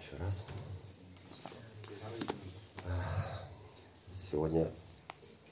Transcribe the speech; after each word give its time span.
еще 0.00 0.16
раз. 0.18 0.46
Сегодня 4.14 4.70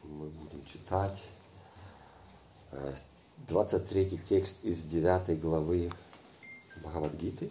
мы 0.03 0.29
будем 0.29 0.65
читать 0.65 1.23
23 3.49 4.19
текст 4.19 4.65
из 4.65 4.85
9 4.85 5.41
главы 5.41 5.91
Бхагавадгиты. 6.77 7.51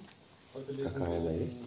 Какая 0.53 1.19
она 1.19 1.31
есть? 1.31 1.61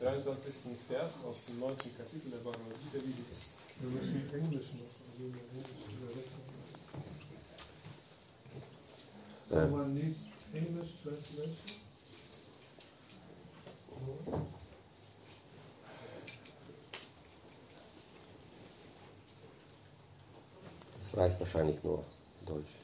23 0.00 0.76
Vers 0.88 1.12
aus 1.24 1.36
dem 1.46 1.58
9. 1.60 1.76
Kapitel 1.96 2.30
der 2.30 2.40
Bhagavad 2.40 2.76
Gita, 2.78 2.98
wie 3.04 3.12
sie 3.12 3.24
ist. 3.32 3.52
Wir 3.80 3.88
müssen 3.88 4.34
Englisch 4.34 4.72
noch 4.74 4.92
übersetzen. 5.18 6.40
Someone 9.48 9.94
needs 9.94 10.33
English 10.84 11.02
translation? 11.02 11.56
Es 21.00 21.16
reicht 21.16 21.40
wahrscheinlich 21.40 21.82
nur 21.82 22.04
Deutsch. 22.46 22.74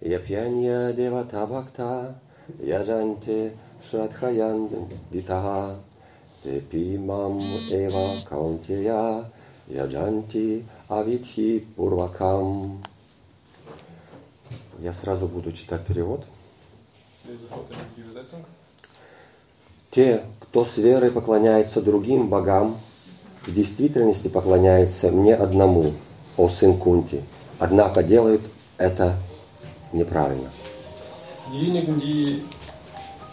Yapyanya 0.00 0.92
devata 0.92 1.44
bhakta 1.46 2.20
tepi 6.42 6.98
mam 6.98 7.38
eva 7.70 8.06
kaunteya 8.28 9.24
яджанти 9.68 10.64
авитхи 10.88 11.60
пурвакам. 11.76 12.82
Я 14.80 14.92
сразу 14.92 15.28
буду 15.28 15.52
читать 15.52 15.86
перевод. 15.86 16.24
Те, 19.90 20.22
кто 20.40 20.64
с 20.64 20.76
верой 20.78 21.10
поклоняется 21.10 21.82
другим 21.82 22.28
богам, 22.28 22.78
в 23.42 23.52
действительности 23.52 24.28
поклоняется 24.28 25.10
мне 25.10 25.34
одному, 25.34 25.92
о 26.36 26.48
сын 26.48 26.78
Кунти, 26.78 27.22
однако 27.58 28.02
делают 28.02 28.42
это 28.78 29.16
неправильно. 29.92 30.48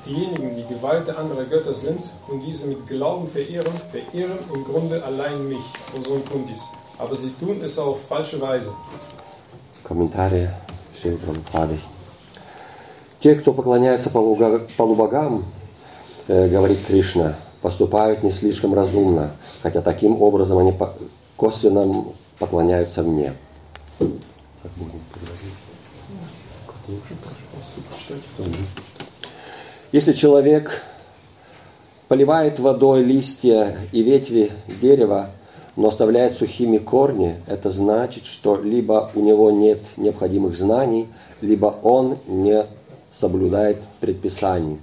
Diejenigen, 0.08 0.56
die 0.56 0.74
Gewalte 0.74 1.18
anderer 1.18 1.44
Götter 1.44 1.74
sind 1.74 2.00
und 2.30 2.40
diese 2.40 2.68
mit 2.68 2.88
Glauben 2.88 3.28
verehren, 3.28 3.74
verehren 3.92 4.40
im 4.54 4.64
Grunde 4.64 5.04
allein 5.04 5.50
mich, 5.50 5.66
Sohn 6.06 6.24
Kundis. 6.24 6.62
Aber 6.98 7.14
sie 7.14 7.32
tun 7.40 7.60
es 7.62 7.78
auf 7.78 7.98
falsche 8.08 8.40
Weise. 8.40 8.72
Комментарии 9.84 10.50
Шри 11.00 11.12
Прабхупады. 11.12 11.78
Те, 13.20 13.36
кто 13.36 13.52
поклоняется 13.52 14.10
полубогам, 14.10 15.44
э, 16.28 16.48
говорит 16.48 16.86
Кришна, 16.86 17.36
поступают 17.62 18.24
не 18.24 18.32
слишком 18.32 18.74
разумно, 18.74 19.32
хотя 19.62 19.82
таким 19.82 20.22
образом 20.22 20.58
они 20.60 20.74
косвенно 21.36 22.06
поклоняются 22.40 23.04
мне. 23.04 23.34
Как 24.00 24.72
будем 24.78 25.02
переводить? 25.14 25.58
Как 26.66 26.78
лучше, 26.88 27.16
пожалуйста, 27.22 29.07
если 29.92 30.12
человек 30.12 30.84
поливает 32.10 32.60
водой 32.60 33.04
листья 33.04 33.78
и 33.94 34.02
ветви 34.02 34.52
дерева, 34.82 35.30
но 35.78 35.90
оставляет 35.90 36.38
сухими 36.38 36.78
корни, 36.78 37.36
это 37.48 37.70
значит, 37.70 38.26
что 38.26 38.56
либо 38.58 39.12
у 39.16 39.22
него 39.22 39.50
нет 39.52 39.80
необходимых 39.96 40.58
знаний, 40.58 41.08
либо 41.40 41.68
он 41.84 42.18
не 42.28 42.66
соблюдает 43.12 43.78
предписаний. 44.02 44.80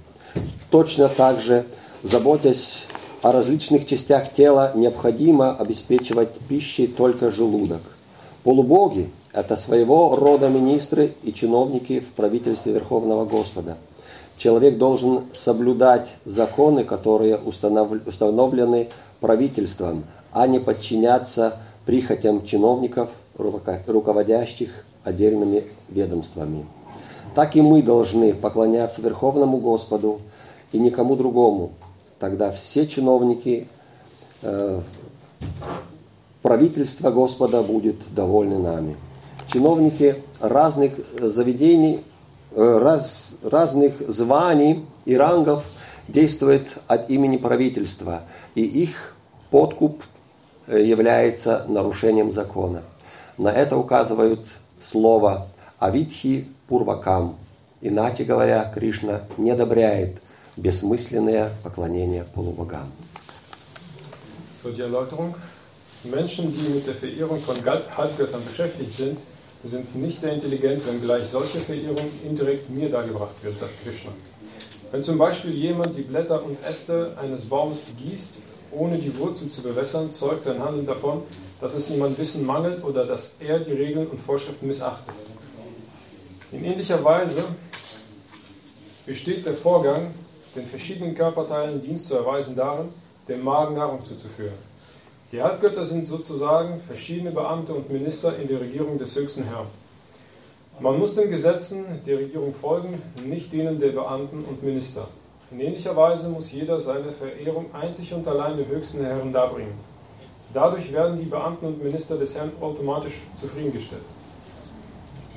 Точно 0.71 1.07
так 1.07 1.39
же, 1.39 1.65
заботясь 2.01 2.87
о 3.21 3.31
различных 3.31 3.85
частях 3.85 4.31
тела, 4.31 4.71
необходимо 4.73 5.55
обеспечивать 5.55 6.39
пищей 6.49 6.87
только 6.87 7.29
желудок. 7.29 7.81
Полубоги– 8.43 9.11
это 9.33 9.55
своего 9.55 10.15
рода 10.15 10.49
министры 10.49 11.13
и 11.23 11.33
чиновники 11.33 11.99
в 11.99 12.11
правительстве 12.13 12.73
Верховного 12.73 13.25
Господа– 13.25 13.77
Человек 14.37 14.77
должен 14.77 15.23
соблюдать 15.33 16.15
законы, 16.25 16.83
которые 16.83 17.37
установлены 17.37 18.89
правительством, 19.21 20.03
а 20.31 20.47
не 20.47 20.59
подчиняться 20.59 21.57
прихотям 21.85 22.45
чиновников, 22.45 23.09
руководящих 23.37 24.85
отдельными 25.03 25.63
ведомствами. 25.89 26.65
Так 27.33 27.55
и 27.55 27.61
мы 27.61 27.81
должны 27.81 28.33
поклоняться 28.33 29.01
Верховному 29.01 29.57
Господу 29.57 30.19
и 30.71 30.79
никому 30.79 31.15
другому. 31.15 31.71
Тогда 32.19 32.49
все 32.51 32.87
чиновники 32.87 33.67
э, 34.41 34.81
правительства 36.41 37.11
Господа 37.11 37.61
будут 37.61 38.13
довольны 38.13 38.57
нами. 38.57 38.95
Чиновники 39.47 40.23
разных 40.39 40.93
заведений 41.19 42.01
раз, 42.55 43.35
разных 43.43 43.93
званий 44.07 44.85
и 45.05 45.15
рангов 45.15 45.63
действует 46.07 46.67
от 46.87 47.09
имени 47.09 47.37
правительства, 47.37 48.21
и 48.55 48.61
их 48.61 49.15
подкуп 49.49 50.03
э, 50.67 50.81
является 50.81 51.65
нарушением 51.67 52.31
закона. 52.31 52.83
На 53.37 53.49
это 53.49 53.77
указывают 53.77 54.41
слово 54.81 55.47
«авитхи 55.79 56.47
пурвакам». 56.67 57.37
Иначе 57.81 58.23
говоря, 58.23 58.71
Кришна 58.73 59.21
не 59.37 59.51
одобряет 59.51 60.21
бессмысленное 60.57 61.51
поклонение 61.63 62.23
полубогам. 62.33 62.91
So, 64.63 64.71
die. 64.71 64.83
Menschen, 66.05 66.51
die 66.51 66.69
mit 66.69 66.87
der 66.87 66.95
Verehrung 66.95 67.39
von 67.41 67.55
Halbgöttern 67.97 68.41
beschäftigt 68.43 68.95
sind, 68.95 69.19
sind 69.67 69.95
nicht 69.95 70.19
sehr 70.19 70.33
intelligent, 70.33 70.85
wenn 70.87 71.01
gleich 71.01 71.27
solche 71.27 71.59
Verehrung 71.59 72.05
indirekt 72.23 72.69
mir 72.69 72.89
dargebracht 72.89 73.35
wird, 73.41 73.57
sagt 73.57 73.83
Krishna. 73.83 74.11
Wenn 74.91 75.01
zum 75.01 75.17
Beispiel 75.17 75.51
jemand 75.51 75.97
die 75.97 76.03
Blätter 76.03 76.43
und 76.43 76.57
Äste 76.63 77.17
eines 77.21 77.45
Baumes 77.45 77.79
gießt, 77.97 78.37
ohne 78.71 78.97
die 78.97 79.17
Wurzel 79.17 79.47
zu 79.47 79.61
bewässern, 79.61 80.11
zeugt 80.11 80.43
sein 80.43 80.63
Handeln 80.63 80.85
davon, 80.85 81.23
dass 81.59 81.73
es 81.73 81.89
ihm 81.89 82.01
an 82.03 82.17
Wissen 82.17 82.45
mangelt 82.45 82.83
oder 82.83 83.05
dass 83.05 83.35
er 83.39 83.59
die 83.59 83.71
Regeln 83.71 84.07
und 84.07 84.19
Vorschriften 84.19 84.67
missachtet. 84.67 85.13
In 86.51 86.63
ähnlicher 86.63 87.03
Weise 87.03 87.43
besteht 89.05 89.45
der 89.45 89.53
Vorgang, 89.53 90.13
den 90.55 90.65
verschiedenen 90.65 91.15
Körperteilen 91.15 91.81
Dienst 91.81 92.07
zu 92.07 92.15
erweisen, 92.15 92.55
darin, 92.55 92.89
dem 93.27 93.43
Magen 93.43 93.75
Nahrung 93.75 94.05
zuzuführen. 94.05 94.74
Die 95.31 95.41
Halbgötter 95.41 95.83
sind 95.83 96.05
sozusagen 96.05 96.79
verschiedene 96.79 97.31
Beamte 97.31 97.73
und 97.73 97.91
Minister 97.91 98.37
in 98.37 98.47
der 98.47 98.61
Regierung 98.61 98.99
des 98.99 99.15
höchsten 99.15 99.43
Herrn. 99.45 99.65
Man 100.79 100.99
muss 100.99 101.15
den 101.15 101.31
Gesetzen 101.31 101.83
der 102.05 102.19
Regierung 102.19 102.53
folgen, 102.53 103.01
nicht 103.25 103.51
denen 103.51 103.79
der 103.79 103.89
Beamten 103.89 104.45
und 104.45 104.61
Minister. 104.61 105.07
In 105.49 105.59
ähnlicher 105.59 105.95
Weise 105.95 106.29
muss 106.29 106.51
jeder 106.51 106.79
seine 106.79 107.11
Verehrung 107.11 107.73
einzig 107.73 108.13
und 108.13 108.27
allein 108.27 108.57
dem 108.57 108.67
höchsten 108.67 109.03
Herrn 109.03 109.33
darbringen. 109.33 109.73
Dadurch 110.53 110.93
werden 110.93 111.17
die 111.17 111.25
Beamten 111.25 111.65
und 111.65 111.83
Minister 111.83 112.17
des 112.17 112.35
Herrn 112.35 112.51
automatisch 112.61 113.21
zufriedengestellt. 113.35 114.03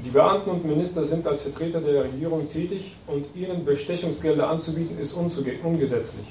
Die 0.05 0.11
Beamten 0.11 0.51
und 0.51 0.67
Minister 0.67 1.03
sind 1.03 1.27
als 1.27 1.41
Vertreter 1.41 1.81
der 1.81 2.05
Regierung 2.05 2.47
tätig 2.51 2.95
und 3.07 3.35
ihnen 3.35 3.65
Bestechungsgelder 3.65 4.51
anzubieten 4.51 4.99
ist 4.99 5.15
ungesetzlich. 5.15 6.27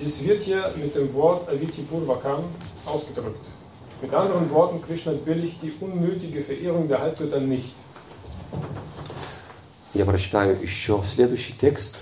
Dies 0.00 0.24
wird 0.24 0.40
hier 0.40 0.72
mit 0.76 0.94
dem 0.94 1.12
Wort 1.14 1.48
Avitipurvakam 1.48 2.44
ausgedrückt. 2.86 3.44
Mit 4.00 4.14
anderen 4.14 4.48
Worten, 4.50 4.80
Krishna 4.80 5.12
billigt 5.12 5.60
die 5.60 5.72
unnötige 5.80 6.42
Verehrung 6.42 6.86
der 6.88 7.00
Halbgötter 7.00 7.40
nicht. 7.40 7.74
Я 9.94 10.04
прочитаю 10.04 10.56
еще 10.62 11.02
следующий 11.12 11.54
текст, 11.60 11.96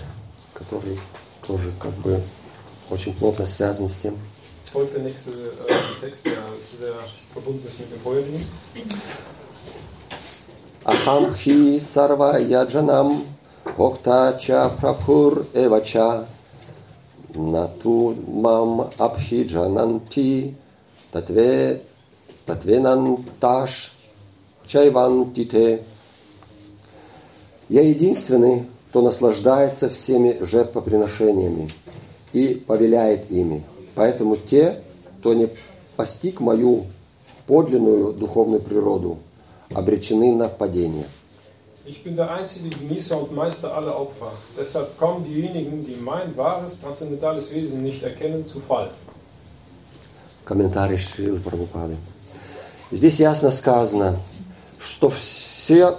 который 0.53 0.99
тоже 1.41 1.71
как 1.79 1.93
бы 1.93 2.21
очень 2.89 3.13
плотно 3.15 3.47
связан 3.47 3.89
с 3.89 3.95
тем. 3.95 4.15
Jetzt 4.61 4.73
folgt 4.73 4.93
der 4.93 5.01
nächste 5.01 5.31
äh, 5.31 6.01
Text, 6.01 6.25
der 6.25 6.33
sehr 6.79 6.93
verbunden 7.33 7.65
ist 7.65 7.79
mit 7.79 7.91
dem 7.91 8.01
vorherigen. 8.01 8.45
Aham 10.83 11.33
hi 11.33 11.79
sarva 11.79 12.37
yajanam 12.37 13.23
bhokta 13.77 14.37
cha 14.37 14.69
prabhur 14.69 15.47
evacha 15.53 16.27
Нату 17.34 18.14
мам 18.28 18.90
абхиджананти 18.98 20.54
татве 21.12 21.82
татвенанташ 22.46 23.92
чайвантите. 24.66 25.82
Я 27.68 27.82
единственный, 27.82 28.64
кто 28.90 29.02
наслаждается 29.02 29.88
всеми 29.88 30.36
жертвоприношениями 30.40 31.70
и 32.32 32.54
повеляет 32.54 33.30
ими. 33.30 33.62
Поэтому 33.94 34.36
те, 34.36 34.80
кто 35.20 35.34
не 35.34 35.48
постиг 35.96 36.40
мою 36.40 36.84
подлинную 37.46 38.12
духовную 38.12 38.60
природу, 38.60 39.18
обречены 39.74 40.34
на 40.34 40.48
падение. 40.48 41.06
Ich 41.84 42.04
bin 42.04 42.14
der 42.14 42.30
einzige 42.30 42.68
Genießer 42.68 43.20
und 43.20 43.34
Meister 43.34 43.74
aller 43.74 43.98
Opfer. 43.98 44.30
Deshalb 44.56 44.96
kommen 44.98 45.24
diejenigen, 45.24 45.84
die 45.84 45.96
mein 45.96 46.36
wahres 46.36 46.80
transzendentales 46.80 47.50
Wesen 47.50 47.82
nicht 47.82 48.04
erkennen, 48.04 48.46
zu 48.46 48.60
Fall. 48.60 48.90
Комментарий 50.44 50.98
Шрилы 50.98 51.40
Прабхупады. 51.40 51.96
Здесь 52.92 53.18
ясно 53.18 53.50
сказано, 53.50 54.16
что 54.78 55.08
все 55.08 55.98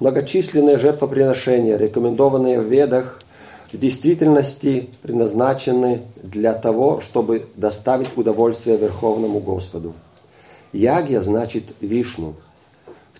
многочисленные 0.00 0.78
жертвоприношения, 0.78 1.78
рекомендованные 1.78 2.60
в 2.60 2.70
Ведах, 2.70 3.20
в 3.72 3.78
действительности 3.78 4.90
предназначены 5.02 6.02
для 6.22 6.52
того, 6.52 7.00
чтобы 7.00 7.46
доставить 7.56 8.16
удовольствие 8.18 8.76
Верховному 8.76 9.40
Господу. 9.40 9.94
Ягья 10.74 11.22
значит 11.22 11.64
Вишну. 11.80 12.34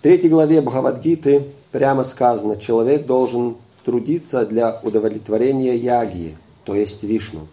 Третьей 0.05 0.29
главе 0.29 0.61
Бхагавадгиты 0.61 1.45
прямо 1.73 2.05
сказано, 2.05 2.57
человек 2.57 3.07
должен 3.07 3.57
трудиться 3.87 4.45
для 4.45 4.79
удовлетворения 4.83 5.77
ягьи, 5.77 6.37
то 6.65 6.75
есть 6.75 7.03
Вишну. 7.03 7.47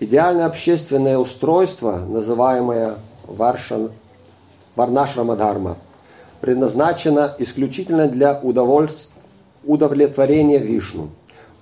Идеальное 0.00 0.46
общественное 0.46 1.18
устройство, 1.18 1.98
называемое 1.98 2.96
Варшан, 3.28 3.92
Варнашрамадхарма, 4.74 5.78
предназначено 6.40 7.32
исключительно 7.38 8.08
для 8.08 8.40
удовлетворения 9.62 10.58
Вишну. 10.58 11.10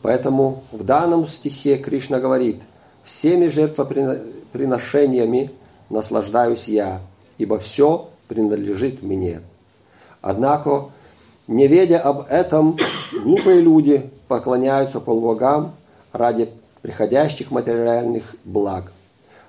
Поэтому 0.00 0.62
в 0.73 0.82
данном 0.82 1.26
стихе 1.26 1.76
Кришна 1.76 2.20
говорит, 2.20 2.62
всеми 3.05 3.49
жертвоприношениями 3.49 5.50
наслаждаюсь 5.91 6.69
я, 6.69 7.02
ибо 7.37 7.58
все 7.58 8.08
принадлежит 8.29 9.02
мне. 9.02 9.43
Однако, 10.23 10.91
не 11.47 11.67
ведя 11.67 12.01
об 12.01 12.27
этом, 12.29 12.77
глупые 13.23 13.61
люди 13.61 14.11
поклоняются 14.29 15.01
полубогам 15.01 15.75
ради 16.13 16.49
приходящих 16.83 17.51
материальных 17.51 18.37
благ. 18.45 18.93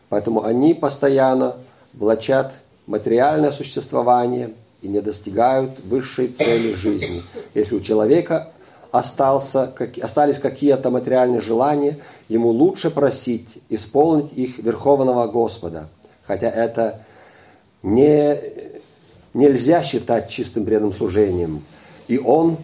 Поэтому 0.10 0.44
они 0.44 0.74
постоянно 0.74 1.56
влачат 1.94 2.54
материальное 2.86 3.52
существование 3.52 4.54
и 4.82 4.88
не 4.88 5.02
достигают 5.02 5.80
высшей 5.86 6.28
цели 6.28 6.74
жизни. 6.74 7.22
Если 7.54 7.76
у 7.76 7.80
человека 7.80 8.50
остался, 8.92 9.74
остались 10.02 10.40
какие-то 10.40 10.90
материальные 10.90 11.42
желания, 11.42 11.98
ему 12.28 12.50
лучше 12.50 12.90
просить 12.90 13.62
исполнить 13.70 14.34
их 14.34 14.60
Верховного 14.60 15.28
Господа. 15.28 15.90
Хотя 16.24 16.50
это 16.50 17.02
не, 17.84 18.36
нельзя 19.35 19.83
считать 19.83 20.31
чистым 20.31 20.65
преданным 20.65 20.93
служением. 20.93 21.63
И 22.09 22.19
он 22.19 22.57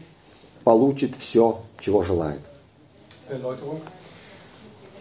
получит 0.64 1.16
все, 1.16 1.60
чего 1.78 2.02
желает. 2.02 2.40
Erläuterung. 3.28 3.80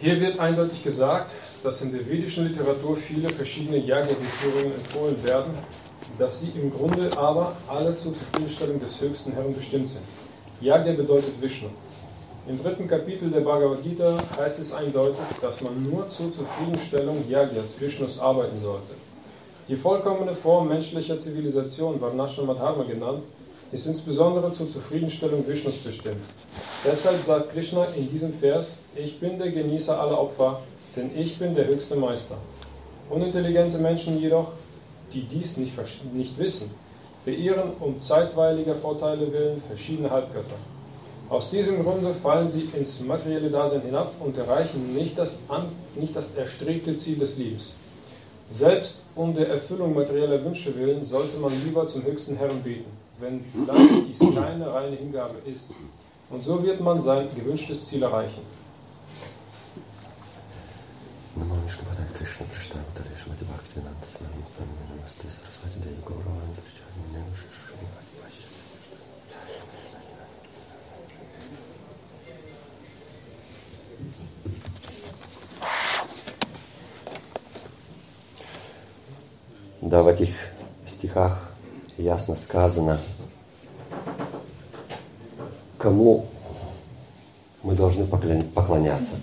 Hier 0.00 0.20
wird 0.20 0.40
eindeutig 0.40 0.82
gesagt, 0.82 1.32
dass 1.62 1.80
in 1.80 1.92
der 1.92 2.04
vedischen 2.04 2.48
Literatur 2.48 2.96
viele 2.96 3.28
verschiedene 3.30 3.78
Yagya-Ritualen 3.78 4.74
empfohlen 4.74 5.22
werden, 5.22 5.54
dass 6.18 6.40
sie 6.40 6.50
im 6.60 6.72
Grunde 6.72 7.16
aber 7.16 7.54
alle 7.68 7.94
zur 7.94 8.12
Zufriedenstellung 8.14 8.80
des 8.80 9.00
höchsten 9.00 9.32
Herrn 9.32 9.54
bestimmt 9.54 9.90
sind. 9.90 10.02
Yagya 10.60 10.94
bedeutet 10.94 11.40
Vishnu. 11.40 11.68
Im 12.48 12.60
dritten 12.60 12.88
Kapitel 12.88 13.30
der 13.30 13.40
Bhagavad 13.40 13.84
Gita 13.84 14.18
heißt 14.36 14.58
es 14.58 14.72
eindeutig, 14.72 15.20
dass 15.40 15.60
man 15.60 15.80
nur 15.88 16.10
zur 16.10 16.32
Zufriedenstellung 16.32 17.24
Yagyas, 17.28 17.78
Vishnus, 17.78 18.18
arbeiten 18.18 18.60
sollte. 18.60 18.94
Die 19.69 19.75
vollkommene 19.75 20.33
Form 20.33 20.69
menschlicher 20.69 21.19
Zivilisation, 21.19 21.99
Varnashramadharma 21.99 22.83
genannt, 22.83 23.23
ist 23.73 23.85
insbesondere 23.85 24.53
zur 24.53 24.69
Zufriedenstellung 24.69 25.45
Vishnus 25.45 25.75
bestimmt. 25.79 26.21
Deshalb 26.85 27.21
sagt 27.25 27.51
Krishna 27.51 27.85
in 27.97 28.09
diesem 28.09 28.31
Vers, 28.33 28.77
ich 28.95 29.19
bin 29.19 29.37
der 29.37 29.51
Genießer 29.51 29.99
aller 29.99 30.21
Opfer, 30.21 30.61
denn 30.95 31.11
ich 31.17 31.37
bin 31.37 31.53
der 31.53 31.67
höchste 31.67 31.97
Meister. 31.97 32.37
Unintelligente 33.09 33.77
Menschen 33.77 34.21
jedoch, 34.21 34.47
die 35.11 35.23
dies 35.23 35.57
nicht, 35.57 35.73
nicht 36.13 36.39
wissen, 36.39 36.71
beirren 37.25 37.71
um 37.81 37.99
zeitweiliger 37.99 38.75
Vorteile 38.75 39.33
willen 39.33 39.61
verschiedene 39.67 40.09
Halbgötter. 40.09 40.55
Aus 41.29 41.49
diesem 41.51 41.83
Grunde 41.83 42.13
fallen 42.13 42.47
sie 42.47 42.69
ins 42.73 43.01
materielle 43.01 43.49
Dasein 43.49 43.81
hinab 43.81 44.13
und 44.21 44.37
erreichen 44.37 44.93
nicht 44.95 45.19
das, 45.19 45.39
nicht 45.99 46.15
das 46.15 46.35
erstrebte 46.35 46.95
Ziel 46.95 47.17
des 47.17 47.37
Lebens. 47.37 47.73
Selbst 48.51 49.07
um 49.15 49.35
der 49.35 49.49
Erfüllung 49.49 49.93
materieller 49.93 50.43
Wünsche 50.43 50.75
willen 50.77 51.05
sollte 51.05 51.37
man 51.37 51.51
lieber 51.65 51.87
zum 51.87 52.03
höchsten 52.03 52.37
Herrn 52.37 52.61
beten, 52.63 52.91
wenn 53.19 53.43
vielleicht 53.51 54.07
dies 54.07 54.19
keine 54.35 54.73
reine 54.73 54.95
Hingabe 54.95 55.35
ist. 55.45 55.73
Und 56.29 56.43
so 56.43 56.63
wird 56.63 56.79
man 56.81 57.01
sein 57.01 57.27
gewünschtes 57.35 57.87
Ziel 57.87 58.03
erreichen. 58.03 58.41
Да, 79.81 80.01
в 80.01 80.07
этих 80.07 80.29
стихах 80.87 81.51
ясно 81.97 82.35
сказано, 82.35 82.99
кому 85.77 86.25
мы 87.63 87.75
должны 87.75 88.05
поклоняться. 88.07 89.17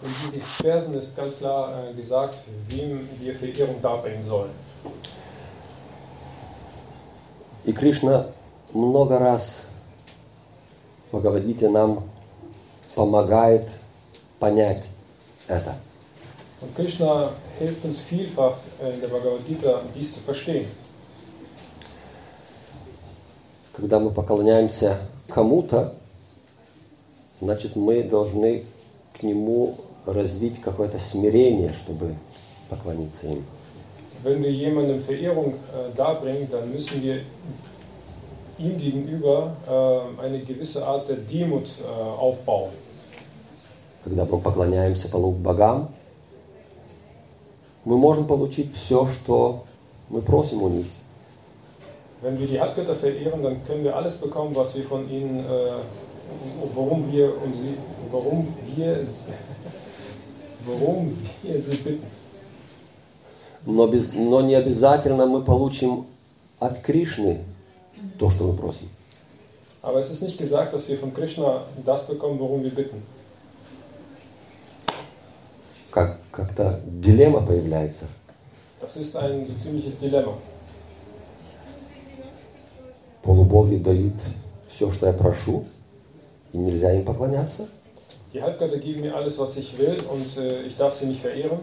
In 0.00 0.08
diesen 0.32 0.42
Versen 0.42 0.94
ist 0.94 1.16
ganz 1.16 1.38
klar 1.38 1.92
gesagt, 1.96 2.36
wem 2.68 3.08
wir 3.18 3.34
Verehrung 3.34 3.80
darbringen 3.82 4.22
sollen. 4.22 4.50
И 7.64 7.72
Кришна 7.72 8.26
много 8.72 9.18
раз 9.18 9.66
в 11.10 11.16
Бхагавадгите 11.16 11.68
нам 11.68 12.04
помогает 12.94 13.68
понять 14.38 14.84
это. 15.48 15.74
Und 16.60 16.74
Krishna 16.76 17.32
hilft 17.58 17.84
uns 17.84 18.00
vielfach 18.00 18.56
in 18.80 19.00
der 19.00 19.08
Bhagavad 19.08 19.46
Gita, 19.46 19.82
dies 19.94 20.14
zu 20.14 20.20
verstehen. 20.20 20.66
Когда 23.72 24.00
мы 24.00 24.10
поклоняемся 24.10 24.98
кому-то, 25.28 25.94
значит 27.40 27.76
мы 27.76 28.02
должны 28.02 28.64
к 29.12 29.22
нему 29.22 29.76
развить 30.04 30.60
какое-то 30.60 30.98
смирение, 30.98 31.72
чтобы 31.84 32.14
поклониться 32.68 33.28
им. 33.28 33.44
Wenn 34.24 34.42
wir 34.42 34.50
jemandem 34.50 35.00
Verehrung 35.04 35.54
äh, 35.54 35.96
darbringen, 35.96 36.48
dann 36.50 36.72
müssen 36.72 37.00
wir 37.02 37.20
ihm 38.58 38.76
gegenüber 38.78 39.54
äh, 39.68 40.24
eine 40.24 40.40
gewisse 40.40 40.84
Art 40.84 41.08
der 41.08 41.16
Demut 41.16 41.66
äh, 41.66 41.86
aufbauen. 41.86 42.70
Когда 44.02 44.24
мы 44.24 44.38
поклоняемся 44.38 45.08
полу 45.08 45.32
богам, 45.32 45.90
мы 47.88 47.96
можем 47.96 48.26
получить 48.26 48.76
все, 48.76 49.08
что 49.08 49.64
мы 50.10 50.20
просим 50.20 50.62
у 50.62 50.68
них. 50.68 50.86
Wenn 52.20 52.38
wir 52.38 52.46
die 52.46 52.60
Halbgötter 52.60 52.94
verehren, 52.96 53.42
dann 53.42 53.64
können 53.64 53.82
wir 53.82 53.96
alles 53.96 54.16
bekommen, 54.18 54.54
was 54.54 54.76
wir 54.76 54.84
von 54.84 55.08
ihnen, 55.08 55.38
äh, 55.38 55.72
worum 56.74 57.10
wir 57.10 57.32
um 57.42 57.54
sie, 57.54 57.76
warum 58.10 58.46
wir 58.76 59.06
Warum 60.66 61.16
wir 61.42 61.62
sie 61.62 61.76
bitten. 61.76 62.06
Но, 63.64 63.86
без, 63.86 64.12
но 64.12 64.42
не 64.42 64.54
обязательно 64.54 65.24
мы 65.24 65.42
получим 65.42 66.06
от 66.58 66.82
Кришны 66.82 67.44
то, 68.18 68.30
что 68.30 68.44
мы 68.44 68.52
просим. 68.52 68.90
Aber 69.80 70.00
es 70.00 70.10
ist 70.10 70.22
nicht 70.22 70.36
gesagt, 70.36 70.74
dass 70.74 70.88
wir 70.90 70.98
von 70.98 71.14
Krishna 71.14 71.64
das 71.86 72.06
bekommen, 72.06 72.38
worum 72.38 72.62
wir 72.62 72.74
bitten. 72.74 73.02
Как, 75.90 76.18
как-то 76.38 76.80
дилемма 76.86 77.44
появляется. 77.44 78.06
Das 78.80 78.96
ist 78.96 79.16
ein 79.16 79.58
ziemliches 79.58 79.98
Dilemma. 79.98 80.34
Полубоги 83.22 83.76
дают 83.76 84.14
все, 84.68 84.92
что 84.92 85.08
я 85.08 85.12
прошу, 85.12 85.64
и 86.52 86.58
нельзя 86.58 86.92
им 86.92 87.04
поклоняться. 87.04 87.66
Die 88.32 88.40
Halbgötter 88.40 88.78
geben 88.78 89.00
mir 89.00 89.16
alles, 89.16 89.36
was 89.38 89.56
ich 89.56 89.76
will, 89.78 89.98
und 90.12 90.36
äh, 90.36 90.62
ich 90.62 90.76
darf 90.76 90.94
sie 90.94 91.06
nicht 91.06 91.20
verehren. 91.20 91.58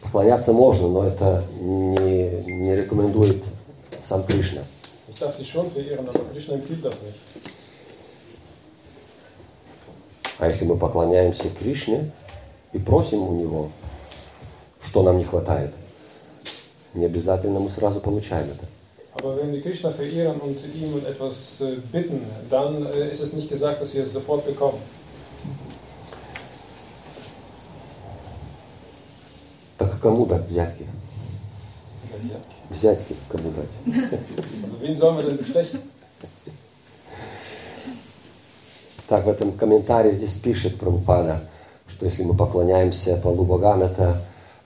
Поклоняться 0.00 0.52
можно, 0.54 0.88
но 0.88 1.04
это 1.04 1.44
не, 1.60 2.44
не 2.46 2.74
рекомендует 2.74 3.42
сам 4.02 4.24
Кришна. 4.24 4.62
Ich 5.08 5.18
darf 5.18 5.36
sie 5.36 5.44
schon 5.44 5.70
verehren, 5.70 6.08
aber 6.08 6.20
Krishna 6.32 6.54
empfiehlt 6.54 6.82
das 6.82 6.94
nicht. 7.02 7.14
А 10.38 10.48
если 10.48 10.64
мы 10.64 10.78
поклоняемся 10.78 11.50
Кришне 11.50 12.10
и 12.72 12.78
просим 12.78 13.22
у 13.22 13.34
Него, 13.34 13.70
что 14.92 15.02
нам 15.02 15.16
не 15.16 15.24
хватает, 15.24 15.72
Не 16.92 17.06
обязательно 17.06 17.60
мы 17.60 17.70
сразу 17.70 18.00
получаем 18.00 18.50
это. 18.50 18.66
Aber 19.14 19.36
wenn 19.38 19.50
wir 19.50 19.62
Krishna 19.62 19.90
verehren 19.90 20.38
und 20.40 20.58
ihm 20.74 20.92
um 20.92 21.06
etwas 21.06 21.62
äh, 21.62 21.76
bitten, 21.90 22.20
dann 22.50 22.84
äh, 22.86 23.10
ist 23.10 23.22
es 23.22 23.32
nicht 23.32 23.48
gesagt, 23.48 23.80
dass 23.80 23.94
wir 23.94 24.02
es 24.02 24.12
sofort 24.12 24.44
bekommen. 24.44 24.78
Так 29.78 29.98
кому 30.02 30.26
дать 30.26 30.46
взятки? 30.46 30.86
Взятки 32.68 33.16
кому 33.30 33.50
дать? 33.50 33.72
Also 34.62 34.80
wen 34.82 34.96
sollen 34.96 35.16
wir 35.16 35.24
denn 35.24 35.38
bestechen? 35.38 35.80
Так, 39.08 39.24
в 39.24 39.30
этом 39.30 39.52
комментарии 39.52 40.12
здесь 40.12 40.34
пишет 40.34 40.78
Прабхупада, 40.78 41.48
что 41.86 42.04
если 42.04 42.24
мы 42.24 42.34
поклоняемся 42.34 43.16
полу 43.16 43.44
богам, 43.44 43.82
это 43.82 44.20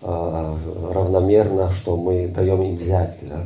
равномерно, 0.07 1.73
что 1.73 1.97
мы 1.97 2.29
даем 2.29 2.63
им 2.63 2.77
взятки. 2.77 3.25
Да? 3.25 3.43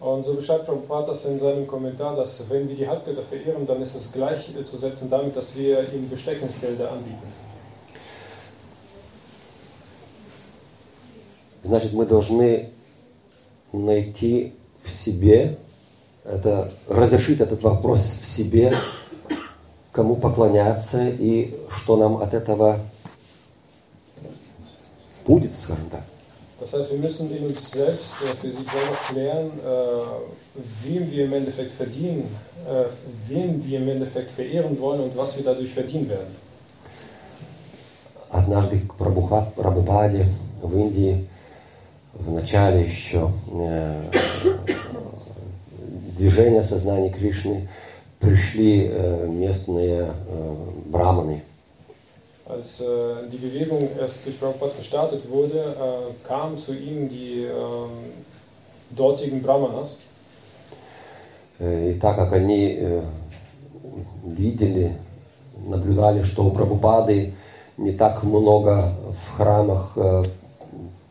Und 0.00 0.24
so 0.24 0.34
beschreibt 0.34 0.66
Prabhupada 0.66 1.12
in 1.12 1.38
seinem 1.38 1.66
Kommentar, 1.66 2.14
dass 2.14 2.44
wenn 2.50 2.68
wir 2.68 2.76
die 2.76 2.86
Halbgötter 2.86 3.22
verehren, 3.22 3.66
dann 3.66 3.80
ist 3.80 3.94
es 3.94 4.12
gleichzusetzen 4.12 5.08
damit, 5.08 5.34
dass 5.34 5.56
wir 5.56 5.80
ihnen 5.92 6.10
Besteckungsgelder 6.10 6.90
anbieten. 6.92 7.32
Значит, 11.62 11.94
мы 11.94 12.04
должны 12.04 12.68
найти 13.72 14.52
в 14.82 14.92
себе, 14.92 15.56
это, 16.22 16.70
разрешить 16.88 17.40
этот 17.40 17.62
вопрос 17.62 18.18
в 18.22 18.26
себе, 18.26 18.70
кому 19.92 20.16
поклоняться 20.16 21.08
и 21.08 21.54
что 21.70 21.96
нам 21.96 22.18
от 22.18 22.34
этого 22.34 22.80
будет, 25.24 25.52
так. 25.90 26.02
Das 26.60 26.72
heißt, 26.72 26.92
wir 26.92 26.98
müssen 26.98 27.34
in 27.36 27.46
uns 27.46 27.70
selbst 27.72 28.12
äh, 28.22 28.34
für 28.36 28.50
sich 28.50 28.70
selber 28.70 28.96
klären, 29.08 29.50
äh, 29.58 30.88
wem 30.88 31.10
wir 31.10 31.24
im 31.24 31.32
Endeffekt 31.32 31.72
verdienen, 31.72 32.28
äh, 32.66 32.84
wen 33.28 33.62
wir 33.66 33.78
im 33.80 33.88
Endeffekt 33.88 34.30
verehren 34.30 34.78
wollen 34.78 35.00
und 35.00 35.16
was 35.16 35.36
wir 35.36 35.44
dadurch 35.44 35.72
verdienen 35.74 36.08
werden. 36.08 36.34
Однажды 38.30 38.78
к 38.80 38.94
Прабхупаде 38.96 40.26
в 40.62 40.76
Индии 40.76 41.26
в 42.14 42.32
начале 42.32 42.84
еще 42.84 43.30
э, 43.52 44.10
движения 46.16 46.62
сознания 46.62 47.10
Кришны 47.10 47.68
пришли 48.20 48.88
э, 48.90 49.26
местные 49.28 50.06
э, 50.28 50.54
браманы. 50.86 51.42
Als 52.45 52.81
äh, 52.81 52.85
die 53.31 53.37
Bewegung 53.37 53.89
erst 53.99 54.25
durch 54.25 54.39
Prabhupada 54.39 54.73
gestartet 54.77 55.29
wurde, 55.29 55.59
äh, 55.59 56.27
kamen 56.27 56.57
zu 56.57 56.73
ihm 56.73 57.07
die 57.09 57.43
ähm, 57.43 57.91
dortigen 58.89 59.41
Brahmanas. 59.41 59.99
Э, 61.59 61.91
И 61.91 61.99
так 61.99 62.15
как 62.15 62.33
они 62.33 62.77
э, 62.79 63.01
видели, 64.25 64.95
наблюдали, 65.65 66.23
что 66.23 66.45
у 66.45 66.51
Прабхупады 66.51 67.33
не 67.77 67.91
так 67.91 68.23
много 68.23 68.93
в 69.13 69.37
храмах 69.37 69.93
э, 69.95 70.23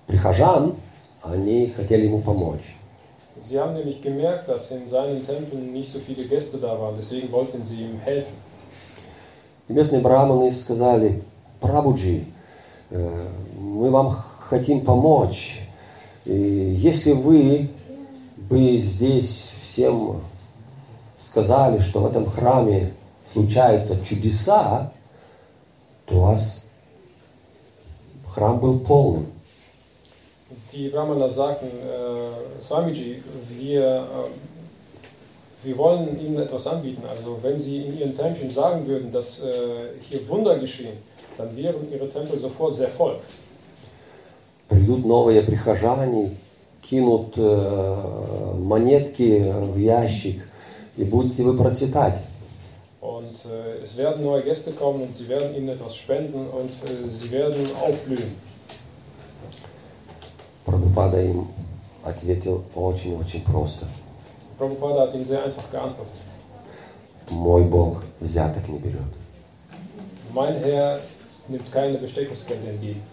прихожан, 0.07 0.75
они 1.23 1.69
хотели 1.69 2.07
ему 2.07 2.21
помочь. 2.21 2.77
Sie 3.49 3.59
haben 3.59 3.75
nämlich 3.75 4.03
gemerkt, 4.03 4.49
dass 4.49 4.71
in 4.73 4.89
seinen 4.91 5.25
Tempeln 5.27 5.73
nicht 5.73 5.93
so 5.93 6.01
viele 6.01 6.27
Gäste 6.27 6.59
da 6.59 6.79
waren, 6.79 6.97
deswegen 6.99 7.31
wollten 7.31 7.65
sie 7.65 7.83
ihm 7.83 8.01
helfen. 8.01 8.35
Местные 9.68 10.02
браманы 10.02 10.52
сказали, 10.52 11.24
Прабуджи, 11.62 12.26
э, 12.90 13.28
мы 13.58 13.90
вам 13.90 14.22
хотим 14.50 14.82
помочь. 14.82 15.62
И 16.26 16.34
если 16.34 17.14
вы 17.14 17.70
бы 18.38 18.78
здесь 18.78 19.56
всем 19.64 20.22
сказали, 21.20 21.82
что 21.82 22.02
в 22.02 22.08
этом 22.08 22.30
храме 22.30 22.94
случаются 23.32 24.04
чудеса, 24.06 24.92
то 26.06 26.16
у 26.16 26.20
вас 26.20 26.70
храм 28.28 28.60
был 28.60 28.80
полным. 28.80 29.28
Die 30.72 30.90
Brahmaner 30.90 31.32
sagten, 31.32 31.68
äh, 31.68 32.66
Swamiji, 32.68 33.24
wir, 33.50 33.84
äh, 33.84 34.53
wir 35.63 35.77
wollen 35.77 36.21
Ihnen 36.21 36.39
etwas 36.39 36.67
anbieten. 36.67 37.03
Also 37.09 37.39
wenn 37.43 37.61
Sie 37.61 37.79
in 37.83 37.99
Ihren 37.99 38.17
Tempeln 38.17 38.51
sagen 38.51 38.87
würden, 38.87 39.13
dass 39.13 39.41
äh, 39.43 39.51
hier 40.03 40.27
Wunder 40.29 40.59
geschehen, 40.59 40.99
dann 41.37 41.57
wären 41.57 41.91
Ihre 41.93 42.09
Tempel 42.09 42.39
sofort 42.39 42.77
sehr 42.77 42.89
voll. 42.89 43.17
Придут 44.69 45.05
новые 45.05 45.43
прихожане, 45.43 46.31
кинут 46.83 47.35
э, 47.37 48.55
монетки 48.59 49.53
в 49.75 49.79
ящик, 49.79 50.43
и 50.97 51.05
будете 51.05 51.43
вы 51.43 51.57
процветать. 51.57 52.21
Und 53.01 53.37
äh, 53.47 53.85
es 53.85 53.97
werden 53.97 54.25
neue 54.25 54.43
Gäste 54.43 54.73
kommen 54.73 55.03
und 55.03 55.17
sie 55.17 55.29
werden 55.29 55.55
ihnen 55.57 55.69
etwas 55.69 55.97
spenden 55.97 56.47
und 56.51 56.71
äh, 56.71 57.09
sie 57.09 57.31
werden 57.31 57.67
aufblühen. 57.81 58.37
Прабхупада 60.65 61.23
им 61.23 61.49
ответил 62.05 62.65
очень-очень 62.75 63.43
просто. 63.45 63.87
Prabhupada 64.64 65.02
hat 65.02 65.14
ihnen 65.14 65.28
sehr 65.28 65.44
einfach 65.44 65.70
geantwortet. 65.70 66.14
Мой 67.30 67.66
Бог 67.66 68.02
взяток 68.22 68.68
не 68.70 68.80
берет. 68.80 69.02
Mein 70.34 70.56
Herr 70.64 71.00
nimmt 71.50 71.70
keine 71.72 71.98
Besteckungsgelder 71.98 72.70
entgegen. 72.70 73.04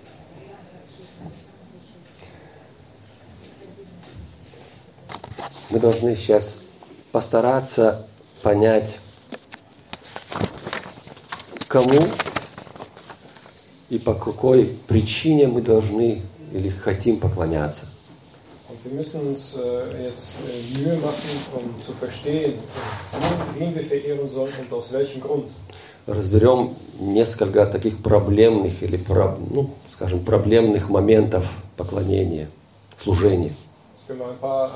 Мы 5.71 5.81
должны 5.81 6.15
сейчас 6.15 6.65
постараться 7.11 8.07
понять, 8.43 8.99
кому 11.69 12.01
и 13.89 13.99
по 13.99 14.15
какой 14.15 14.67
причине 14.87 15.49
мы 15.49 15.63
должны 15.63 16.23
или 16.53 16.69
хотим 16.69 17.19
поклоняться. 17.19 17.87
Wir 18.83 18.93
müssen 18.95 19.21
uns 19.29 19.57
äh, 19.57 20.05
jetzt 20.05 20.37
äh, 20.49 20.79
Mühe 20.79 20.97
machen, 20.97 21.31
um 21.55 21.83
zu 21.83 21.93
verstehen, 21.93 22.55
wen, 23.59 23.75
wir 23.75 23.83
verehren 23.83 24.27
sollen 24.27 24.55
und 24.59 24.73
aus 24.73 24.91
welchem 24.93 25.21
Grund. 25.21 25.45
Разберем 26.07 26.71
несколько 26.99 27.67
таких 27.67 28.03
проблемных 28.03 28.83
или, 28.83 28.99
ну, 29.51 29.69
скажем, 29.93 30.25
проблемных 30.25 30.89
моментов 30.89 31.45
поклонения, 31.77 32.49
служения. 33.05 33.53
Äh, 34.09 34.15
äh. 34.15 34.69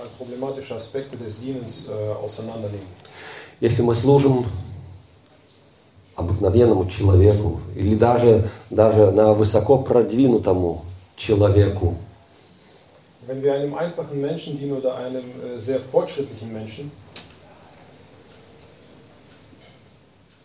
Если 3.60 3.82
мы 3.82 3.94
служим 3.94 4.44
обыкновенному 6.14 6.84
человеку 6.90 7.60
или 7.74 7.94
даже, 7.94 8.50
даже 8.68 9.12
на 9.12 9.32
высоко 9.32 9.78
продвинутому 9.78 10.84
человеку, 11.16 11.96
Wenn 13.26 13.42
wir 13.42 13.54
einem 13.54 13.74
einfachen 13.74 14.20
Menschen 14.20 14.58
dienen 14.58 14.72
oder 14.72 14.96
einem 14.96 15.24
äh, 15.24 15.58
sehr 15.58 15.80
fortschrittlichen 15.80 16.52
Menschen, 16.52 16.90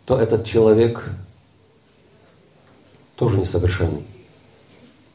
то 0.06 0.18
этот 0.18 0.46
человек 0.46 1.12
тоже 3.18 3.38
несовершенный. 3.38 4.06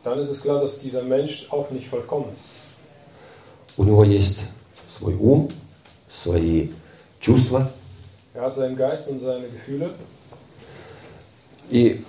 dann 0.05 0.19
ist 0.19 0.29
es 0.29 0.43
klar, 0.43 0.61
dass 0.61 0.79
dieser 0.79 1.03
Mensch 1.03 1.49
auch 1.51 1.71
nicht 1.71 1.89
vollkommen 1.89 2.27
ist. 2.33 2.51
У 3.77 3.85
него 3.85 4.05
есть 4.05 4.51
свой 4.89 5.15
ум, 5.17 5.49
свои 6.09 6.69
чувства, 7.19 7.73
Er 8.35 8.43
hat 8.43 8.55
seinen 8.55 8.77
Geist 8.77 9.09
und 9.09 9.21
seine 9.21 9.47
Gefühle 9.49 9.95
и 11.71 12.05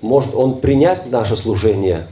может 0.00 0.34
он 0.34 0.60
принять 0.60 1.10
наше 1.10 1.36
служение, 1.36 2.06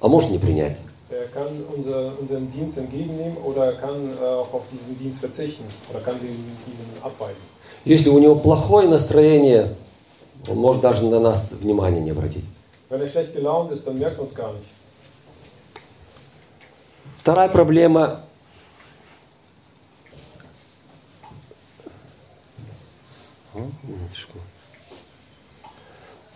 а 0.00 0.08
может 0.08 0.30
не 0.30 0.38
принять. 0.38 0.76
Er 1.12 1.26
kann 1.26 1.52
unser, 1.76 2.18
unseren 2.18 2.50
Dienst 2.50 2.78
entgegennehmen 2.78 3.36
oder 3.44 3.66
er 3.66 3.74
kann 3.74 4.16
äh, 4.16 4.24
auch 4.24 4.52
auf 4.54 4.62
diesen 4.72 4.98
Dienst 4.98 5.20
verzichten 5.20 5.64
oder 5.90 6.00
kann 6.00 6.18
den, 6.18 6.28
diesen 6.66 7.02
abweisen. 7.02 7.46
Если 7.84 8.08
у 8.08 8.18
него 8.18 8.36
плохое 8.36 8.88
настроение, 8.88 9.68
он 10.48 10.56
может 10.56 10.80
даже 10.80 11.06
на 11.06 11.20
нас 11.20 11.50
внимания 11.50 12.00
не 12.00 12.12
обратить. 12.12 12.44
Wenn 12.88 13.00
er 13.02 13.08
schlecht 13.08 13.34
gelaunt 13.34 13.70
ist, 13.72 13.86
dann 13.86 13.98
merkt 13.98 14.16
er 14.18 14.22
uns 14.22 14.34
gar 14.34 14.52
nicht. 14.54 14.64
Вторая 17.18 17.48
проблема 17.48 18.22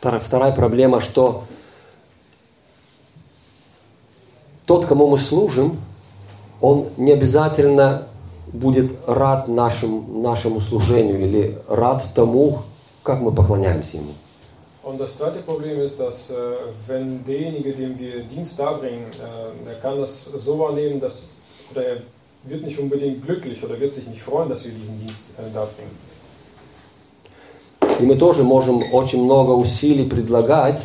А, 0.09 0.21
вторая 0.21 0.52
проблема, 0.52 1.00
что 1.00 1.45
тот, 4.66 4.87
кому 4.87 5.06
мы 5.06 5.18
служим, 5.18 5.78
он 6.61 6.87
не 6.96 7.12
обязательно 7.12 8.06
будет 8.52 8.90
рад 9.06 9.49
нашим, 9.49 10.23
нашему 10.23 10.61
служению 10.61 11.20
или 11.20 11.58
рад 11.68 12.04
тому, 12.14 12.62
как 13.02 13.20
мы 13.20 13.32
поклоняемся 13.32 13.99
ему. 13.99 14.12
Und 14.82 14.99
das 14.99 15.16
zweite 15.16 15.40
Problem 15.40 15.80
ist, 15.80 15.99
dass 15.99 16.30
äh, 16.30 16.35
wenn 16.87 17.25
derjenige, 17.25 17.73
dem 17.73 17.99
wir 17.99 18.23
Dienst 18.23 18.56
darbringen, 18.56 19.06
äh, 19.18 19.70
er 19.70 19.75
kann 19.80 20.00
das 20.00 20.26
so 20.26 20.56
wahrnehmen, 20.61 21.00
dass 21.00 21.25
oder 21.73 21.85
er 21.85 21.96
wird 22.44 22.64
nicht 22.64 22.78
unbedingt 22.78 23.26
glücklich 23.26 23.64
oder 23.64 23.80
wird 23.80 23.92
sich 23.92 24.06
nicht 24.06 24.23
freuen, 24.23 24.49
dass 24.49 24.64
wir 24.64 24.70
diesen 24.70 25.00
Dienst 25.00 25.30
äh, 25.38 25.52
darbringen. 25.52 25.90
И 27.99 28.04
мы 28.04 28.16
тоже 28.16 28.44
можем 28.44 28.80
очень 28.92 29.25
много 29.25 29.52
усилий 29.52 30.08
предлагать, 30.08 30.82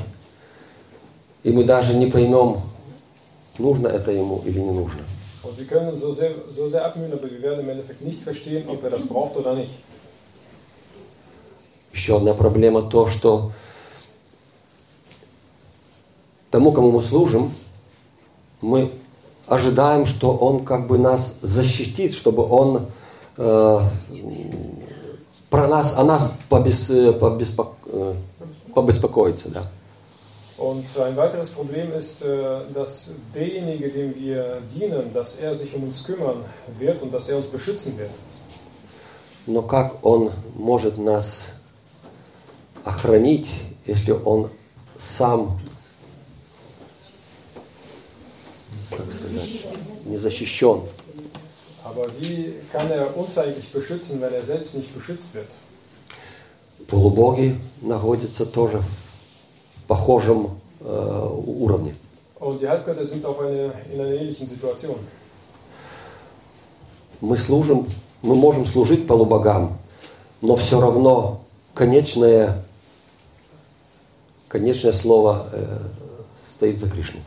и 1.44 1.52
мы 1.52 1.64
даже 1.64 1.94
не 1.96 2.08
поймем, 2.08 2.62
нужно 3.58 3.88
это 3.88 4.12
ему 4.12 4.42
или 4.46 4.60
не 4.60 4.72
нужно. 4.72 5.02
Und 5.44 5.58
wir 5.58 5.66
können 5.66 5.90
uns 5.90 6.00
so 6.00 6.12
sehr, 6.12 6.36
so 6.56 6.68
sehr 6.68 6.86
abmühen, 6.86 7.12
aber 7.14 7.30
wir 7.30 7.42
werden 7.42 7.62
im 7.62 7.70
Endeffekt 7.70 8.02
nicht 8.02 8.22
verstehen, 8.22 8.70
ob 8.70 8.84
er 8.84 8.92
das 8.92 9.08
braucht 9.08 9.36
oder 9.38 9.56
nicht. 9.56 9.72
Еще 11.94 12.16
одна 12.16 12.34
проблема 12.34 12.84
то, 12.84 13.08
что 13.08 13.52
тому, 16.52 16.72
кому 16.72 16.92
мы 16.92 17.02
служим, 17.02 17.52
мы 18.62 18.92
ожидаем, 19.48 20.06
что 20.06 20.32
он 20.36 20.64
как 20.64 20.88
бы 20.88 20.98
нас 20.98 21.40
защитит, 21.42 22.14
чтобы 22.14 22.48
он 22.48 22.86
э, 23.38 23.80
про 25.50 25.68
нас, 25.68 25.98
о 25.98 26.04
нас 26.04 26.34
побес, 26.48 26.92
побеспо, 27.20 27.76
э, 27.88 28.14
побеспокоится, 28.74 29.50
да. 29.50 29.72
Und 30.62 30.86
ein 31.00 31.18
weiteres 31.18 31.50
Problem 31.50 31.92
ist, 31.92 32.22
äh, 32.22 32.28
dass 32.72 33.12
derjenige, 33.34 33.90
dem 33.90 34.14
wir 34.16 34.62
dienen, 34.76 35.12
dass 35.12 35.38
er 35.38 35.56
sich 35.56 35.74
um 35.74 35.84
uns 35.86 36.04
kümmern 36.04 36.46
wird 36.78 37.02
und 37.02 37.12
dass 37.12 37.30
er 37.30 37.38
uns 37.38 37.48
beschützen 37.48 37.98
wird. 37.98 38.12
Но 39.48 39.64
как 39.64 40.06
он 40.06 40.30
может 40.56 41.00
нас 41.00 41.54
охранить, 42.84 43.48
если 43.88 44.12
он 44.12 44.52
сам 45.00 45.60
как 48.92 49.08
сказать, 49.18 49.66
не 50.06 50.18
защищен? 50.18 50.82
Aber 51.84 52.06
wie 52.20 52.54
kann 52.72 52.92
er 52.92 53.18
uns 53.18 53.36
eigentlich 53.40 53.72
beschützen, 53.74 54.22
wenn 54.22 54.32
er 54.32 54.44
selbst 54.44 54.76
nicht 54.76 54.94
beschützt 54.94 55.34
wird? 55.34 55.50
Полубоги 56.88 57.56
находятся 57.82 58.46
тоже 58.46 58.80
в 58.80 59.11
похожем 59.92 60.52
э, 60.80 61.28
уровне. 61.46 61.94
Мы 67.20 67.38
служим, 67.38 67.88
мы 68.22 68.36
можем 68.36 68.66
служить 68.66 69.06
полубогам, 69.06 69.78
но 70.40 70.56
все 70.56 70.80
равно 70.80 71.42
конечное, 71.74 72.64
конечное 74.48 74.94
слово 74.94 75.48
э, 75.52 75.80
стоит 76.56 76.80
за 76.80 76.90
Кришной. 76.90 77.22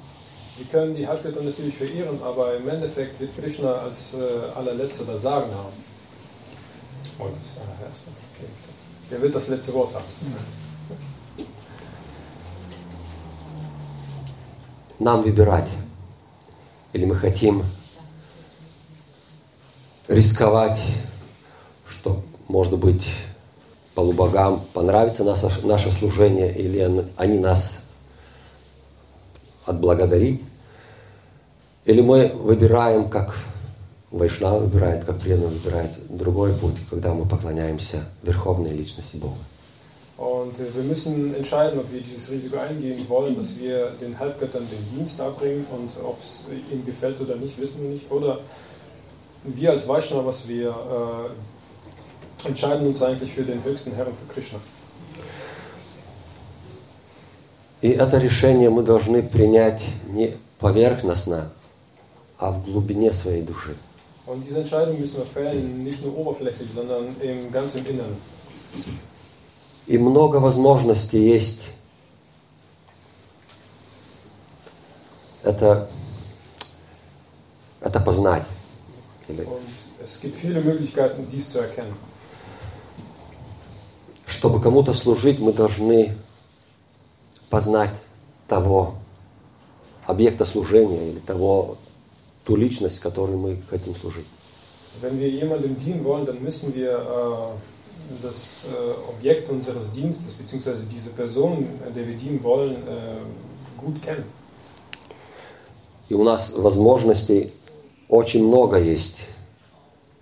Wir 0.57 0.67
können 0.73 0.95
die 0.97 1.07
Halbgötter 1.07 1.43
natürlich 1.43 1.75
verehren, 1.75 2.19
aber 2.23 2.57
im 2.57 2.67
Endeffekt 2.69 3.21
wird 3.21 3.37
Krishna 3.37 3.73
als 3.75 4.15
äh, 4.15 4.57
allerletzter 4.57 5.05
das 5.05 5.21
Sagen 5.21 5.51
haben. 5.53 5.77
Und. 7.19 7.29
Okay. 7.29 8.49
Der 9.11 9.21
wird 9.21 9.35
das 9.35 9.49
letzte 9.49 9.75
Wort 9.75 9.93
haben. 9.93 10.64
Нам 14.99 15.23
выбирать. 15.23 15.69
Или 16.93 17.05
мы 17.05 17.17
хотим 17.17 17.65
рисковать, 20.09 20.81
что, 21.87 22.23
может 22.49 22.79
быть, 22.79 23.05
полубогам 23.95 24.65
понравится 24.73 25.25
наше, 25.25 25.67
наше 25.67 25.93
служение, 25.93 26.53
или 26.55 26.85
он- 26.85 27.09
они 27.17 27.39
нас 27.39 27.85
отблагодарить. 29.67 30.43
Или 31.85 32.01
мы 32.01 32.29
выбираем, 32.29 33.09
как 33.09 33.37
Вайшнава 34.11 34.61
выбирает, 34.61 35.05
как 35.05 35.19
преданный 35.19 35.49
выбирает 35.49 35.93
другой 36.09 36.55
путь, 36.55 36.77
когда 36.89 37.13
мы 37.13 37.27
поклоняемся 37.27 38.05
Верховной 38.23 38.71
Личности 38.71 39.17
Бога. 39.17 39.35
Und 40.18 40.60
äh, 40.60 40.76
wir 40.76 40.84
müssen 40.84 41.34
entscheiden, 41.34 41.80
ob 41.80 41.92
wir 41.94 42.02
dieses 42.02 42.30
Risiko 42.30 42.58
eingehen 42.58 43.08
wollen, 43.08 43.38
dass 43.38 43.58
wir 43.58 43.92
den 44.02 44.20
Halbgöttern 44.20 44.68
den 44.70 44.98
Dienst 44.98 45.22
abbringen 45.22 45.66
und 45.72 45.92
ob 46.04 46.20
es 46.20 46.44
ihnen 46.72 46.86
gefällt 46.86 47.22
oder 47.22 47.38
nicht, 47.38 47.60
wissen 47.60 47.82
wir 47.84 47.90
nicht. 47.90 48.12
Oder 48.12 48.40
wir 49.44 49.72
als 49.72 49.88
Vaishnavas, 49.88 50.48
wir 50.48 50.70
äh, 52.46 52.48
entscheiden 52.48 52.86
uns 52.88 53.02
eigentlich 53.02 53.32
für 53.32 53.44
den 53.44 53.64
höchsten 53.64 53.94
Herrn, 53.94 54.08
für 54.08 54.34
Krishna. 54.34 54.60
И 57.82 57.92
это 57.92 58.18
решение 58.18 58.70
мы 58.70 58.84
должны 58.84 59.24
принять 59.24 59.82
не 60.10 60.36
поверхностно, 60.60 61.50
а 62.38 62.52
в 62.52 62.66
глубине 62.66 63.14
своей 63.14 63.42
души. 63.42 63.74
Und 64.26 64.46
diese 64.46 64.60
Entscheidung 64.60 65.00
müssen 65.00 65.18
wir 65.18 65.26
fällen, 65.26 65.84
nicht 65.84 66.04
nur 66.04 66.16
oberflächlich, 66.18 66.70
sondern 66.76 67.16
im 67.22 67.52
ganz 67.52 67.76
im 67.76 67.86
Inneren. 67.86 68.18
И 69.87 69.99
много 69.99 70.37
возможностей 70.37 71.23
есть. 71.23 71.73
Это, 75.43 75.91
это 77.81 78.01
познать. 78.01 78.45
Чтобы 84.27 84.61
кому-то 84.61 84.95
служить, 84.95 85.39
мы 85.39 85.53
должны 85.53 86.17
познать 87.51 87.91
того 88.49 88.95
объекта 90.07 90.45
служения 90.45 91.11
или 91.11 91.19
того, 91.19 91.77
ту 92.45 92.57
личность, 92.57 93.01
которой 93.01 93.37
мы 93.37 93.61
хотим 93.69 93.97
служить. 93.97 94.27
Wenn 95.03 95.19
wir 95.19 95.29
jemandem 95.29 95.77
dienen 95.77 96.05
wollen, 96.05 96.25
dann 96.25 96.41
müssen 96.41 96.73
wir 96.73 96.93
äh, 96.93 97.74
das 98.23 98.65
äh, 98.65 99.11
Objekt 99.11 99.49
unseres 99.49 99.93
Dienstes, 99.93 100.33
beziehungsweise 100.33 100.85
diese 100.85 101.11
Person, 101.11 101.69
der 101.95 102.07
wir 102.07 102.17
dienen 102.17 102.43
wollen, 102.43 102.77
äh, 102.77 103.81
gut 103.81 104.01
kennen. 104.03 104.25
И 106.11 106.15
у 106.15 106.23
нас 106.23 106.53
возможностей 106.57 107.53
очень 108.09 108.47
много 108.47 108.77
есть 108.77 109.21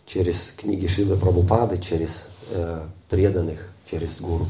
через 0.07 0.53
книги 0.53 0.87
Шилы 0.87 1.16
Прабхупады, 1.16 1.79
через 1.79 2.29
э, 2.53 2.83
преданных, 3.09 3.73
через 3.90 4.21
гуру. 4.21 4.47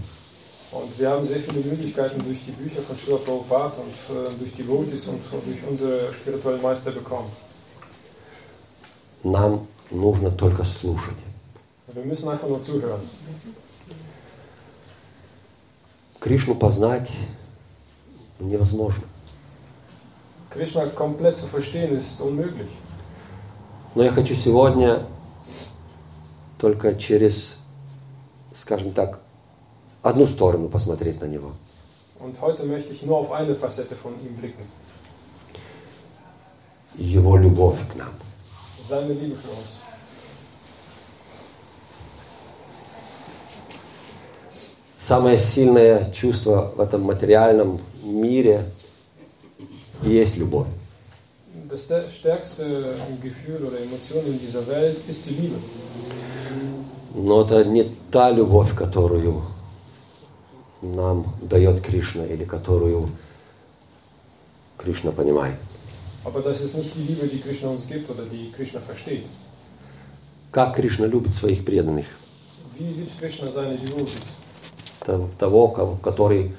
Und 0.73 0.99
wir 0.99 1.11
haben 1.11 1.27
sehr 1.27 1.41
viele 1.41 1.67
Möglichkeiten 1.67 2.19
durch 2.25 2.39
die 2.47 2.53
Bücher 2.53 2.81
von 2.83 2.97
Srila 2.97 3.19
Prabhupada 3.19 3.77
und 3.77 4.17
äh, 4.17 4.31
durch 4.39 4.53
die 4.57 4.63
Devotis 4.63 5.07
und 5.07 5.21
durch 5.31 5.59
unsere 5.69 6.13
spirituellen 6.15 6.63
Meister 6.63 6.91
bekommen. 6.91 7.31
Нам 9.23 9.67
нужно 9.91 10.31
только 10.31 10.65
слушать. 10.65 11.17
Wir 11.95 12.05
müssen 12.05 12.29
einfach 12.29 12.49
nur 12.49 12.63
zuhören. 12.63 13.01
Кришну 16.21 16.55
познать 16.55 17.11
невозможно. 18.39 19.05
Komplett 20.95 21.37
zu 21.37 21.47
verstehen 21.47 21.97
ist 21.97 22.21
unmöglich. 22.21 22.71
Но 23.95 24.05
я 24.05 24.11
хочу 24.11 24.35
сегодня 24.35 25.07
только 26.59 26.95
через, 26.95 27.61
скажем 28.55 28.93
так, 28.93 29.21
одну 30.03 30.27
сторону 30.27 30.69
посмотреть 30.71 31.21
на 31.21 31.27
него. 31.27 31.53
Und 32.21 32.41
heute 32.41 32.65
möchte 32.65 32.93
ich 32.93 33.03
nur 33.03 33.19
auf 33.19 33.33
eine 33.33 33.55
Facette 33.55 33.97
von 33.97 34.15
ihm 34.25 34.35
blicken. 34.37 34.65
Его 36.97 37.37
любовь 37.37 37.87
к 37.89 37.97
нам. 37.97 38.13
Seine 38.89 39.13
Liebe 39.13 39.37
für 39.37 39.51
uns. 39.51 39.82
Самое 45.05 45.37
сильное 45.37 46.11
чувство 46.13 46.73
в 46.77 46.81
этом 46.81 47.03
материальном 47.03 47.81
мире 48.05 48.65
есть 50.03 50.37
любовь. 50.37 50.69
Das 51.69 51.81
stär- 51.89 52.05
stärkste 52.09 52.95
Gefühl 53.21 53.65
oder 53.67 53.81
Emotion 53.81 54.25
in 54.27 54.39
dieser 54.39 54.65
Welt 54.69 54.99
ist 55.09 55.27
die 55.27 55.35
Liebe. 55.35 55.57
Но 57.15 57.43
это 57.43 57.65
не 57.65 57.85
та 58.13 58.31
любовь, 58.31 58.75
которую 58.77 59.43
нам 60.83 61.27
дает 61.41 61.81
Кришна 61.83 62.25
или 62.25 62.45
которую 62.45 63.09
Кришна 64.79 65.11
понимает. 65.11 65.57
Aber 66.25 66.43
das 66.43 66.61
ist 66.61 66.77
nicht 66.77 66.95
die 66.95 67.03
Liebe, 67.13 67.27
die 67.27 67.41
Krishna 67.41 67.71
uns 67.71 67.89
gibt 67.89 68.09
oder 68.09 68.23
die 68.31 68.53
Krishna 68.53 68.79
versteht. 68.81 69.25
Как 70.53 70.77
Кришна 70.77 71.07
любит 71.07 71.35
своих 71.35 71.65
преданных, 71.65 72.07
Wie 72.79 72.85
liebt 72.85 73.19
Krishna 73.19 73.51
seine 73.51 73.77
Devotees? 73.77 74.42
Того, 75.05 75.69
кого- 75.69 75.97
который 75.97 76.53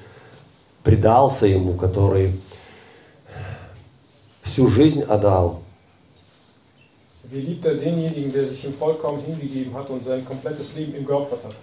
предался 0.82 1.46
ему, 1.46 1.74
который 1.74 2.38
всю 4.42 4.68
жизнь 4.68 5.02
отдал, 5.02 5.60
Wie 7.30 7.40
liebt 7.40 7.64
denjenigen, 7.64 8.30
der 8.32 8.46
sich 8.46 8.64
ihm 8.64 8.74
vollkommen 8.74 9.20
hingegeben 9.24 9.74
hat 9.74 9.88
und 9.90 10.04
sein 10.04 10.24
komplettes 10.24 10.74
Leben 10.76 10.94
ihm 10.94 11.06
geopfert 11.06 11.42
hat? 11.44 11.54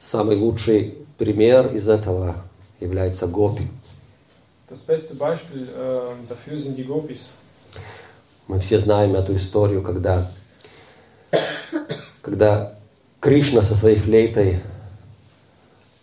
Самый 0.00 0.36
лучший 0.36 0.94
пример 1.18 1.74
из 1.74 1.88
этого 1.88 2.36
является 2.80 3.26
Гопи. 3.26 3.68
Das 4.70 4.80
beste 4.80 5.14
Beispiel 5.14 5.68
äh, 5.76 6.28
dafür 6.28 6.56
sind 6.58 6.76
die 6.78 6.84
Gopis. 6.84 7.26
Мы 8.48 8.58
все 8.60 8.78
знаем 8.78 9.14
эту 9.16 9.34
историю, 9.36 9.82
когда, 9.82 10.30
когда 12.22 12.74
Кришна 13.20 13.62
со 13.62 13.76
своей 13.76 13.98
флейтой 13.98 14.60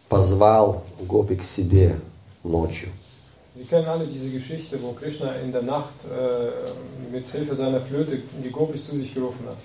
позвал 0.10 0.84
Гопи 1.00 1.36
к 1.36 1.43
себе 1.43 2.00
ночью. 2.43 2.89
Wir 3.56 3.65
kennen 3.65 3.88
alle 3.88 4.08
diese 4.08 4.30
Geschichte, 4.30 4.82
wo 4.82 4.93
Krishna 4.93 5.36
in 5.36 5.52
der 5.52 5.63
Nacht 5.63 6.06
äh, 6.10 6.52
mit 7.12 7.28
Hilfe 7.30 7.56
seiner 7.56 7.82
Flöte 7.82 8.22
die 8.43 8.50
Gopis 8.50 8.86
zu 8.86 8.95
sich 8.95 9.13
gerufen 9.13 9.45
hat. 9.48 9.58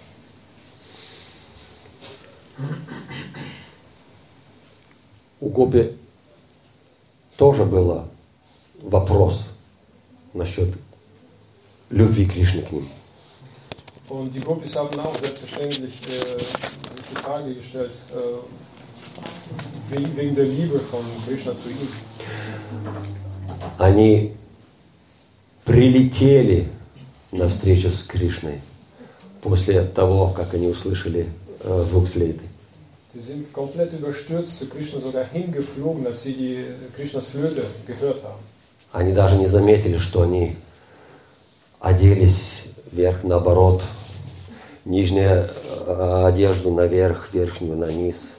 У 5.41 5.49
Гопи 5.49 5.97
тоже 7.37 7.65
был 7.65 8.05
вопрос 8.83 9.51
насчет 10.33 10.75
любви 11.91 12.27
Кришны 12.27 12.63
к 12.63 12.73
ним. 12.73 12.89
Und 14.09 14.35
die 14.35 14.41
Gopis 14.41 14.77
haben 14.77 14.99
auch 15.01 15.17
selbstverständlich 15.19 15.95
äh, 16.09 16.37
die 17.11 17.17
Frage 17.17 17.55
gestellt, 17.55 17.93
äh, 18.15 18.19
wegen, 19.91 20.17
wegen 20.17 20.35
der 20.35 20.45
Liebe 20.45 20.79
von 20.79 21.01
Krishna 21.27 21.57
zu 21.57 21.71
ihm. 21.71 21.89
Они 23.79 24.33
прилетели 25.65 26.69
на 27.33 27.49
встречу 27.49 27.91
с 27.91 28.05
Кришной 28.05 28.61
после 29.41 29.83
того, 29.83 30.29
как 30.29 30.55
они 30.55 30.69
услышали 30.69 31.29
э, 31.61 31.85
звук 31.89 32.09
флейты. 32.09 32.45
Sie 33.15 33.21
sind 33.21 33.53
komplett 33.53 33.93
überstürzt 33.93 34.59
zu 34.59 34.67
Krishna 34.67 35.01
sogar 35.01 35.25
hingeflogen, 35.25 36.05
als 36.07 36.25
sie 36.25 36.33
die 36.33 36.65
Krishnas 36.97 37.27
Flöte 37.27 37.65
gehört 37.87 38.23
haben. 38.25 38.41
Они 38.93 39.13
даже 39.13 39.37
не 39.37 39.47
заметили, 39.47 39.99
что 39.99 40.23
они 40.23 40.57
оделись 41.81 42.67
вверх 42.91 43.25
наоборот, 43.25 43.83
нижняя 44.85 45.49
э, 45.87 46.25
одежду 46.27 46.73
наверх, 46.73 47.33
верхнюю 47.33 47.77
на 47.77 47.91
низ. 47.93 48.37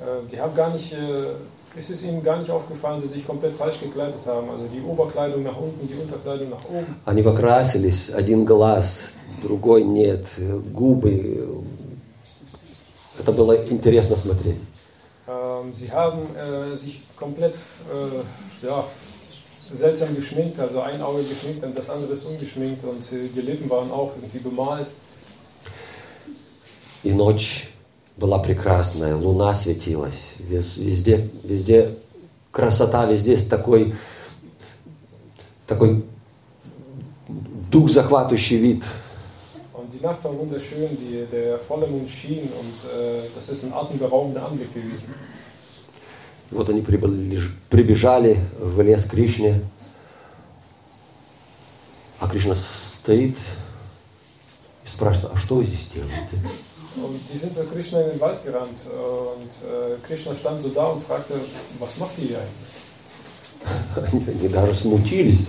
Äh, 0.00 0.30
Die 0.30 0.40
haben 0.40 0.54
gar 0.54 0.70
nicht, 0.70 0.92
äh, 0.92 1.76
es 1.76 1.90
ist 1.90 2.02
ihnen 2.04 2.22
gar 2.22 2.38
nicht 2.38 2.50
aufgefallen, 2.50 3.00
dass 3.00 3.10
sie 3.10 3.18
sich 3.18 3.26
komplett 3.26 3.56
falsch 3.56 3.80
gekleidet 3.80 4.20
haben. 4.26 4.48
Also 4.50 4.64
die 4.74 4.82
Oberkleidung 4.82 5.42
nach 5.42 5.56
unten, 5.56 5.86
die 5.86 5.94
Unterkleidung 5.94 6.50
nach 6.50 6.64
oben. 6.68 6.96
Они 7.04 7.22
покрасились, 7.22 8.10
один 8.14 8.44
глаз, 8.44 9.12
другой 9.42 9.84
нет, 9.84 10.26
губы. 10.72 11.62
Это 13.18 13.32
было 13.32 13.52
интересно 13.68 14.16
смотреть. 14.16 14.56
Ähm, 15.28 15.72
Sie 15.74 15.90
haben 15.92 16.22
äh, 16.34 16.74
sich 16.76 17.02
komplett 17.16 17.54
äh, 17.54 18.66
ja, 18.66 18.84
seltsam 19.72 20.16
geschminkt, 20.16 20.58
also 20.58 20.80
ein 20.80 21.00
Auge 21.02 21.22
geschminkt 21.22 21.62
und 21.64 21.76
das 21.78 21.88
andere 21.90 22.14
ist 22.14 22.24
ungeschminkt 22.24 22.82
und 22.84 23.02
äh, 23.12 23.28
die 23.28 23.42
Lippen 23.42 23.68
waren 23.70 23.90
auch 23.90 24.12
irgendwie 24.16 24.38
bemalt. 24.38 24.86
И 27.02 27.12
ночь 27.12 27.70
была 28.17 28.39
прекрасная, 28.39 29.15
луна 29.15 29.55
светилась, 29.55 30.37
вез- 30.39 30.77
везде, 30.77 31.29
везде 31.43 31.95
красота, 32.51 33.05
везде 33.05 33.37
такой, 33.37 33.93
такой 35.67 36.03
дух 37.71 37.89
захватывающий 37.89 38.57
вид. 38.57 38.83
Und 39.73 39.93
die 39.93 40.01
Nacht 40.01 40.23
war 40.23 40.37
wunderschön, 40.37 40.97
die, 40.97 41.25
der 41.31 41.59
volle 41.59 41.87
Mond 41.87 42.09
schien 42.09 42.49
und 42.59 42.75
äh, 42.97 43.23
das 43.35 43.49
ist 43.49 43.65
ein 43.65 43.73
atemberaubender 43.73 44.45
Anblick 44.47 44.73
gewesen. 44.73 45.13
И 46.51 46.55
вот 46.55 46.69
они 46.69 46.81
прибежали 46.81 48.39
в 48.59 48.79
лес 48.81 49.05
Кришне, 49.05 49.61
а 52.19 52.27
Кришна 52.27 52.55
стоит 52.55 53.35
и 54.85 54.87
спрашивает, 54.87 55.31
а 55.33 55.37
что 55.37 55.55
вы 55.55 55.65
здесь 55.65 55.89
делаете? 55.93 56.39
Und 56.97 57.19
die 57.31 57.37
sind 57.37 57.53
zu 57.53 57.63
Krishna 57.65 58.01
in 58.01 58.11
den 58.11 58.19
Wald 58.21 58.43
gerannt 58.45 58.77
äh, 58.87 58.91
und 58.91 59.51
äh, 59.69 59.97
Krishna 60.07 60.33
stand 60.35 60.61
so 60.61 60.69
da 60.69 60.85
und 60.87 61.03
fragte, 61.05 61.33
was 61.79 61.97
macht 61.97 62.17
ihr 62.19 62.27
hier 62.27 62.37
eigentlich? 62.37 62.75
Они, 63.95 64.23
они 64.27 64.47
даже 64.47 64.73
смутились. 64.73 65.47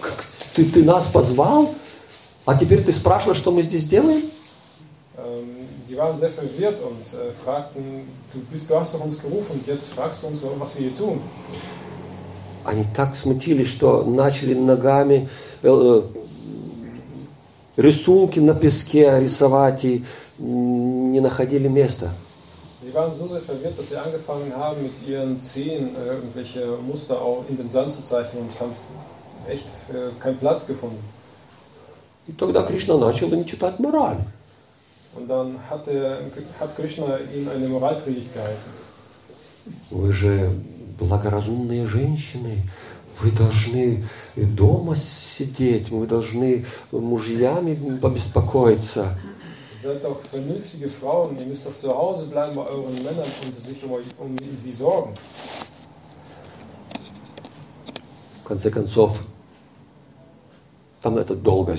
«Как 0.00 0.24
ты, 0.54 0.64
ты 0.64 0.82
нас 0.84 1.06
позвал, 1.08 1.74
а 2.46 2.56
теперь 2.56 2.82
ты 2.82 2.92
спрашиваешь, 2.92 3.38
что 3.38 3.50
мы 3.50 3.62
здесь 3.62 3.88
делаем? 3.88 4.22
Ähm, 5.18 5.68
die 5.88 5.96
waren 5.96 6.16
sehr 6.16 6.30
verwirrt 6.30 6.80
und 6.82 7.02
äh, 7.18 7.32
fragten, 7.44 8.08
du, 8.32 8.40
bist, 8.50 8.68
du 8.70 8.76
hast 8.76 8.94
doch 8.94 9.04
uns 9.04 9.20
gerufen 9.20 9.52
und 9.52 9.66
jetzt 9.66 9.88
fragst 9.94 10.22
du 10.22 10.28
uns, 10.28 10.40
was 10.58 10.74
wir 10.76 10.88
hier 10.88 10.96
tun. 10.96 11.20
Они 12.64 12.84
так 12.94 13.16
смутились, 13.16 13.68
что 13.68 14.04
начали 14.04 14.54
ногами 14.54 15.28
э, 15.62 15.68
э, 15.68 16.02
рисунки 17.76 18.38
на 18.38 18.54
песке 18.54 19.20
рисовать 19.20 19.84
и 19.84 19.96
м, 19.96 20.04
не 20.38 21.20
находили 21.20 21.68
места. 21.68 22.10
Sie 22.82 22.92
waren 22.92 23.12
so 23.12 23.28
sehr 23.28 23.40
verwirrt, 23.40 23.78
dass 23.78 23.90
sie 23.90 23.96
angefangen 23.96 24.52
haben, 24.56 24.82
mit 24.82 24.92
ihren 25.06 25.40
Zehen 25.40 25.94
äh, 25.94 26.14
irgendwelche 26.14 26.66
Muster 26.84 27.20
auch 27.22 27.44
in 27.48 27.56
den 27.56 27.70
Sand 27.70 27.92
zu 27.92 28.02
zeichnen 28.02 28.42
und 28.42 28.60
haben 28.60 28.72
echt 29.48 29.64
äh, 29.90 30.10
keinen 30.20 30.38
Platz 30.38 30.66
gefunden. 30.66 30.98
И 32.26 32.32
тогда 32.32 32.62
Кришна 32.62 32.98
начал 32.98 33.32
им 33.32 33.44
читать 33.44 33.78
мораль. 33.78 34.18
Und 35.14 35.28
dann 35.28 35.58
hat, 35.68 35.86
der, 35.86 36.20
hat 36.58 36.74
Krishna 36.76 37.18
ihnen 37.18 37.48
eine 37.48 37.68
Moralpredigt 37.68 38.32
gehalten. 38.32 38.70
Вы 39.90 40.12
же 40.12 40.50
благоразумные 40.98 41.86
женщины, 41.86 42.58
вы 43.20 43.30
должны 43.30 44.04
дома 44.34 44.96
сидеть, 44.96 45.90
вы 45.90 46.06
должны 46.06 46.64
мужьями 46.90 47.98
побеспокоиться. 48.00 49.16
Ihr 49.81 49.93
seid 49.93 50.03
doch 50.03 50.19
vernünftige 50.21 50.89
Frauen, 50.89 51.37
ihr 51.37 51.45
müsst 51.45 51.65
doch 51.65 51.75
zu 51.75 51.89
Hause 51.95 52.25
bleiben 52.25 52.55
bei 52.55 52.63
euren 52.63 52.95
Männern 53.03 53.29
und 53.45 53.55
sich 53.55 53.83
um, 53.83 53.91
euch, 53.91 54.05
um 54.17 54.35
sie 54.37 54.73
sorgen. 54.73 55.13
В 58.43 58.47
конце 58.47 58.71
концов, 58.71 59.27
там 61.01 61.17
это 61.17 61.35
долго 61.35 61.77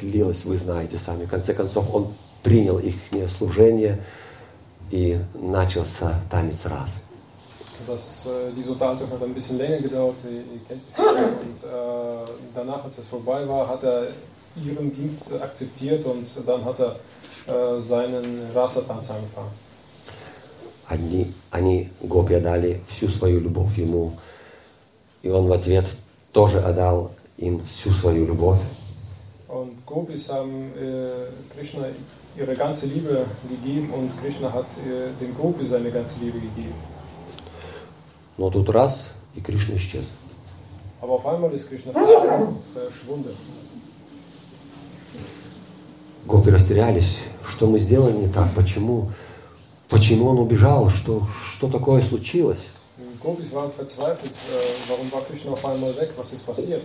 длилось, 0.00 0.44
вы 0.44 0.56
знаете 0.56 0.98
сами. 0.98 1.24
В 1.24 1.30
конце 1.30 1.52
концов, 1.52 1.92
он 1.94 2.14
принял 2.42 2.78
их 2.78 2.94
служение 3.36 4.02
и 4.90 5.18
начался 5.34 6.14
танец 6.30 6.66
раз. 6.66 7.06
Das, 7.86 8.26
äh, 8.26 8.50
diese 8.56 8.72
Unterhaltung 8.72 9.10
hat 9.10 9.22
ein 9.22 9.34
bisschen 9.34 9.58
länger 9.58 9.80
gedauert, 9.80 10.16
ihr, 10.24 10.38
ihr 10.38 10.60
kennt 10.66 10.82
sie 10.82 10.88
schon. 10.96 11.04
Und 11.06 11.62
äh, 11.62 12.30
danach, 12.54 12.84
als 12.84 12.98
es 12.98 13.06
vorbei 13.06 13.46
war, 13.46 13.68
hat 13.68 13.84
er 13.84 14.08
ihren 14.64 14.90
Dienst 14.92 15.32
akzeptiert 15.40 16.04
und 16.06 16.26
dann 16.46 16.64
hat 16.64 16.80
er 16.80 16.92
äh, 16.92 16.94
seinen 17.45 18.51
Rasatanz 18.53 19.09
angefangen. 19.09 19.51
Они, 20.87 21.33
они 21.51 21.89
Гопи 22.01 22.33
отдали 22.33 22.81
всю 22.89 23.07
свою 23.07 23.39
любовь 23.39 23.77
ему, 23.77 24.13
и 25.21 25.29
он 25.29 25.47
в 25.47 25.53
ответ 25.53 25.85
тоже 26.33 26.59
отдал 26.59 27.11
им 27.37 27.63
всю 27.65 27.91
свою 27.91 28.25
любовь. 28.25 28.59
Und 29.47 29.85
Gopis 29.85 30.29
haben 30.31 30.71
äh, 30.77 31.27
Krishna 31.53 31.85
ihre 32.37 32.55
ganze 32.55 32.85
Liebe 32.87 33.25
gegeben 33.49 33.91
und 33.93 34.09
Krishna 34.21 34.51
hat 34.51 34.65
äh, 34.77 35.11
dem 35.19 35.35
Gopi 35.35 35.65
seine 35.65 35.91
ganze 35.91 36.19
Liebe 36.19 36.39
gegeben. 36.39 36.75
Но 38.37 38.49
тут 38.49 38.69
раз, 38.69 39.13
и 39.35 39.41
Кришна 39.41 39.75
исчез. 39.75 40.05
Aber 41.01 41.13
auf 41.13 41.25
einmal 41.25 41.51
ist 41.53 41.67
Krishna 41.69 41.91
verschwunden. 41.91 43.35
Гопи 46.25 46.51
растерялись, 46.51 47.19
что 47.49 47.67
мы 47.67 47.79
сделали 47.79 48.13
не 48.13 48.27
так, 48.27 48.53
почему, 48.53 49.11
почему 49.89 50.29
он 50.29 50.39
убежал, 50.39 50.89
что, 50.89 51.23
что 51.55 51.67
такое 51.67 52.01
случилось. 52.03 52.59
Passiert? 56.45 56.81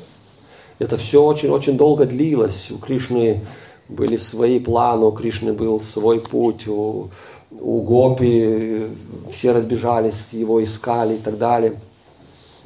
Это 0.78 0.98
все 0.98 1.22
очень-очень 1.22 1.76
долго 1.76 2.04
длилось. 2.04 2.70
У 2.70 2.78
Кришны 2.78 3.46
были 3.88 4.16
свои 4.16 4.58
планы, 4.58 5.06
у 5.06 5.12
Кришны 5.12 5.52
был 5.52 5.80
свой 5.80 6.20
путь, 6.20 6.66
у, 6.68 7.10
у 7.50 7.80
Гопи 7.82 8.88
все 9.32 9.52
разбежались, 9.52 10.32
его 10.32 10.62
искали 10.62 11.14
и 11.14 11.18
так 11.18 11.38
далее. 11.38 11.78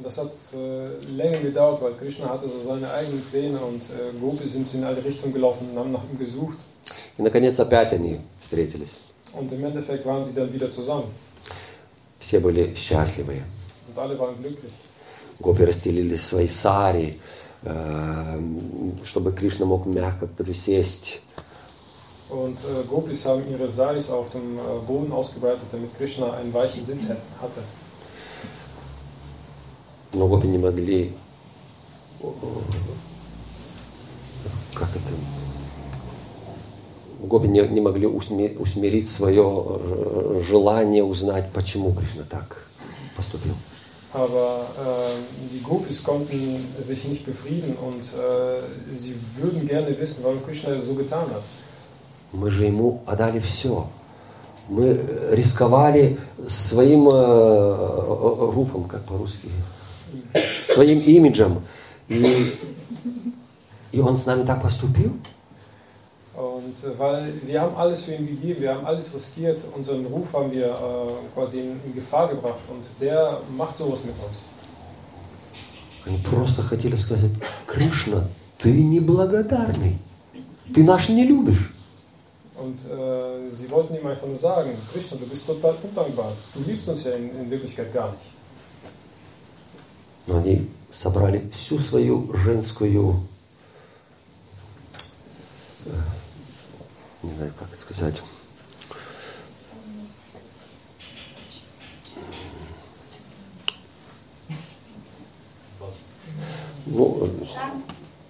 Und 0.00 0.06
Das 0.06 0.18
hat 0.18 0.30
äh, 0.52 1.14
länger 1.16 1.38
gedauert, 1.38 1.80
weil 1.82 1.94
Krishna 1.94 2.28
hatte 2.28 2.48
so 2.48 2.62
seine 2.68 2.90
eigenen 2.92 3.22
Pläne 3.22 3.58
und 3.58 3.82
äh, 3.82 4.12
Gopis 4.20 4.52
sind 4.52 4.72
in 4.74 4.84
alle 4.84 5.02
Richtungen 5.02 5.32
gelaufen 5.32 5.68
und 5.70 5.78
haben 5.78 5.92
nach 5.92 6.04
ihm 6.10 6.18
gesucht. 6.18 6.58
И, 7.18 7.22
наконец, 7.22 7.58
опять 7.58 7.92
они 7.92 8.20
встретились. 8.40 9.12
Und 9.32 9.50
im 9.52 9.64
Endeffekt 9.64 10.04
waren 10.04 10.22
sie 10.22 10.34
dann 10.34 10.52
wieder 10.52 10.70
zusammen. 10.70 11.10
Все 12.20 12.40
были 12.40 12.74
счастливы. 12.74 13.42
Und 13.88 13.98
alle 13.98 14.18
waren 14.18 14.36
glücklich. 14.36 14.72
Гопи 15.40 15.64
расстелили 15.64 16.16
свои 16.16 16.48
сари, 16.48 17.18
э, 17.62 18.40
чтобы 19.04 19.32
Кришна 19.32 19.66
мог 19.66 19.86
мягко 19.86 20.26
присесть. 20.26 21.20
Und 22.28 22.58
äh, 22.58 22.86
Gopis 22.88 23.24
haben 23.24 23.48
ihre 23.48 23.70
Saris 23.70 24.10
auf 24.10 24.30
dem 24.30 24.58
äh, 24.58 24.62
Boden 24.86 25.12
ausgebreitet, 25.12 25.62
damit 25.70 25.96
Krishna 25.96 26.32
einen 26.32 26.52
weichen 26.52 26.84
Sitz 26.84 27.08
hatte. 27.40 27.62
Но 30.13 30.27
Гопи 30.27 30.47
не 30.47 30.57
могли, 30.57 31.13
э, 32.21 32.25
как 34.73 34.89
это, 34.89 35.09
гопи 37.25 37.47
не, 37.47 37.61
не 37.67 37.81
могли 37.81 38.07
усмирить 38.07 39.09
свое 39.09 39.65
э, 39.67 40.41
желание 40.47 41.03
узнать, 41.03 41.49
почему 41.53 41.93
Кришна 41.93 42.23
так 42.29 42.65
поступил. 43.15 43.53
Aber 44.13 44.65
äh, 44.77 45.13
die 45.53 45.61
Gopis 45.61 46.03
konnten 46.03 46.67
sich 46.81 47.05
nicht 47.05 47.25
befrieden 47.25 47.77
und 47.77 48.01
äh, 48.01 48.61
sie 48.99 49.15
würden 49.37 49.65
gerne 49.65 49.97
wissen, 49.97 50.21
warum 50.21 50.43
Krishna 50.45 50.81
so 50.81 50.95
getan 50.95 51.29
hat. 51.29 51.43
Мы 52.33 52.49
же 52.49 52.65
ему 52.65 53.01
отдали 53.05 53.39
все. 53.39 53.87
Мы 54.67 54.97
рисковали 55.31 56.17
своим 56.49 57.07
э, 57.07 58.51
руфом, 58.53 58.85
как 58.85 59.03
по-русски, 59.03 59.49
своим 60.74 61.00
имиджем. 61.00 61.62
И, 62.08 62.54
и 63.92 64.00
он 64.00 64.18
с 64.18 64.26
нами 64.26 64.44
так 64.44 64.62
поступил. 64.62 65.12
Und 66.36 66.84
äh, 66.84 66.98
weil 66.98 67.32
wir 67.46 67.62
haben 67.62 67.74
alles 67.76 68.02
für 68.02 68.14
ihn 68.14 68.26
gegeben, 68.26 68.60
wir 68.60 68.74
haben 68.74 68.84
alles 68.84 69.14
riskiert, 69.14 69.62
unseren 69.74 70.04
Ruf 70.04 70.34
haben 70.34 70.52
wir 70.52 70.66
äh, 70.66 71.34
quasi 71.34 71.60
in, 71.60 71.80
in 71.86 71.94
Gefahr 71.94 72.28
gebracht 72.28 72.60
und 72.68 72.84
der 73.00 73.40
macht 73.56 73.78
sowas 73.78 74.00
mit 74.04 74.14
uns. 74.16 74.36
Они 76.04 76.18
просто 76.18 76.62
хотели 76.62 76.94
сказать, 76.96 77.32
Кришна, 77.66 78.28
ты 78.58 78.70
неблагодарный. 78.82 79.98
Ты 80.74 80.84
наш 80.84 81.08
не 81.08 81.26
любишь. 81.26 81.72
Und 82.54 82.78
äh, 82.90 83.54
sie 83.56 83.70
wollten 83.70 83.96
ihm 83.96 84.06
einfach 84.06 84.26
nur 84.26 84.38
sagen, 84.38 84.70
Krishna, 84.92 85.16
du 85.18 85.26
bist 85.26 85.46
total 85.46 85.74
undankbar. 85.82 86.32
Du 86.54 86.60
liebst 86.70 86.88
uns 86.88 87.04
ja 87.04 87.12
in, 87.12 87.30
in 87.40 87.50
Wirklichkeit 87.50 87.92
gar 87.92 88.10
nicht. 88.10 88.22
Но 90.27 90.37
они 90.37 90.69
собрали 90.91 91.49
всю 91.53 91.79
свою 91.79 92.31
женскую, 92.33 93.21
э, 95.85 95.91
не 97.23 97.33
знаю, 97.33 97.53
как 97.57 97.69
это 97.69 97.81
сказать, 97.81 98.15
ну, 106.85 107.29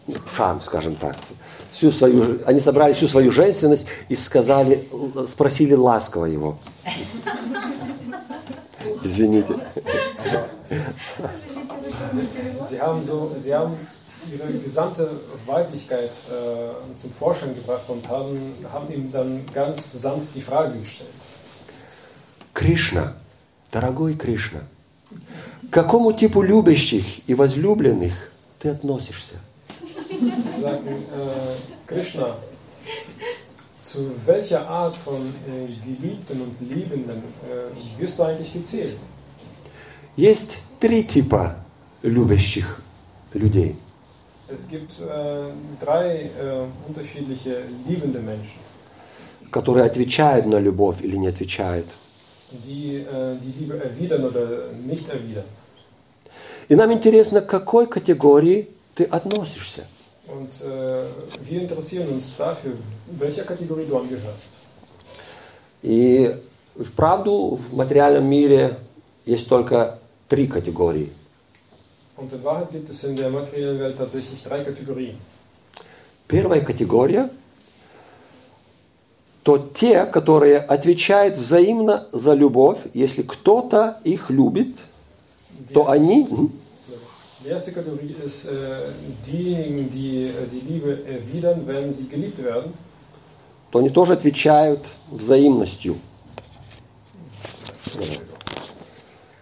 э, 0.08 0.14
шам, 0.36 0.62
скажем 0.62 0.96
так. 0.96 1.18
Всю 1.74 1.92
свою, 1.92 2.40
они 2.46 2.60
собрали 2.60 2.94
всю 2.94 3.08
свою 3.08 3.32
женственность 3.32 3.88
и 4.08 4.16
сказали, 4.16 4.88
спросили 5.28 5.74
ласково 5.74 6.26
его. 6.26 6.60
Извините. 9.04 9.56
Sie 12.69 12.81
haben, 12.81 13.03
so, 13.03 13.35
sie 13.43 13.55
haben 13.55 13.75
ihre 14.33 14.53
gesamte 14.59 15.11
Weiblichkeit 15.47 16.11
äh, 16.31 17.01
zum 17.01 17.13
Vorschein 17.13 17.55
gebracht 17.55 17.85
und 17.89 18.09
haben, 18.09 18.55
haben 18.73 18.93
ihm 18.93 19.13
dann 19.13 19.45
ganz 19.55 19.93
sanft 19.93 20.35
die 20.35 20.41
Frage 20.41 20.79
gestellt. 20.79 21.11
Кришна, 22.55 23.15
дорогой 23.71 24.15
Кришна, 24.15 24.61
к 25.71 25.75
какому 25.75 26.13
типу 26.13 26.43
любящих 26.43 27.29
и 27.29 27.35
возлюбленных 27.35 28.15
ты 28.59 28.71
относишься? 28.71 29.39
Sie 30.09 30.63
sagten, 30.63 30.89
äh, 30.89 31.55
Krishna, 31.87 32.37
zu 33.83 34.11
welcher 34.25 34.67
Art 34.69 34.97
von 34.97 35.21
äh, 35.21 35.67
Geliebten 35.85 36.41
und 36.41 36.61
Liebenden 36.61 37.19
äh, 37.19 38.01
wirst 38.01 38.19
du 38.19 38.23
eigentlich 38.23 38.53
gezählt? 38.53 38.97
Есть 40.17 40.63
три 40.81 41.05
типа 41.05 41.57
любящих 42.04 42.82
людей. 43.34 43.76
Es 44.48 44.68
gibt 44.68 45.00
äh, 45.00 45.46
drei 45.80 46.30
äh, 46.38 46.66
unterschiedliche 46.88 47.64
liebende 47.88 48.20
Menschen, 48.20 48.60
которые 49.52 49.86
отвечают 49.86 50.46
на 50.46 50.60
любовь 50.60 51.02
или 51.02 51.16
не 51.16 51.28
отвечают. 51.28 51.88
die 52.52 52.98
äh, 52.98 53.38
die 53.42 53.54
Liebe 53.60 53.82
erwidern 53.82 54.26
oder 54.26 54.46
nicht 54.86 55.10
erwidern. 55.10 55.46
И 56.68 56.76
нам 56.76 56.92
интересно, 56.92 57.42
к 57.42 57.48
какой 57.48 57.88
категории 57.88 58.68
ты 58.96 59.04
относишься. 59.06 59.86
Und 60.28 60.50
äh, 60.62 61.04
wir 61.44 61.62
interessieren 61.62 62.10
uns 62.10 62.36
dafür, 62.38 62.74
welcher 63.18 63.44
Kategorie 63.44 63.86
du 63.86 63.98
angehörst. 63.98 64.54
И 65.84 66.36
вправду 66.78 67.56
в 67.56 67.76
материальном 67.76 68.26
мире 68.26 68.76
есть 69.26 69.50
только 69.50 69.98
три 70.30 70.48
категории. 70.48 71.10
Und 72.22 72.32
in 72.32 72.44
Wahrheit 72.44 72.72
gibt 72.72 72.90
es 72.90 73.04
in 73.04 73.16
der 73.16 73.30
materiellen 73.30 73.80
Welt 73.80 73.98
tatsächlich 73.98 74.44
drei 74.44 74.64
Kategorien. 74.64 75.16
Первая 76.28 76.62
категория– 76.62 77.30
то 79.44 79.58
те, 79.58 80.06
которые 80.06 80.60
отвечают 80.60 81.38
взаимно 81.38 82.08
за 82.12 82.34
любовь. 82.34 82.80
Если 82.94 83.24
кто-то 83.24 83.98
их 84.04 84.30
любит, 84.30 84.76
Die, 85.70 85.74
то 85.74 85.90
они 85.90 86.28
м, 86.30 86.52
die 87.44 87.50
erste 87.50 87.72
Kategorie 87.72 88.16
ist 88.24 88.46
äh, 88.46 88.90
diejenigen, 89.26 89.90
die 89.90 90.28
äh, 90.28 90.48
die 90.52 90.60
Liebe 90.60 91.00
erwidern, 91.08 91.64
wenn 91.66 91.92
sie 91.92 92.08
geliebt 92.08 92.44
werden. 92.44 92.72
то 93.72 93.80
они 93.80 93.90
тоже 93.90 94.14
отвечают 94.14 94.82
взаимностью. 95.10 95.98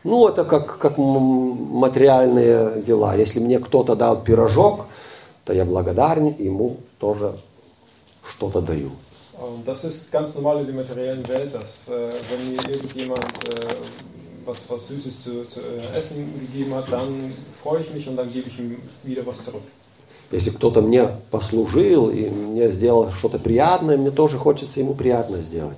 Ну, 0.03 0.27
это 0.27 0.45
как, 0.45 0.77
как 0.77 0.97
материальные 0.97 2.81
дела. 2.81 3.15
Если 3.15 3.39
мне 3.39 3.59
кто-то 3.59 3.95
дал 3.95 4.21
пирожок, 4.21 4.85
то 5.43 5.53
я 5.53 5.65
благодарен, 5.65 6.27
ему 6.37 6.77
тоже 6.99 7.33
что-то 8.23 8.61
даю. 8.61 8.91
Und 9.39 9.65
das 9.65 9.85
ist 9.85 10.11
ganz 10.11 10.35
normal 10.35 10.59
in 10.59 10.65
der 10.67 10.75
materiellen 10.75 11.25
Welt, 11.29 11.53
dass 11.53 11.87
äh, 11.87 12.11
wenn 12.29 12.51
mir 12.51 12.59
irgendjemand 12.69 13.23
äh, 13.47 13.75
was, 14.45 14.57
was 14.67 14.87
Süßes 14.87 15.23
zu, 15.23 15.45
zu 15.47 15.61
äh, 15.61 15.97
essen 15.97 16.25
gegeben 16.41 16.75
hat, 16.75 16.91
dann 16.91 17.33
freue 17.63 17.79
ich 17.81 17.93
mich 17.93 18.07
und 18.09 18.17
dann 18.17 18.29
gebe 18.31 18.49
ich 18.49 18.59
ihm 18.59 18.75
wieder 19.03 19.25
was 19.25 19.37
zurück. 19.45 19.63
Если 20.31 20.51
кто-то 20.51 20.81
мне 20.81 21.09
послужил 21.31 22.09
и 22.09 22.29
мне 22.29 22.69
сделал 22.69 23.11
что-то 23.13 23.39
приятное, 23.39 23.97
мне 23.97 24.11
тоже 24.11 24.37
хочется 24.37 24.81
ему 24.81 24.93
приятное 24.93 25.41
сделать. 25.41 25.77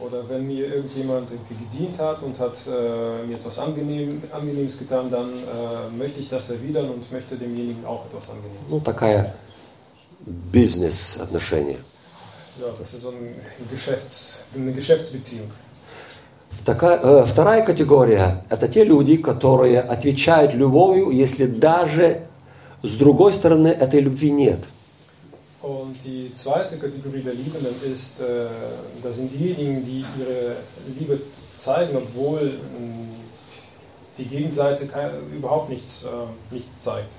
Oder 0.00 0.28
wenn 0.28 0.46
mir 0.46 0.74
irgendjemand 0.74 1.28
gedient 1.48 1.98
hat 2.00 2.20
und 2.22 2.38
hat 2.40 2.56
äh, 2.66 3.26
mir 3.26 3.36
etwas 3.36 3.58
Angenehm, 3.58 4.22
Angenehmes 4.32 4.76
getan, 4.76 5.08
dann 5.10 5.28
äh, 5.28 5.96
möchte 5.96 6.20
ich 6.20 6.28
das 6.28 6.50
erwidern 6.50 6.90
und 6.90 7.10
möchte 7.12 7.36
demjenigen 7.36 7.84
auch 7.86 8.04
etwas 8.06 8.28
Angenehmes. 8.30 8.68
Ну, 8.68 8.80
такая 8.80 9.34
бизнес-отношение. 10.26 11.78
Ja, 12.60 12.66
das 12.76 12.92
ist 12.92 13.02
so 13.02 13.10
ein 13.10 13.34
Geschäfts-, 13.70 14.44
eine 14.54 14.72
Geschäftsbeziehung. 14.72 15.50
Такая, 16.64 16.98
э, 17.02 17.26
вторая 17.26 17.62
категория– 17.64 18.42
это 18.48 18.68
те 18.68 18.84
люди, 18.84 19.16
которые 19.16 19.80
отвечают 19.80 20.54
любовью, 20.54 21.10
если 21.10 21.46
даже 21.46 22.22
с 22.82 22.96
другой 22.96 23.32
стороны 23.32 23.68
этой 23.68 24.00
любви 24.00 24.30
нет. 24.30 24.60
Die 26.04 26.30
zweite 26.34 26.76
Kategorie 26.76 27.22
der 27.22 27.32
Liebenden 27.34 27.74
ist, 27.92 28.20
äh, 28.20 28.46
das 29.02 29.16
sind 29.16 29.32
diejenigen, 29.32 29.84
die 29.84 30.04
ihre 30.18 30.56
Liebe 30.98 31.18
zeigen, 31.58 31.96
obwohl 31.96 32.40
ähm, 32.78 33.08
die 34.18 34.26
Gegenseite 34.26 34.86
überhaupt 35.34 35.70
nichts, 35.70 36.04
äh, 36.04 36.54
nichts 36.54 36.82
zeigt. 36.82 37.10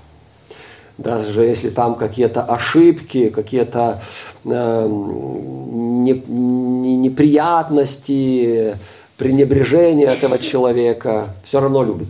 Даже 0.98 1.44
если 1.44 1.70
там 1.70 1.96
какие-то 1.96 2.42
ошибки, 2.44 3.28
какие-то 3.30 4.00
э, 4.44 4.86
не- 4.88 6.22
не- 6.28 6.96
неприятности, 6.96 8.76
пренебрежение 9.18 10.06
этого 10.06 10.38
человека, 10.38 11.34
все 11.44 11.60
равно 11.60 11.82
любит. 11.82 12.08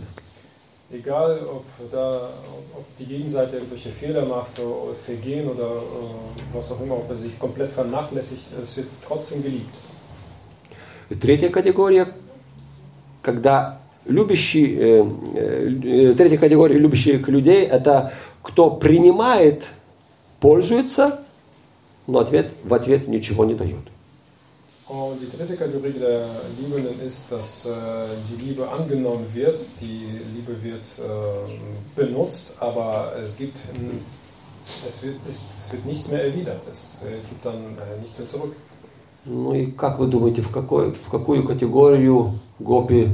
Egal, 0.89 1.41
ob, 1.51 1.65
da, 1.91 2.29
die 2.99 3.05
Gegenseite 3.05 3.57
irgendwelche 3.57 3.89
Fehler 3.89 4.25
macht 4.25 4.59
oder 4.59 4.95
Vergehen 5.05 5.47
oder 5.47 5.67
äh, 5.75 6.55
was 6.55 6.71
auch 6.71 6.81
immer, 6.81 6.95
ob 6.95 7.09
er 7.09 7.17
sich 7.17 7.37
komplett 7.37 7.71
vernachlässigt, 7.71 8.43
es 8.61 8.77
wird 8.77 8.87
trotzdem 9.07 9.43
geliebt. 9.43 9.75
И 11.09 11.15
третья 11.15 11.49
категория, 11.49 12.07
когда 13.21 13.79
любящий, 14.05 14.77
э, 14.77 15.05
э, 15.35 16.13
третья 16.17 16.37
категория 16.37 16.77
любящих 16.77 17.27
людей, 17.27 17.65
это 17.65 18.13
кто 18.41 18.71
принимает, 18.71 19.63
пользуется, 20.39 21.21
но 22.07 22.19
ответ, 22.19 22.49
в 22.63 22.73
ответ 22.73 23.07
ничего 23.07 23.45
не 23.45 23.53
дает. 23.53 23.96
Und 24.88 25.20
die 25.20 25.36
dritte 25.36 25.56
Kategorie 25.56 25.92
der 25.92 26.26
Liebenden 26.58 27.00
ist, 27.00 27.30
dass 27.30 27.64
äh, 27.64 27.70
die 28.28 28.42
Liebe 28.42 28.68
angenommen 28.68 29.24
wird, 29.32 29.60
die 29.80 30.06
Liebe 30.34 30.62
wird 30.62 30.84
äh, 30.98 31.96
benutzt, 31.96 32.54
aber 32.58 33.12
es 33.24 33.36
gibt, 33.36 33.56
ähm, 33.74 34.00
es 34.86 35.02
wird, 35.02 35.16
es 35.30 35.72
wird 35.72 35.86
nichts 35.86 36.08
mehr 36.08 36.24
erwidert, 36.24 36.62
es 36.70 37.00
äh, 37.06 37.20
gibt 37.28 37.44
dann 37.44 37.54
äh, 37.54 38.00
nichts 38.02 38.18
mehr 38.18 38.28
zurück. 38.28 38.54
Ну 39.24 39.54
и 39.54 39.70
как 39.70 40.00
вы 40.00 40.08
думаете, 40.08 40.42
в, 40.42 40.50
какой, 40.50 40.92
в 40.92 41.08
какую 41.08 41.46
категорию 41.46 42.34
гопи 42.58 43.08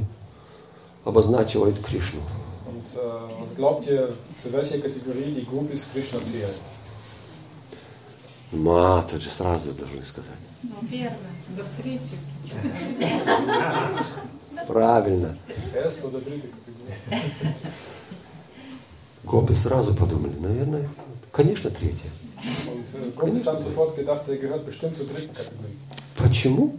обозначивают 1.05 1.79
Кришну? 1.81 2.23
Und 2.67 2.87
äh, 2.97 3.43
was 3.43 3.55
glaubt 3.55 3.87
ihr, 3.87 4.15
zu 4.43 4.53
welcher 4.53 4.79
Kategorie 4.79 5.35
die 5.37 5.45
Gopis 5.45 5.91
Krishna 5.93 6.19
zählen? 6.25 6.51
Ма, 8.54 9.06
тут 9.10 9.22
же 9.22 9.30
сразу 9.30 9.72
должны 9.72 10.04
сказать. 10.04 10.30
Ну, 10.62 10.70
первое. 10.90 11.18
Да 11.50 11.64
в 11.64 11.82
третью. 11.82 12.18
Правильно. 14.68 15.36
Oder 15.74 16.22
dritte 16.22 16.48
Kategorie. 17.10 17.56
Гопы 19.24 19.56
сразу 19.56 19.96
подумали, 19.96 20.38
наверное, 20.40 20.88
конечно, 21.32 21.70
третья. 21.70 22.10
Kategorie. 23.18 23.44
Почему? 26.18 26.76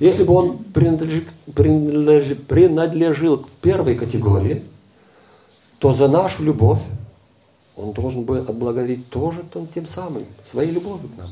Если 0.00 0.22
бы 0.24 0.34
он 0.34 0.58
принадлежи- 0.72 1.26
принадлежи- 1.54 2.34
принадлежил 2.36 3.38
к 3.38 3.48
первой 3.60 3.94
категории, 3.96 4.62
то 5.78 5.92
за 5.92 6.08
нашу 6.08 6.44
любовь 6.44 6.80
он 7.76 7.92
должен 7.92 8.24
бы 8.24 8.38
отблагодарить 8.38 9.08
тоже 9.10 9.40
тем- 9.74 9.86
самым, 9.86 10.24
своей 10.50 10.70
любовью 10.72 11.08
к 11.08 11.16
нам. 11.16 11.30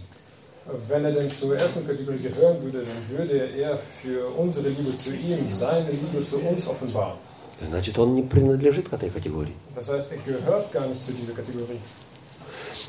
Wenn 0.88 1.04
er 1.04 1.12
denn 1.12 1.30
zur 1.32 1.56
ersten 1.56 1.84
Kategorie 1.86 2.18
gehören 2.18 2.62
würde, 2.62 2.84
dann 2.84 3.18
würde 3.18 3.38
er 3.58 3.78
für 4.02 4.28
unsere 4.38 4.68
Liebe 4.68 4.96
zu 4.96 5.10
ihm 5.10 5.54
seine 5.56 5.90
Liebe 5.90 6.24
zu 6.24 6.36
uns 6.36 6.68
offenbaren. 6.68 7.16
Значит, 7.60 7.98
он 7.98 8.14
не 8.14 8.22
принадлежит 8.22 8.88
к 8.88 8.92
этой 8.92 9.10
категории. 9.10 9.52
Das 9.76 9.88
heißt, 9.88 10.12
er 10.12 10.18
gehört 10.24 10.72
gar 10.72 10.86
nicht 10.86 11.04
zu 11.04 11.12
dieser 11.12 11.32
Kategorie. 11.32 11.78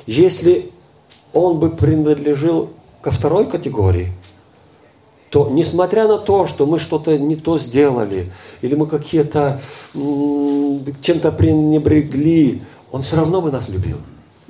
Если 0.05 0.71
он 1.33 1.59
бы 1.59 1.75
принадлежал 1.75 2.69
ко 3.01 3.11
второй 3.11 3.49
категории, 3.49 4.11
то 5.29 5.49
несмотря 5.49 6.07
на 6.07 6.17
то, 6.17 6.47
что 6.47 6.65
мы 6.65 6.77
что-то 6.77 7.17
не 7.17 7.35
то 7.37 7.57
сделали, 7.57 8.31
или 8.61 8.75
мы 8.75 8.85
какие-то 8.85 9.61
чем-то 9.93 11.31
пренебрегли, 11.31 12.61
он 12.91 13.03
все 13.03 13.15
равно 13.15 13.41
бы 13.41 13.51
нас 13.51 13.69
любил. 13.69 13.97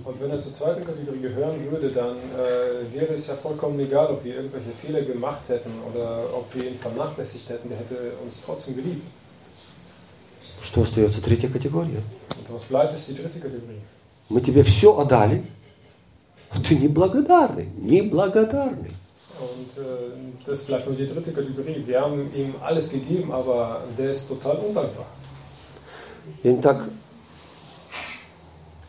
Und 0.04 0.19
wenn 0.19 0.32
er 0.32 0.41
zur 0.41 0.54
zweiten 0.54 0.84
Kategorie 0.84 1.19
gehören 1.19 1.58
würde, 1.69 1.89
dann 1.89 2.15
äh, 2.17 2.91
wäre 2.91 3.13
es 3.13 3.27
ja 3.27 3.36
vollkommen 3.36 3.80
egal, 3.80 4.08
ob 4.08 4.23
wir 4.23 4.36
irgendwelche 4.36 4.71
Fehler 4.71 5.01
gemacht 5.01 5.47
hätten 5.47 5.71
oder 5.93 6.25
ob 6.34 6.54
wir 6.56 6.69
ihn 6.69 6.75
vernachlässigt 6.75 7.47
hätten, 7.49 7.69
der 7.69 7.77
hätte 7.77 8.13
uns 8.23 8.41
trotzdem 8.43 8.75
geliebt. 8.77 9.04
Что 10.63 10.82
остается 10.84 11.21
третья 11.21 11.49
категория? 11.49 12.01
Und 12.39 12.54
was 12.54 12.63
bleibt, 12.63 12.95
ist 12.95 13.08
die 13.10 13.15
dritte 13.15 13.39
Kategorie. 13.39 13.82
Мы 14.30 14.41
тебе 14.41 14.63
все 14.63 14.97
отдали, 14.97 15.43
а 16.49 16.60
ты 16.60 16.75
неблагодарный, 16.75 17.69
неблагодарный. 17.77 18.91
Und 19.39 19.77
äh, 19.77 20.12
das 20.45 20.62
bleibt 20.62 20.88
nur 20.88 20.95
die 20.95 21.06
dritte 21.06 21.32
Kategorie. 21.32 21.84
Wir 21.86 22.01
haben 22.01 22.32
ihm 22.34 22.56
alles 22.62 22.89
gegeben, 22.89 23.32
aber 23.32 23.84
der 23.97 24.12
ist 24.12 24.27
total 24.27 24.58
undankbar. 24.58 25.06
Так 26.62 26.88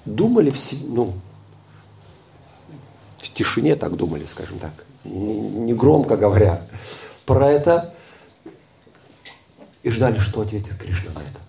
думали 0.07 0.51
в 0.51 0.61
се- 0.61 0.85
ну, 0.89 1.13
в 3.19 3.31
тишине 3.33 3.77
так 3.77 3.97
думали, 3.97 4.25
скажем 4.27 4.59
так, 4.59 4.85
не, 5.05 5.35
не 5.37 5.75
громко 5.75 6.17
говоря, 6.17 6.63
про 7.27 7.49
это 7.49 7.95
и 9.83 9.91
ждали, 9.91 10.19
что 10.19 10.41
ответит 10.43 10.77
Кришна 10.77 11.11
на 11.15 11.21
это. 11.21 11.41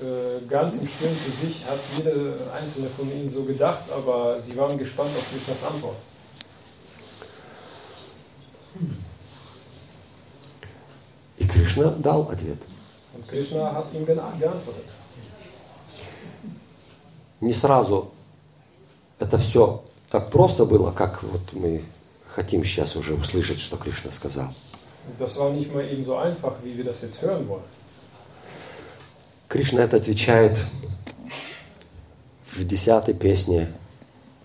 Äh, 0.00 0.40
ganz 0.48 0.74
im 0.78 0.88
Stillen 0.88 1.14
für 1.16 1.30
sich 1.46 1.64
hat 1.64 1.78
jeder 1.96 2.34
einzelne 2.58 2.88
von 2.88 3.08
ihnen 3.10 3.30
so 3.30 3.44
gedacht, 3.44 3.84
aber 3.94 4.40
sie 4.40 4.56
waren 4.56 4.76
gespannt 4.76 5.10
auf 5.16 5.30
Krishnas 5.30 5.62
Antwort. 5.72 5.96
И 11.38 11.46
Кришна 11.46 11.90
дал 11.90 12.22
ответ. 12.30 12.58
Und 13.14 13.28
Krishna 13.28 13.72
hat 13.74 13.86
ihm 13.94 14.04
geantwortet. 14.06 14.88
Не 17.42 17.52
сразу 17.52 18.12
это 19.18 19.36
все 19.36 19.82
так 20.10 20.30
просто 20.30 20.64
было, 20.64 20.92
как 20.92 21.22
вот 21.24 21.52
мы 21.52 21.82
хотим 22.28 22.64
сейчас 22.64 22.94
уже 22.94 23.14
услышать, 23.14 23.58
что 23.58 23.76
Кришна 23.76 24.12
сказал. 24.12 24.54
Und 25.08 25.18
das 25.18 25.36
war 25.36 25.50
nicht 25.50 25.74
mal 25.74 25.84
eben 25.84 26.04
so 26.04 26.16
einfach, 26.16 26.52
wie 26.62 26.76
wir 26.76 26.84
das 26.84 27.02
jetzt 27.02 27.20
hören 27.20 27.48
wollen. 27.48 27.64
Кришна 29.48 29.82
это 29.82 29.96
отвечает 29.96 30.56
в 32.52 32.64
десятой 32.64 33.14
песне 33.14 33.68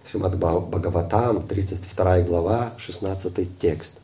Шримад 0.09 0.35
Бхагаватам, 0.35 1.47
32 1.47 2.23
глава, 2.23 2.73
16 2.79 3.59
текст. 3.59 3.99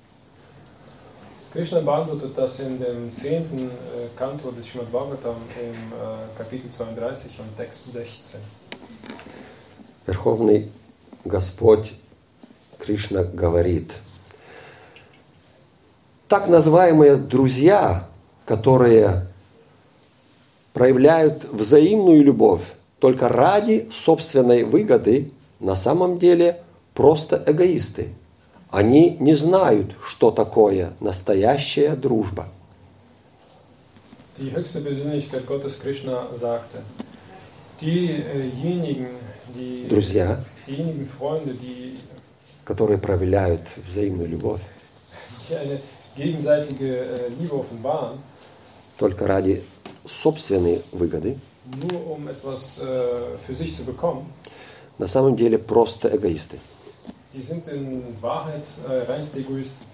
Krishna 1.52 1.82
beantwortet 1.82 2.36
das 2.36 2.60
in 2.60 2.80
dem 2.80 3.14
zehnten 3.14 3.70
äh, 3.70 4.08
Kanto 4.16 4.52
des 4.52 4.68
Srimad 4.68 4.92
Bhagavatam 4.92 5.36
im 5.60 5.74
äh, 5.94 6.38
Kapitel 6.38 6.70
32 6.70 7.40
und 7.40 7.58
Text 7.58 7.92
16. 7.92 8.40
Верховный 10.06 10.72
Господь 11.26 11.94
Кришна 12.80 13.24
говорит, 13.24 13.92
так 16.28 16.48
называемые 16.48 17.16
друзья, 17.16 18.08
которые 18.46 19.28
проявляют 20.74 21.44
взаимную 21.46 22.24
любовь 22.24 22.74
только 23.00 23.30
ради 23.30 23.90
собственной 23.94 24.64
выгоды, 24.64 25.32
на 25.60 25.76
самом 25.76 26.20
деле 26.20 26.62
просто 26.94 27.42
эгоисты. 27.46 28.10
Они 28.72 29.18
не 29.20 29.36
знают, 29.36 29.96
что 30.04 30.32
такое 30.32 30.94
настоящая 31.00 31.96
дружба. 31.96 32.48
Die 34.40 34.52
höchste 34.52 34.82
Persönlichkeit 34.82 35.46
Gottes 35.46 35.80
Krishna 35.80 36.28
sagte, 36.40 36.82
diejenigen, 37.82 39.08
die, 39.56 39.88
Друзья, 39.88 40.44
diejenigen 40.68 41.06
Freunde, 41.08 41.54
die, 41.54 41.98
которые 42.66 42.98
проявляют 42.98 43.62
взаимную 43.86 44.30
любовь 44.30 44.62
die 45.50 45.56
eine 45.56 45.80
gegenseitige 46.16 47.00
äh, 47.00 47.30
Liebe 47.40 47.56
offenbaren, 47.56 48.18
только 48.98 49.28
ради 49.28 49.64
собственной 50.06 50.82
выгоды, 50.92 51.38
nur 51.82 52.12
um 52.12 52.28
etwas 52.28 52.80
äh, 52.80 53.38
für 53.46 53.54
sich 53.54 53.76
zu 53.76 53.84
bekommen, 53.84 54.26
на 54.98 55.08
самом 55.08 55.36
деле 55.36 55.58
просто 55.58 56.08
эгоисты. 56.16 56.60
die 57.34 57.42
sind 57.42 57.68
in 57.68 58.04
Wahrheit 58.22 58.64
äh, 58.88 59.12
reinste 59.12 59.40
Egoisten. 59.40 59.93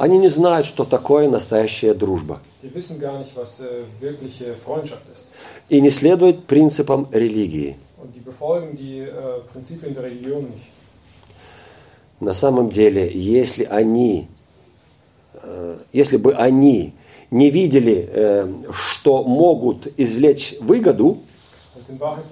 Они 0.00 0.16
не 0.16 0.30
знают, 0.30 0.66
что 0.66 0.86
такое 0.86 1.28
настоящая 1.28 1.92
дружба. 1.92 2.40
Nicht, 2.62 3.36
was 3.36 3.60
äh. 3.60 3.84
И 5.68 5.80
не 5.82 5.90
следуют 5.90 6.46
принципам 6.46 7.06
религии. 7.12 7.76
Die 8.14 8.22
die 8.78 9.00
äh. 9.00 9.42
На 12.18 12.32
самом 12.32 12.70
деле, 12.70 13.12
если 13.12 13.64
они, 13.64 14.26
э, 15.34 15.76
если 15.92 16.16
бы 16.16 16.32
они 16.32 16.94
не 17.30 17.50
видели, 17.50 18.08
э, 18.10 18.48
что 18.72 19.22
могут 19.24 19.86
извлечь 19.98 20.56
выгоду, 20.60 21.18
Wahrheit, 21.98 22.24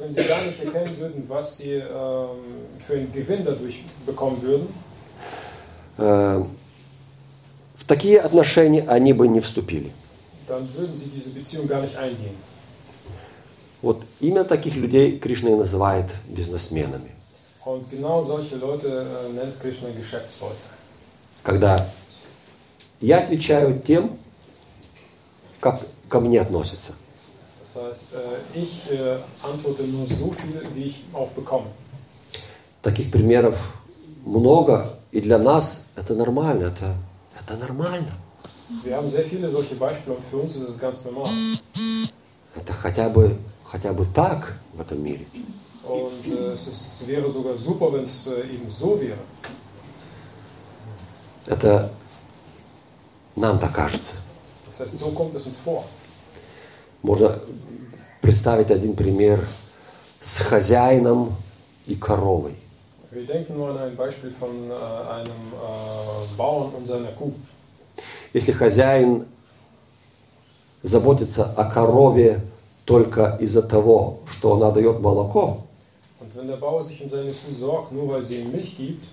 würden, 0.99 1.25
sie 1.43 1.73
ähm, 1.73 1.85
für 2.87 2.95
einen 2.95 3.13
Gewinn 3.13 3.45
dadurch 3.45 3.83
bekommen 4.07 4.41
würden, 4.41 4.69
э, 5.99 6.45
в 7.78 7.78
такие 7.89 8.21
отношения 8.21 8.85
они 8.87 9.13
бы 9.13 9.27
не 9.27 9.41
вступили. 9.41 9.91
Вот 13.83 14.03
именно 14.21 14.45
таких 14.45 14.77
людей 14.77 15.19
Кришна 15.19 15.51
и 15.51 15.55
называет 15.55 16.07
бизнесменами. 16.29 17.11
Genau 17.91 18.23
Leute 18.23 18.89
äh. 18.89 19.53
Когда 21.43 21.87
я 23.01 23.19
отвечаю 23.19 23.79
тем, 23.81 24.17
как 25.61 25.81
ко 26.09 26.21
мне 26.21 26.41
относятся. 26.41 26.95
Äh, 27.75 27.93
äh. 28.91 29.19
Таких 32.81 33.11
примеров 33.11 33.57
много, 34.25 34.99
и 35.13 35.21
для 35.21 35.39
нас 35.39 35.85
это 35.95 36.15
нормально, 36.15 36.65
это, 36.65 36.97
это 37.49 37.57
нормально. 37.57 38.11
Это 42.55 42.73
хотя 42.73 43.09
бы, 43.09 43.37
хотя 43.65 43.93
бы 43.93 44.07
так 44.15 44.57
в 44.75 44.81
этом 44.81 45.03
мире. 45.03 45.27
Und 45.85 46.27
äh, 46.27 46.53
es 46.53 47.03
wäre 47.07 47.31
sogar 47.31 47.57
super, 47.57 47.91
wenn 47.91 48.05
es 48.05 48.27
äh, 48.27 48.43
eben 48.43 48.71
so 48.71 49.01
wäre. 49.01 49.17
Это 51.47 51.91
нам 53.37 53.59
так 53.59 53.73
кажется. 53.73 54.19
Das 54.67 54.81
heißt, 54.81 54.99
so 54.99 55.09
kommt 55.13 55.35
es 55.35 55.47
uns 55.47 55.57
vor. 55.65 55.85
Можно 57.01 57.41
представить 58.21 58.71
один 58.71 58.95
пример 58.95 59.43
с 60.23 60.41
хозяином 60.43 61.35
и 61.87 61.95
коровой. 61.95 62.57
Wir 63.11 63.25
denken 63.25 63.57
nur 63.57 63.71
an 63.71 63.79
ein 63.79 63.97
Beispiel 63.97 64.31
von 64.31 64.71
äh, 64.71 64.75
einem 64.75 65.53
äh, 65.55 66.37
Bauern 66.37 66.75
und 66.75 66.87
seiner 66.87 67.11
Kuh. 67.13 67.33
Если 68.35 68.53
хозяин 68.53 69.25
заботится 70.83 71.47
о 71.57 71.65
корове 71.71 72.43
только 72.85 73.39
из-за 73.41 73.63
того, 73.63 74.21
что 74.31 74.57
она 74.57 74.73
дает 74.73 75.01
молоко, 75.01 75.65
Und 76.21 76.35
wenn 76.35 76.49
der 76.49 76.59
Bauer 76.59 76.83
sich 76.85 77.03
um 77.03 77.09
seine 77.09 77.31
Kuh 77.31 77.55
sorgt, 77.55 77.93
nur 77.93 78.09
weil 78.09 78.25
sie 78.25 78.41
ihm 78.43 78.53
Milch 78.53 78.77
gibt, 78.77 79.07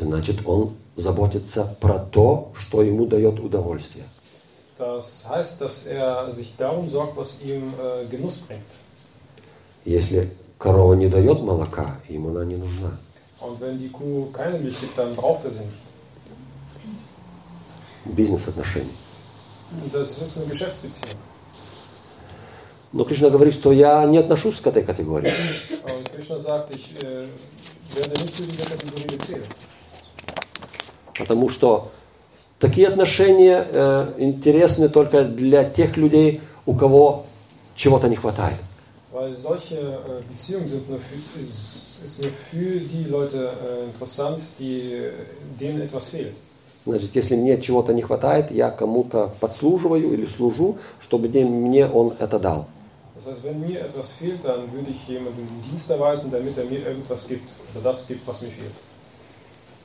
значит 0.00 0.44
он 0.44 0.74
заботится 0.96 1.76
про 1.80 2.00
то, 2.00 2.50
что 2.54 2.82
ему 2.82 3.06
дает 3.06 3.38
удовольствие. 3.38 4.06
Das 4.76 5.28
heißt, 5.28 5.60
dass 5.60 5.86
er 5.86 6.32
sich 6.34 6.54
darum 6.56 6.90
sorgt, 6.90 7.16
was 7.16 7.40
ihm 7.42 7.74
äh, 7.78 8.06
Genuss 8.10 8.38
bringt. 8.40 8.72
Если 9.84 10.30
корова 10.58 10.94
не 10.94 11.08
дает 11.08 11.40
молока, 11.42 11.96
ему 12.08 12.30
она 12.30 12.44
не 12.44 12.56
нужна. 12.56 12.90
Und 13.40 13.60
wenn 13.60 13.78
die 13.78 13.88
Kuh 13.88 14.26
keine 14.32 14.58
Milch 14.58 14.80
gibt, 14.80 14.98
dann 14.98 15.14
braucht 15.16 15.44
er 15.44 15.50
sie 15.50 15.64
nicht. 15.64 15.90
Бизнес-отношения. 18.04 18.94
Das 19.92 20.18
ist 20.18 20.36
eine 20.38 20.46
Geschäftsbeziehung. 20.46 21.18
Но 22.92 23.04
Кришна 23.04 23.30
говорит, 23.30 23.54
что 23.54 23.70
я 23.72 24.04
не 24.04 24.18
отношусь 24.18 24.60
к 24.60 24.66
этой 24.66 24.82
категории. 24.82 25.30
Sagt, 26.38 26.74
ich 26.74 26.94
äh, 27.02 27.28
Kategorie. 27.90 29.42
Потому 31.16 31.48
что 31.50 31.90
такие 32.58 32.88
отношения 32.88 33.64
э, 33.70 34.12
интересны 34.18 34.88
только 34.88 35.24
для 35.24 35.64
тех 35.64 35.96
людей, 35.96 36.40
у 36.66 36.74
кого 36.74 37.26
чего-то 37.76 38.08
не 38.08 38.16
хватает. 38.16 38.58
Weil 39.12 39.34
solche 39.34 39.76
äh, 39.76 40.22
Beziehungen 40.28 40.68
sind 40.68 40.88
nur 40.88 40.98
für, 40.98 41.40
ist, 42.02 42.10
ist 42.10 42.22
nur 42.22 42.30
für 42.50 42.80
die 42.80 43.04
Leute 43.04 43.50
äh, 43.62 43.84
interessant, 43.86 44.40
die, 44.58 45.00
denen 45.58 45.82
etwas 45.82 46.08
fehlt. 46.08 46.36
Значит, 46.86 47.14
если 47.14 47.36
мне 47.36 47.60
чего-то 47.60 47.92
не 47.92 48.02
хватает, 48.02 48.50
я 48.50 48.70
кому-то 48.70 49.30
подслуживаю 49.40 50.12
или 50.14 50.26
служу, 50.26 50.78
чтобы 51.00 51.28
мне- 51.28 51.44
мне 51.44 51.86
он 51.86 52.12
это 52.18 52.38
дал. 52.38 52.66
Das 53.14 53.26
heißt, 53.26 53.44
wenn 53.44 53.60
mir 53.60 53.80
etwas 53.80 54.12
fehlt, 54.12 54.42
dann 54.44 54.72
würde 54.72 54.90
ich 54.90 55.06
jemandem 55.06 55.46
Dienst 55.68 55.90
erweisen, 55.90 56.30
damit 56.30 56.56
er 56.56 56.64
mir 56.64 56.86
irgendwas 56.86 57.26
gibt 57.28 57.48
oder 57.74 57.82
das 57.92 58.06
gibt, 58.06 58.26
was 58.26 58.40
mir 58.40 58.48
fehlt. 58.48 58.72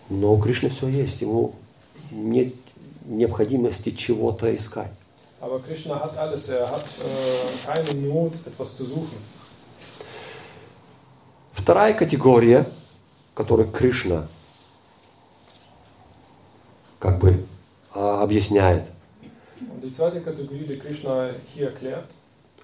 Но 0.10 0.36
у 0.36 0.38
Кришны 0.38 0.70
все 0.70 0.88
есть, 0.88 1.22
ему 1.22 1.54
нет 2.12 2.54
необходимости 3.08 3.90
чего-то 3.92 4.54
искать. 4.56 4.92
Aber 5.42 5.60
Krishna 5.60 6.00
hat 6.00 6.18
alles, 6.18 6.48
er 6.50 6.70
hat 6.72 6.86
äh, 6.86 7.68
keine 7.68 8.08
Not, 8.08 8.34
etwas 8.46 8.78
zu 8.78 8.86
suchen. 8.86 9.18
Вторая 11.66 11.96
категория, 11.96 12.64
которую 13.34 13.72
Кришна 13.72 14.28
как 17.00 17.18
бы 17.18 17.44
а, 17.92 18.22
объясняет, 18.22 18.84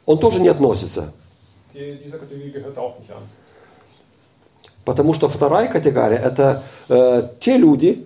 он 0.06 0.20
тоже 0.20 0.40
не 0.40 0.50
относится. 0.50 1.12
Потому 4.86 5.14
что 5.16 5.30
вторая 5.30 5.68
категория– 5.68 6.18
это 6.24 6.64
э, 6.88 7.30
те 7.40 7.58
люди, 7.58 8.06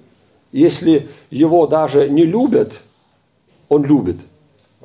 если 0.54 1.10
его 1.30 1.68
даже 1.68 2.08
не 2.08 2.24
любят, 2.24 2.72
он 3.68 3.84
любит. 3.84 4.22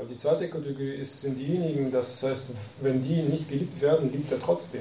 Die 0.09 0.17
zweite 0.17 0.49
Kategorie 0.49 0.97
ist, 0.97 1.21
sind 1.21 1.39
diejenigen, 1.39 1.93
das 1.93 2.21
heißt, 2.25 2.51
wenn 2.81 3.01
die 3.01 3.23
nicht 3.23 3.49
geliebt 3.49 3.81
werden, 3.81 4.11
liebt 4.11 4.33
er 4.33 4.41
trotzdem. 4.41 4.81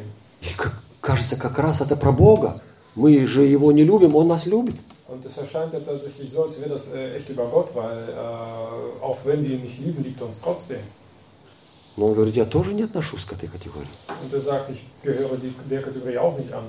Кажется, 1.02 1.38
как 1.38 1.58
раз 1.60 1.82
это 1.82 1.96
про 1.96 2.12
Бога. 2.12 2.62
Мы 2.96 3.26
же 3.26 3.46
его 3.46 3.72
не 3.72 3.84
любим, 3.84 4.16
он 4.16 4.28
нас 4.28 4.46
любит. 4.46 4.76
Und 5.08 5.26
es 5.26 5.38
erscheint 5.38 5.74
ja 5.74 5.80
tatsächlich 5.80 6.32
so, 6.32 6.44
als 6.44 6.60
wäre 6.60 6.70
das 6.70 6.94
äh, 6.94 7.16
echt 7.18 7.30
über 7.30 7.48
Gott, 7.48 7.70
weil 7.74 8.10
äh, 8.10 9.04
auch 9.04 9.18
wenn 9.24 9.44
wir 9.44 9.56
ihn 9.56 9.64
nicht 9.64 9.80
lieben, 9.80 10.04
liebt 10.04 10.22
er 10.22 10.28
uns 10.28 10.40
trotzdem. 10.40 10.82
Но 11.98 12.08
он 12.08 12.14
говорит, 12.14 12.36
я 12.36 12.46
тоже 12.46 12.74
не 12.74 12.84
отношусь 12.84 13.26
к 13.26 13.34
этой 13.34 13.50
категории. 13.50 13.88
Und 14.24 14.32
er 14.32 14.42
sagt, 14.42 14.70
ich 14.70 14.82
gehöre 15.02 15.36
die, 15.38 15.54
der 15.68 15.82
Kategorie 15.82 16.18
auch 16.18 16.38
nicht 16.38 16.54
an. 16.54 16.64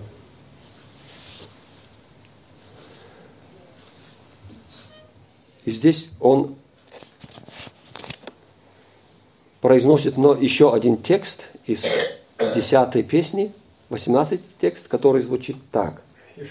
И 5.67 5.71
здесь 5.73 6.13
он 6.19 6.57
произносит 9.61 10.17
но 10.17 10.35
еще 10.35 10.73
один 10.73 10.97
текст 11.03 11.45
из 11.67 11.85
десятой 12.55 13.03
песни, 13.03 13.53
18 13.91 14.41
текст, 14.61 14.89
который 14.89 15.23
звучит 15.23 15.57
так. 15.71 16.03
Äh? 16.37 16.47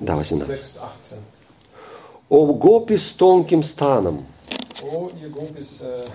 Да, 0.00 0.16
18. 0.16 0.48
Text 0.48 0.78
18. 0.78 1.18
«О 2.28 2.46
гопи 2.54 2.96
с 2.96 3.12
тонким 3.12 3.62
станом, 3.62 4.26
Oh, 4.82 5.10
äh, 5.10 6.06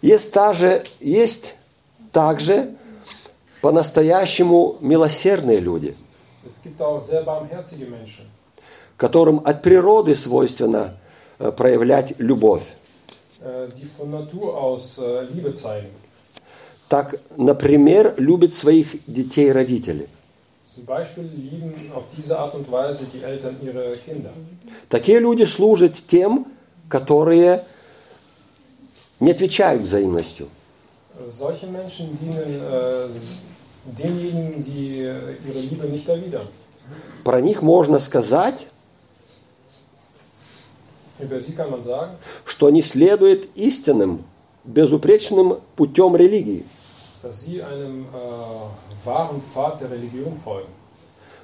есть, 0.00 0.32
также, 0.32 0.82
есть 1.00 1.56
также 2.12 2.74
по-настоящему 3.60 4.76
милосердные 4.80 5.60
люди, 5.60 5.94
Es 6.46 6.62
gibt 6.62 6.80
auch 6.80 7.00
sehr 7.00 7.22
barmherzige 7.22 7.86
Menschen, 7.86 8.24
которым 8.96 9.42
от 9.44 9.62
природы 9.62 10.16
свойственно 10.16 10.96
э, 11.38 11.52
проявлять 11.52 12.14
любовь. 12.18 12.64
äh, 13.40 13.68
äh. 14.98 15.84
Так, 16.88 17.20
например, 17.36 18.14
любят 18.16 18.54
своих 18.54 19.04
детей 19.06 19.52
родители. 19.52 20.08
Такие 24.88 25.20
люди 25.20 25.44
служат 25.44 25.94
тем, 26.06 26.46
которые 26.88 27.64
не 29.20 29.30
отвечают 29.32 29.82
взаимностью. 29.82 30.48
Solche 31.38 31.66
Menschen 31.66 32.18
dienen 32.18 32.60
äh, 32.60 33.08
denjenigen, 33.86 34.62
die 34.62 35.00
äh, 35.00 35.36
ihre 35.48 35.60
Liebe 35.60 35.86
nicht 35.86 36.06
erwidern. 36.06 36.46
Про 37.24 37.40
них 37.40 37.62
можно 37.62 37.98
сказать, 37.98 38.68
Über 38.68 38.74
sie 38.74 38.74
kann 38.74 38.74
man 38.74 38.74
sagen, 40.86 41.05
что 42.44 42.66
они 42.66 42.82
следуют 42.82 43.48
истинным, 43.54 44.24
безупречным 44.64 45.60
путем 45.76 46.16
религии. 46.16 46.64
äh. 50.44 50.64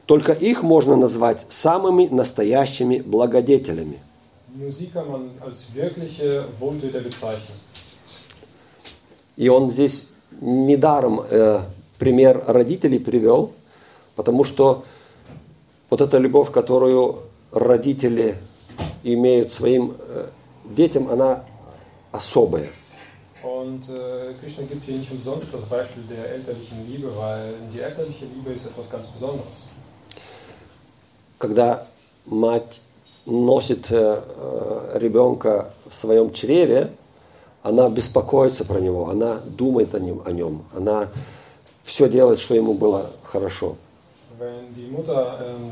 Только 0.06 0.32
их 0.32 0.62
можно 0.62 0.96
назвать 0.96 1.46
самыми 1.48 2.08
настоящими 2.08 3.00
благодетелями. 3.00 4.00
И 9.36 9.48
он 9.48 9.70
здесь 9.70 10.12
недаром 10.40 11.20
э, 11.20 11.60
пример 11.98 12.44
родителей 12.46 12.98
привел, 12.98 13.52
потому 14.16 14.44
что 14.44 14.84
вот 15.88 16.00
эта 16.00 16.18
любовь, 16.18 16.50
которую 16.50 17.20
родители 17.52 18.36
имеют 19.02 19.52
своим 19.52 19.94
э, 19.98 20.28
детям, 20.64 21.08
она 21.08 21.44
особая. 22.12 22.68
Und 23.42 23.88
äh, 23.88 24.34
Krishna 24.40 24.64
gibt 24.64 24.84
hier 24.84 24.98
nicht 24.98 25.10
umsonst 25.10 25.52
das 25.52 25.64
Beispiel 25.64 26.04
der 26.08 26.30
elterlichen 26.30 26.86
Liebe, 26.86 27.10
weil 27.16 27.54
die 27.72 27.80
elterliche 27.80 28.26
Liebe 28.26 28.52
ist 28.52 28.66
etwas 28.66 28.88
ganz 28.88 29.08
Besonderes. 29.08 29.48
Когда 31.38 31.84
мать 32.26 32.80
носит 33.26 33.90
э, 33.90 34.92
ребенка 34.94 35.74
в 35.86 35.94
своем 35.94 36.32
чреве, 36.32 36.92
она 37.64 37.88
беспокоится 37.88 38.64
про 38.64 38.78
него, 38.78 39.08
она 39.08 39.40
думает 39.46 39.94
о 39.94 40.00
нем, 40.00 40.22
о 40.24 40.30
нем, 40.30 40.64
она 40.74 41.08
все 41.82 42.08
делает, 42.08 42.38
что 42.38 42.54
ему 42.54 42.74
было 42.74 43.10
хорошо. 43.24 43.76
Wenn 44.41 44.73
die 44.75 44.91
Mutter 44.91 45.39
ähm, 45.41 45.71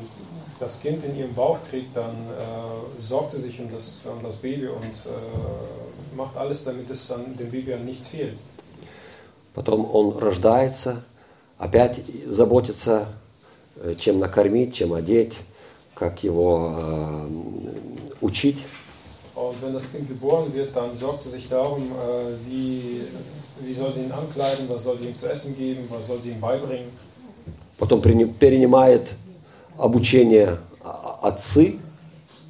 das 0.59 0.79
Kind 0.81 1.03
in 1.03 1.17
ihrem 1.17 1.33
Bauch 1.33 1.57
kriegt, 1.69 1.95
dann 1.95 2.11
äh, 2.11 3.03
sorgt 3.07 3.33
sie 3.33 3.41
sich 3.41 3.59
um 3.59 3.69
das, 3.71 4.01
um 4.05 4.23
das 4.23 4.35
Baby 4.37 4.67
und 4.67 4.83
äh, 4.83 6.15
macht 6.15 6.35
alles, 6.37 6.63
damit 6.63 6.89
es 6.89 7.07
dann 7.07 7.37
dem 7.37 7.51
Baby 7.51 7.73
an 7.73 7.85
nichts 7.85 8.07
fehlt. 8.07 8.37
Потом 9.53 9.89
он 9.93 10.17
рождается, 10.17 11.03
опять 11.57 12.01
заботится, 12.27 13.07
э, 13.81 13.95
чем 13.95 14.19
накормить, 14.19 14.73
чем 14.73 14.93
одеть, 14.93 15.37
как 15.93 16.23
его 16.23 16.75
э, 16.77 17.27
учить. 18.21 18.63
Und 19.35 19.61
wenn 19.61 19.73
das 19.73 19.91
Kind 19.91 20.07
geboren 20.07 20.53
wird, 20.53 20.75
dann 20.75 20.97
sorgt 20.97 21.23
sie 21.23 21.31
sich 21.31 21.49
darum, 21.49 21.91
äh, 21.91 22.49
wie, 22.49 23.01
wie 23.59 23.73
soll 23.73 23.91
sie 23.91 24.01
ihn 24.01 24.11
ankleiden, 24.11 24.67
was 24.69 24.83
soll 24.83 24.97
sie 24.97 25.09
ihm 25.09 25.19
zu 25.19 25.29
essen 25.29 25.57
geben, 25.57 25.87
was 25.89 26.07
soll 26.07 26.19
sie 26.19 26.31
ihm 26.31 26.39
beibringen. 26.39 26.89
Потом 27.80 28.00
перенимает 28.02 29.08
обучение 29.78 30.58
а- 30.84 31.18
отцы, 31.22 31.78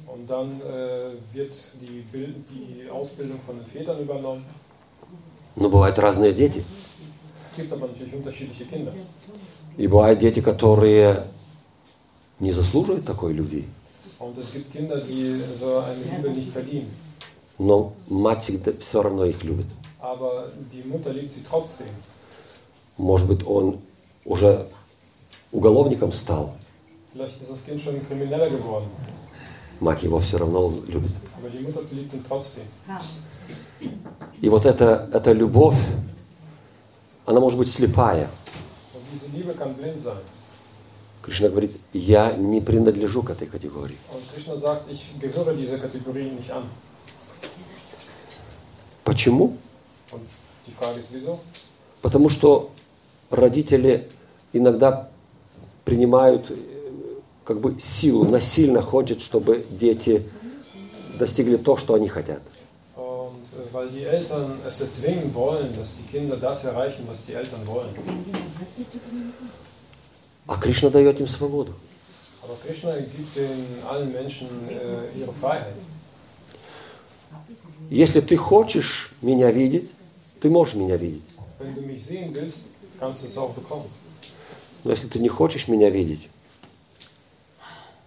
Und 0.05 0.27
dann 0.27 0.59
äh, 0.61 1.11
wird 1.33 1.53
die, 1.81 2.01
Bild, 2.11 2.35
die 2.51 2.89
Ausbildung 2.89 3.39
von 3.45 3.55
den 3.57 3.65
Vätern 3.65 3.99
übernommen. 3.99 4.43
но 5.55 5.69
бывают 5.69 5.97
разные 5.99 6.33
дети. 6.33 6.63
Es 7.49 7.55
gibt 7.55 7.71
aber 7.73 7.87
natürlich 7.87 8.13
unterschiedliche 8.13 8.65
Kinder. 8.65 8.93
И 9.77 9.87
бывают 9.87 10.19
дети, 10.19 10.41
которые 10.41 11.23
не 12.39 12.51
заслуживают 12.51 13.05
такой 13.05 13.31
любви. 13.33 13.65
Und 14.19 14.37
es 14.37 14.51
gibt 14.53 14.71
Kinder, 14.73 14.99
die 15.01 15.41
so 15.59 15.79
eine 15.79 16.03
Liebe 16.11 16.29
nicht 16.29 16.51
verdienen. 16.53 16.89
но 17.57 17.93
мать 18.09 18.43
всегда 18.43 18.71
все 18.79 19.01
равно 19.01 19.23
их 19.25 19.43
любит. 19.45 19.67
aber 20.01 20.51
die 20.73 20.83
Mutter 20.83 21.13
liebt 21.13 21.33
sie 21.35 21.43
trotzdem. 21.49 21.87
Может 22.97 23.27
быть, 23.27 23.45
он 23.47 23.79
уже 24.25 24.67
уголовником 25.51 26.11
стал, 26.11 26.55
мать 29.79 30.03
его 30.03 30.19
все 30.19 30.37
равно 30.37 30.73
любит. 30.87 31.11
И 34.41 34.49
вот 34.49 34.65
эта, 34.65 35.09
эта 35.13 35.31
любовь, 35.33 35.77
она 37.25 37.39
может 37.39 37.59
быть 37.59 37.71
слепая. 37.71 38.29
Кришна 41.21 41.49
говорит, 41.49 41.77
я 41.93 42.33
не 42.33 42.61
принадлежу 42.61 43.21
к 43.21 43.29
этой 43.29 43.47
категории. 43.47 43.97
Почему? 49.03 49.57
Потому 52.01 52.29
что 52.29 52.71
родители 53.29 54.07
иногда 54.53 55.10
принимают 55.85 56.49
э, 56.49 56.55
как 57.43 57.59
бы 57.59 57.79
силу, 57.79 58.25
насильно 58.25 58.81
хотят, 58.81 59.21
чтобы 59.21 59.65
дети 59.69 60.23
достигли 61.17 61.57
то, 61.57 61.77
что 61.77 61.93
они 61.93 62.07
хотят. 62.07 62.41
Und 62.95 63.43
äh, 63.53 63.73
weil 63.73 63.89
die 63.89 64.03
Eltern 64.03 64.59
es 64.67 64.81
erzwingen 64.81 65.33
wollen, 65.33 65.75
dass 65.77 65.95
die 65.97 66.03
Kinder 66.11 66.37
das 66.37 66.63
erreichen, 66.63 67.05
was 67.07 67.25
die 67.25 67.33
Eltern 67.33 67.65
wollen. 67.65 67.93
А 70.47 70.57
Кришна 70.57 70.89
дает 70.89 71.19
им 71.19 71.27
свободу. 71.27 71.73
Aber 72.43 72.55
Krishna 72.65 72.97
gibt 72.97 73.35
den 73.35 73.65
allen 73.87 74.11
Menschen 74.11 74.47
äh, 74.69 75.19
ihre 75.19 75.31
Freiheit. 75.33 75.75
Если 77.89 78.21
ты 78.21 78.35
хочешь 78.37 79.11
меня 79.21 79.51
видеть, 79.51 79.89
ты 80.39 80.49
можешь 80.49 80.75
меня 80.75 80.97
видеть. 80.97 81.23
Wenn 81.59 81.75
du 81.75 81.81
mich 81.81 82.03
sehen 82.03 82.33
willst, 82.33 82.61
kannst 82.99 83.23
du 83.23 83.27
es 83.27 83.37
auch 83.37 83.51
bekommen. 83.51 83.85
Но 84.83 84.91
если 84.91 85.07
ты 85.07 85.19
не 85.19 85.29
хочешь 85.29 85.67
меня 85.67 85.89
видеть, 85.89 86.29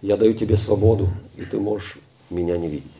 я 0.01 0.17
даю 0.17 0.33
тебе 0.33 0.57
свободу, 0.57 1.09
и 1.37 1.45
ты 1.45 1.59
можешь 1.59 1.97
меня 2.29 2.57
не 2.57 2.67
видеть. 2.67 2.91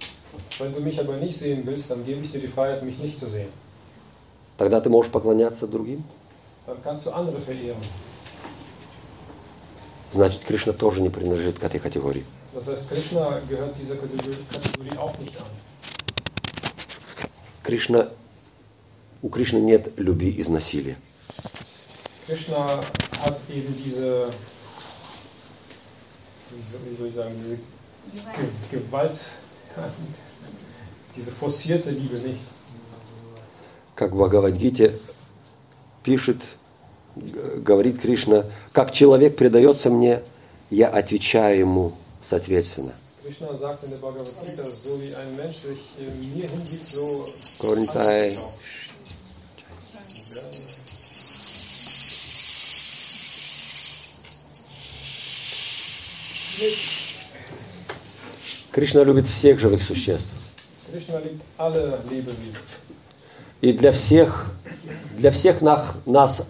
Тогда 4.57 4.79
ты 4.79 4.89
можешь 4.89 5.11
поклоняться 5.11 5.67
другим. 5.67 6.03
Значит, 10.13 10.45
Кришна 10.45 10.71
тоже 10.71 11.01
не 11.01 11.09
принадлежит 11.09 11.59
к 11.59 11.63
этой 11.63 11.79
категории. 11.79 12.23
An. 14.97 15.11
Кришна, 17.63 18.09
у 19.21 19.29
Кришны 19.29 19.57
нет 19.57 19.91
любви 19.97 20.29
из 20.29 20.47
насилия. 20.47 20.97
Krishna 22.27 22.79
hat 23.21 23.37
eben 23.53 23.75
diese, 23.83 24.27
wie 26.89 26.95
soll 26.97 27.07
ich 27.07 27.15
sagen, 27.15 27.35
diese 27.43 27.57
Ge 28.71 28.79
Gewalt, 28.79 29.19
diese 31.15 31.31
forcierte 31.31 31.91
Liebe 31.91 32.17
nicht. 32.17 32.39
Как 33.95 34.11
в 34.11 34.17
Бхагавадгите 34.17 34.99
пишет, 36.03 36.41
говорит 37.15 38.01
Кришна, 38.01 38.45
как 38.73 38.91
человек 38.91 39.37
предается 39.37 39.89
мне, 39.89 40.21
я 40.69 40.89
отвечаю 40.89 41.59
ему 41.59 41.93
соответственно. 42.23 42.93
Krishna 43.23 43.55
Кришна 58.71 59.03
любит 59.03 59.27
всех 59.27 59.59
живых 59.59 59.83
существ. 59.83 60.31
И 63.61 63.73
для 63.73 63.91
всех, 63.91 64.51
для 65.17 65.31
всех 65.31 65.61
нас, 65.61 65.95
нас 66.05 66.47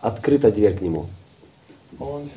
открыта 0.00 0.52
дверь 0.52 0.76
к 0.76 0.80
Нему. 0.80 1.06
Äh. 1.98 2.28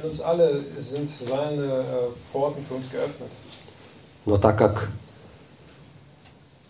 Но 4.26 4.38
так 4.38 4.58
как 4.58 4.90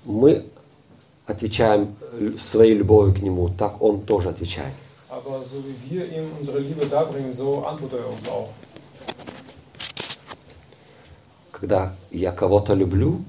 мы 0.06 0.46
отвечаем 1.26 1.96
своей 2.40 2.74
любовью 2.76 3.14
к 3.14 3.20
Нему, 3.20 3.50
так 3.50 3.82
Он 3.82 4.02
тоже 4.02 4.30
отвечает. 4.30 4.74
Aber 5.10 5.44
so 5.44 5.62
wie 5.66 5.76
wir 5.90 6.06
ihm 6.06 6.32
unsere 6.40 6.60
Liebe 6.60 6.86
darbringen, 6.86 7.34
so 7.34 7.66
antwortet 7.66 8.00
er 8.00 8.10
uns 8.10 8.28
auch. 8.30 8.50
Когда 11.62 11.94
я 12.10 12.32
кого-то 12.32 12.74
люблю, 12.74 13.24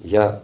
я, 0.00 0.42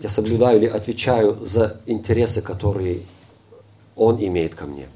я 0.00 0.08
соблюдаю 0.08 0.58
или 0.58 0.66
отвечаю 0.66 1.46
за 1.46 1.80
интересы, 1.86 2.42
которые 2.42 3.02
Он 3.94 4.18
имеет 4.18 4.56
ко 4.56 4.66
мне. 4.66 4.88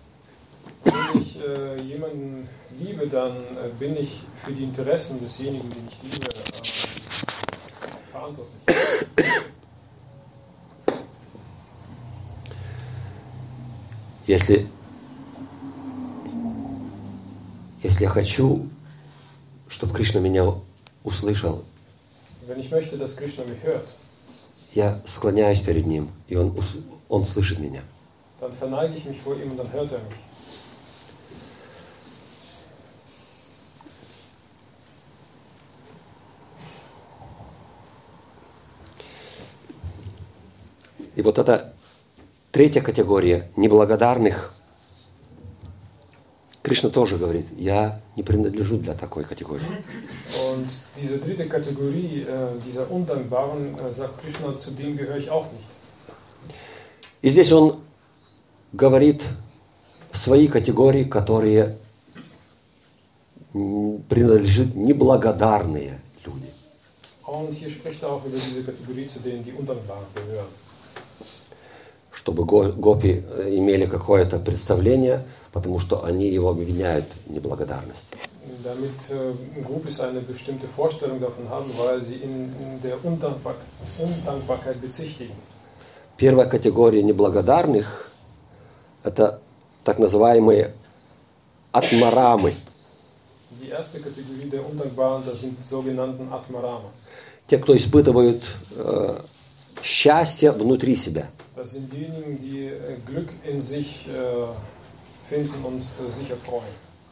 Wenn 0.84 1.22
ich 1.22 1.36
äh, 1.40 1.78
jemanden 1.80 2.48
liebe, 2.80 3.06
dann 3.06 3.36
äh, 3.36 3.70
bin 3.78 3.96
ich 3.96 4.20
für 4.44 4.52
die 4.52 4.64
Interessen 4.64 5.20
desjenigen, 5.20 5.70
den 5.70 5.86
ich 5.88 6.02
liebe, 6.12 6.26
äh, 6.26 6.30
verantwortlich. 8.10 8.60
Если, 14.26 14.66
если 17.84 18.02
я 18.02 18.10
хочу, 18.10 18.68
чтобы 19.68 19.94
Кришна 19.94 20.20
меня 20.20 20.52
услышал, 21.04 21.64
я 24.74 25.00
склоняюсь 25.06 25.60
перед 25.60 25.86
Ним, 25.86 26.10
и 26.28 26.36
Он, 26.36 26.54
он 27.08 27.26
слышит 27.26 27.58
меня. 27.58 27.82
И 41.16 41.22
вот 41.22 41.38
эта 41.38 41.72
третья 42.52 42.82
категория 42.82 43.50
неблагодарных, 43.56 44.52
Кришна 46.66 46.90
тоже 46.90 47.16
говорит, 47.16 47.46
я 47.56 48.00
не 48.16 48.24
принадлежу 48.24 48.76
для 48.78 48.94
такой 48.94 49.22
категории. 49.22 49.62
Und 50.50 50.66
diese 51.00 51.18
dritte 51.18 51.44
Kategorie, 51.46 52.26
äh, 52.26 52.48
dieser 52.66 52.90
Undankbaren, 52.90 53.76
äh, 53.78 53.94
sagt 53.94 54.20
Krishna, 54.20 54.58
zu 54.58 54.72
dem 54.72 54.96
gehöre 54.96 55.18
ich 55.18 55.30
auch 55.30 55.44
nicht. 55.52 55.68
И 57.22 57.28
здесь 57.30 57.52
он 57.52 57.78
говорит 58.72 59.22
свои 60.12 60.48
категории, 60.48 61.04
которые 61.04 61.76
принадлежат 64.08 64.74
неблагодарные 64.74 66.00
люди. 66.24 66.50
Und 67.28 67.52
hier 67.54 67.70
spricht 67.70 68.02
er 68.02 68.08
auch 68.10 68.24
über 68.26 68.38
diese 68.38 68.64
Kategorie, 68.64 69.06
zu 69.06 69.20
denen 69.20 69.44
die 69.44 69.52
Undankbaren 69.52 70.06
gehören. 70.16 70.48
Чтобы 72.10 72.44
го- 72.44 72.72
гопи 72.72 73.22
э, 73.24 73.54
имели 73.56 73.86
какое-то 73.86 74.40
представление, 74.40 75.24
потому 75.56 75.80
что 75.80 76.04
они 76.04 76.28
его 76.28 76.50
обвиняют 76.50 77.06
в 77.26 77.32
неблагодарности. 77.32 78.14
Damit 78.62 78.98
äh, 79.08 79.32
Groupies 79.66 80.00
eine 80.00 80.20
bestimmte 80.20 80.66
Vorstellung 80.68 81.18
davon 81.18 81.48
haben, 81.48 81.70
weil 81.78 82.04
sie 82.04 82.16
in, 82.16 82.52
in 82.62 82.82
der 82.82 83.02
Undankbar 83.02 83.54
Undankbarkeit 83.98 84.78
bezichtigen. 84.82 85.34
Первая 86.18 86.46
категория 86.46 87.02
неблагодарных– 87.02 88.10
это 89.02 89.40
так 89.82 89.98
называемые 89.98 90.74
атмарамы, 91.72 92.54
Die 93.62 93.70
erste 93.70 93.98
Kategorie 94.00 94.50
der 94.50 94.62
Undankbaren, 94.70 95.22
das 95.24 95.40
sind 95.40 95.56
die 95.58 95.66
sogenannten 95.66 96.30
Atmarama. 96.30 96.90
те, 97.46 97.56
кто 97.56 97.74
испытывают 97.74 98.42
э, 98.72 99.20
счастье 99.82 100.52
внутри 100.52 100.96
себя. 100.96 101.28
Das 101.56 101.70
sind 101.70 101.90
diejenigen, 101.90 102.38
die 102.42 102.66
äh, 102.66 102.96
Glück 103.06 103.30
in 103.44 103.62
sich 103.62 104.06
äh, 104.08 104.46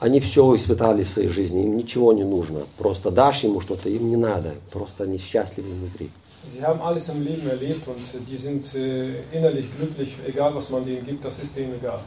Они 0.00 0.20
все 0.20 0.54
испытали 0.54 1.04
в 1.04 1.08
своей 1.08 1.28
жизни, 1.28 1.62
им 1.62 1.76
ничего 1.76 2.12
не 2.12 2.24
нужно. 2.24 2.62
Просто 2.78 3.10
дашь 3.10 3.44
ему 3.44 3.60
что-то, 3.60 3.88
им 3.88 4.08
не 4.08 4.16
надо. 4.16 4.54
Просто 4.70 5.04
они 5.04 5.18
счастливы 5.18 5.70
внутри. 5.70 6.10
Sie 6.52 6.62
haben 6.62 6.82
alles 6.82 7.08
im 7.08 7.22
Leben 7.22 7.48
erlebt 7.48 7.88
und 7.88 7.96
äh, 7.96 8.22
die 8.28 8.36
sind 8.36 8.74
äh, 8.74 9.22
innerlich 9.32 9.66
glücklich, 9.78 10.14
egal 10.26 10.54
was 10.54 10.68
man 10.68 10.84
denen 10.84 11.06
gibt, 11.06 11.24
das 11.24 11.38
ist 11.42 11.56
denen 11.56 11.74
egal. 11.74 12.00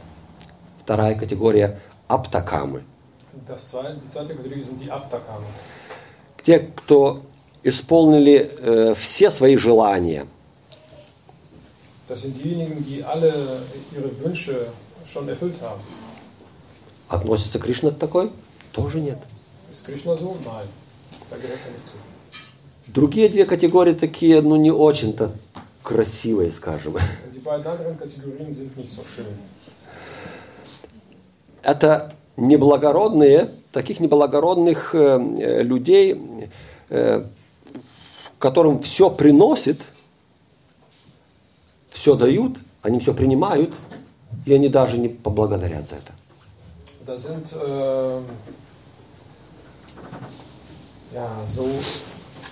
Вторая 0.84 1.16
категория– 1.16 1.80
аптакамы. 2.08 2.82
Те, 6.44 6.58
кто 6.60 7.22
исполнили 7.62 8.50
э, 8.58 8.94
все 8.94 9.30
свои 9.30 9.56
желания. 9.56 10.26
Das 12.08 12.22
sind 12.22 12.42
diejenigen, 12.42 12.86
die 12.86 13.04
alle 13.04 13.60
ihre 13.94 14.18
Wünsche 14.24 14.68
schon 15.12 15.28
erfüllt 15.28 15.60
haben. 15.62 15.80
Относится 17.08 17.58
Кришна 17.58 17.90
к 17.90 17.98
такой? 17.98 18.30
Тоже 18.72 19.00
нет. 19.00 19.18
Другие 22.88 23.28
две 23.28 23.46
категории 23.46 23.94
такие, 23.94 24.42
ну 24.42 24.56
не 24.56 24.70
очень-то 24.70 25.32
красивые, 25.82 26.52
скажем. 26.52 26.96
Это 31.62 32.12
неблагородные, 32.36 33.50
таких 33.72 34.00
неблагородных 34.00 34.94
э, 34.94 34.98
э, 35.38 35.62
людей, 35.62 36.50
э, 36.90 37.24
которым 38.38 38.80
все 38.80 39.10
приносит, 39.10 39.80
все 41.90 42.14
дают, 42.16 42.58
они 42.82 43.00
все 43.00 43.14
принимают, 43.14 43.70
и 44.48 44.54
они 44.54 44.68
даже 44.68 44.96
не 44.96 45.08
поблагодарят 45.08 45.86
за 45.88 45.96
это. 45.96 46.12
Da 47.06 47.18
sind 47.18 47.56
ähm, 47.64 48.24
ja, 51.14 51.30
so 51.54 51.64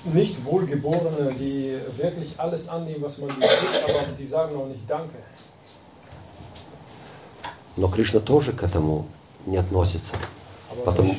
nicht 0.05 0.45
Wohlgeborene, 0.45 1.35
die 1.39 1.79
wirklich 1.97 2.39
alles 2.39 2.69
annehmen, 2.69 3.03
was 3.03 3.19
man 3.19 3.29
gibt, 3.29 3.45
aber 3.89 4.07
die 4.19 4.27
sagen 4.27 4.57
auch 4.57 4.67
nicht 4.67 4.89
Danke. 4.89 5.19
Но 7.77 7.89
Кришна 7.89 8.21
тоже 8.21 8.53
к 8.53 8.63
этому 8.63 9.07
не 9.45 9.59
относится. 9.59 10.17
Потому, 10.85 11.17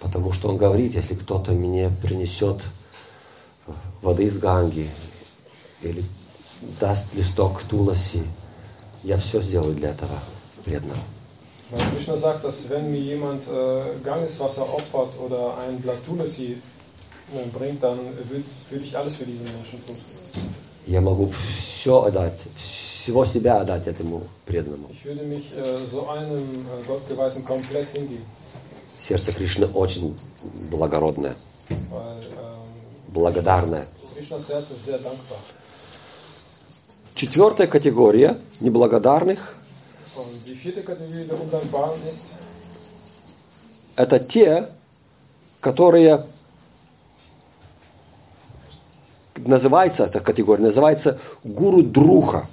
потому 0.00 0.32
что 0.32 0.48
он 0.48 0.56
говорит, 0.56 0.94
если 0.94 1.14
кто-то 1.14 1.52
мне 1.52 1.90
принесет 2.02 2.60
воды 4.00 4.24
из 4.24 4.38
Ганги 4.38 4.90
или 5.82 6.02
даст 6.80 7.14
листок 7.14 7.62
туласи, 7.62 8.22
я 9.02 9.18
все 9.18 9.40
сделаю 9.42 9.74
для 9.74 9.90
этого 9.90 10.18
преданного. 10.64 11.00
Weil 11.70 11.80
Krishna 11.96 12.16
sagt, 12.16 12.44
dass 12.44 12.68
wenn 12.68 12.90
mir 12.92 13.00
jemand 13.00 13.42
äh, 13.48 13.82
Gangeswasser 14.04 14.62
opfert 14.62 15.10
oder 15.18 15.56
ein 15.58 15.80
Blatt 15.80 16.04
Tulasi 16.06 16.52
äh, 17.32 17.48
bringt, 17.58 17.82
dann 17.82 17.98
würde 18.28 18.44
würd 18.70 18.82
ich 18.84 18.96
alles 18.96 19.16
für 19.16 19.24
diesen 19.24 19.44
Menschen 19.44 19.82
tun. 19.84 19.96
Я 20.86 21.00
могу 21.00 21.26
все 21.26 22.04
отдать, 22.04 22.38
всего 22.56 23.24
себя 23.24 23.60
отдать 23.60 23.86
этому 23.86 24.22
преданному. 24.44 24.88
Ich 24.90 25.04
würde 25.04 25.24
mich 25.24 25.52
äh, 25.56 25.64
so 25.90 26.06
einem 26.08 26.66
äh, 26.66 26.86
Gottgeweihten 26.86 27.44
komplett 27.44 27.90
hingeben, 27.90 28.24
Сердце 29.06 29.32
Кришны 29.32 29.66
очень 29.66 30.16
благородное, 30.70 31.36
weil 31.90 32.16
ähm, 32.16 33.12
благодарное. 33.12 33.86
Krishnas 34.14 34.48
Herz 34.48 34.70
ist 34.70 34.86
sehr 34.86 34.98
dankbar. 34.98 35.38
Четвертая 37.24 37.66
категория 37.66 38.36
неблагодарных 38.60 39.54
это 43.96 44.20
те, 44.20 44.68
которые 45.60 46.26
называется, 49.36 50.04
эта 50.04 50.20
категория 50.20 50.64
называется 50.64 51.18
гуру 51.44 51.82
друха. 51.82 52.46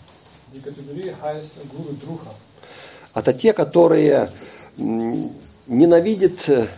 Это 3.14 3.34
те, 3.34 3.52
которые 3.52 4.32
ненавидят, 4.78 6.48
э, 6.48 6.70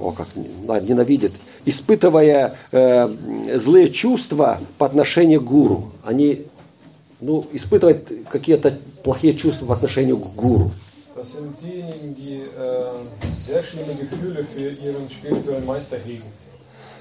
о, 0.00 0.12
как, 0.12 0.28
ненавидят, 0.34 1.32
испытывая 1.64 2.54
э, 2.72 3.08
злые 3.54 3.90
чувства 3.90 4.60
по 4.78 4.86
отношению 4.86 5.40
к 5.40 5.44
гуру. 5.44 5.92
Они 6.04 6.46
ну, 7.20 7.46
испытывают 7.52 8.10
какие-то 8.28 8.78
плохие 9.04 9.34
чувства 9.34 9.66
по 9.66 9.74
отношению 9.74 10.18
к 10.18 10.34
гуру. 10.34 10.70
Das 11.16 11.32
sind 11.34 11.52
diejenigen, 11.60 12.14
die 12.14 12.40
sehr 13.46 13.62
schlimme 13.62 13.94
Gefühle 13.94 14.42
für 14.44 14.70
ihren 14.70 15.10
spirituellen 15.10 15.66
Meister 15.66 15.98
hegen. 15.98 16.24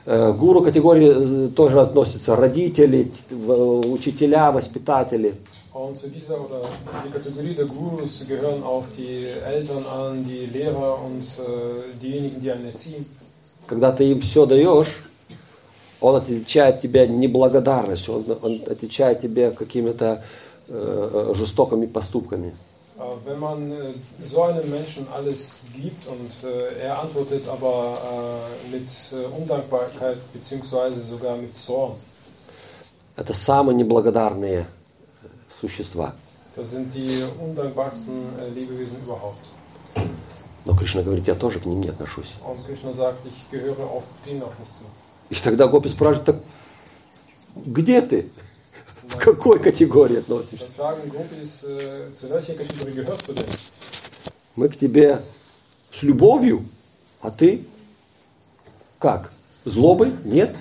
Э, 0.05 0.33
К 0.33 0.37
гуру 0.37 0.61
категории 0.61 1.47
э, 1.47 1.49
тоже 1.49 1.79
относятся 1.79 2.35
родители, 2.35 3.11
учителя, 3.31 4.51
воспитатели. 4.51 5.35
Und 5.79 5.95
zu 5.97 6.09
dieser 6.09 6.35
oder 6.45 6.61
die 7.05 7.09
Kategorie 7.09 7.53
der 7.53 7.63
Gurus 7.63 8.25
gehören 8.27 8.61
auch 8.63 8.83
die 8.97 9.27
Eltern 9.27 9.85
an, 9.85 10.25
die 10.25 10.45
Lehrer 10.47 11.01
und 11.05 11.21
äh, 11.21 11.87
diejenigen, 12.01 12.41
die 12.41 12.51
einen 12.51 12.65
erziehen. 12.65 13.05
Когда 13.65 13.93
ты 13.93 14.11
им 14.11 14.19
все 14.19 14.45
даешь, 14.45 15.05
он 16.01 16.17
отличает 16.17 16.81
тебя 16.81 17.07
неблагодарностью, 17.07 18.15
он, 18.15 18.37
он 18.41 18.61
отличает 18.69 19.21
тебя 19.21 19.51
какими-то 19.51 20.21
э, 20.67 21.31
жестокими 21.35 21.85
поступками. 21.85 22.53
Äh, 22.97 23.03
wenn 23.25 23.39
man 23.39 23.71
äh, 23.71 23.93
so 24.29 24.43
einem 24.43 24.69
Menschen 24.69 25.07
alles 25.15 25.61
gibt 25.73 26.05
und 26.07 26.31
äh, 26.43 26.87
er 26.87 27.01
antwortet 27.01 27.47
aber 27.47 27.97
äh, 28.03 28.71
mit 28.71 28.87
äh, 29.13 29.33
Undankbarkeit 29.41 30.17
beziehungsweise 30.33 30.97
sogar 31.09 31.37
mit 31.37 31.57
Zorn, 31.57 31.93
Это 33.15 33.33
самые 33.33 33.75
неблагодарные 33.75 34.65
существа. 35.59 36.15
äh. 39.95 40.03
Но 40.65 40.75
Кришна 40.75 41.03
говорит, 41.03 41.27
я 41.27 41.35
тоже 41.35 41.59
к 41.59 41.65
ним 41.65 41.81
не 41.81 41.89
отношусь. 41.89 42.33
Sagt. 44.79 44.91
И 45.29 45.35
тогда 45.35 45.67
Гопи 45.67 45.89
спрашивает, 45.89 46.25
так 46.25 46.41
где 47.55 48.01
ты? 48.01 48.31
В 49.03 49.17
какой 49.17 49.59
категории 49.59 50.17
относишься? 50.17 50.65
äh? 53.29 53.45
Мы 54.55 54.69
к 54.69 54.77
тебе 54.77 55.21
с 55.93 56.03
любовью, 56.03 56.63
а 57.21 57.31
ты 57.31 57.65
как? 58.99 59.31
Злобой? 59.65 60.13
Нет? 60.25 60.55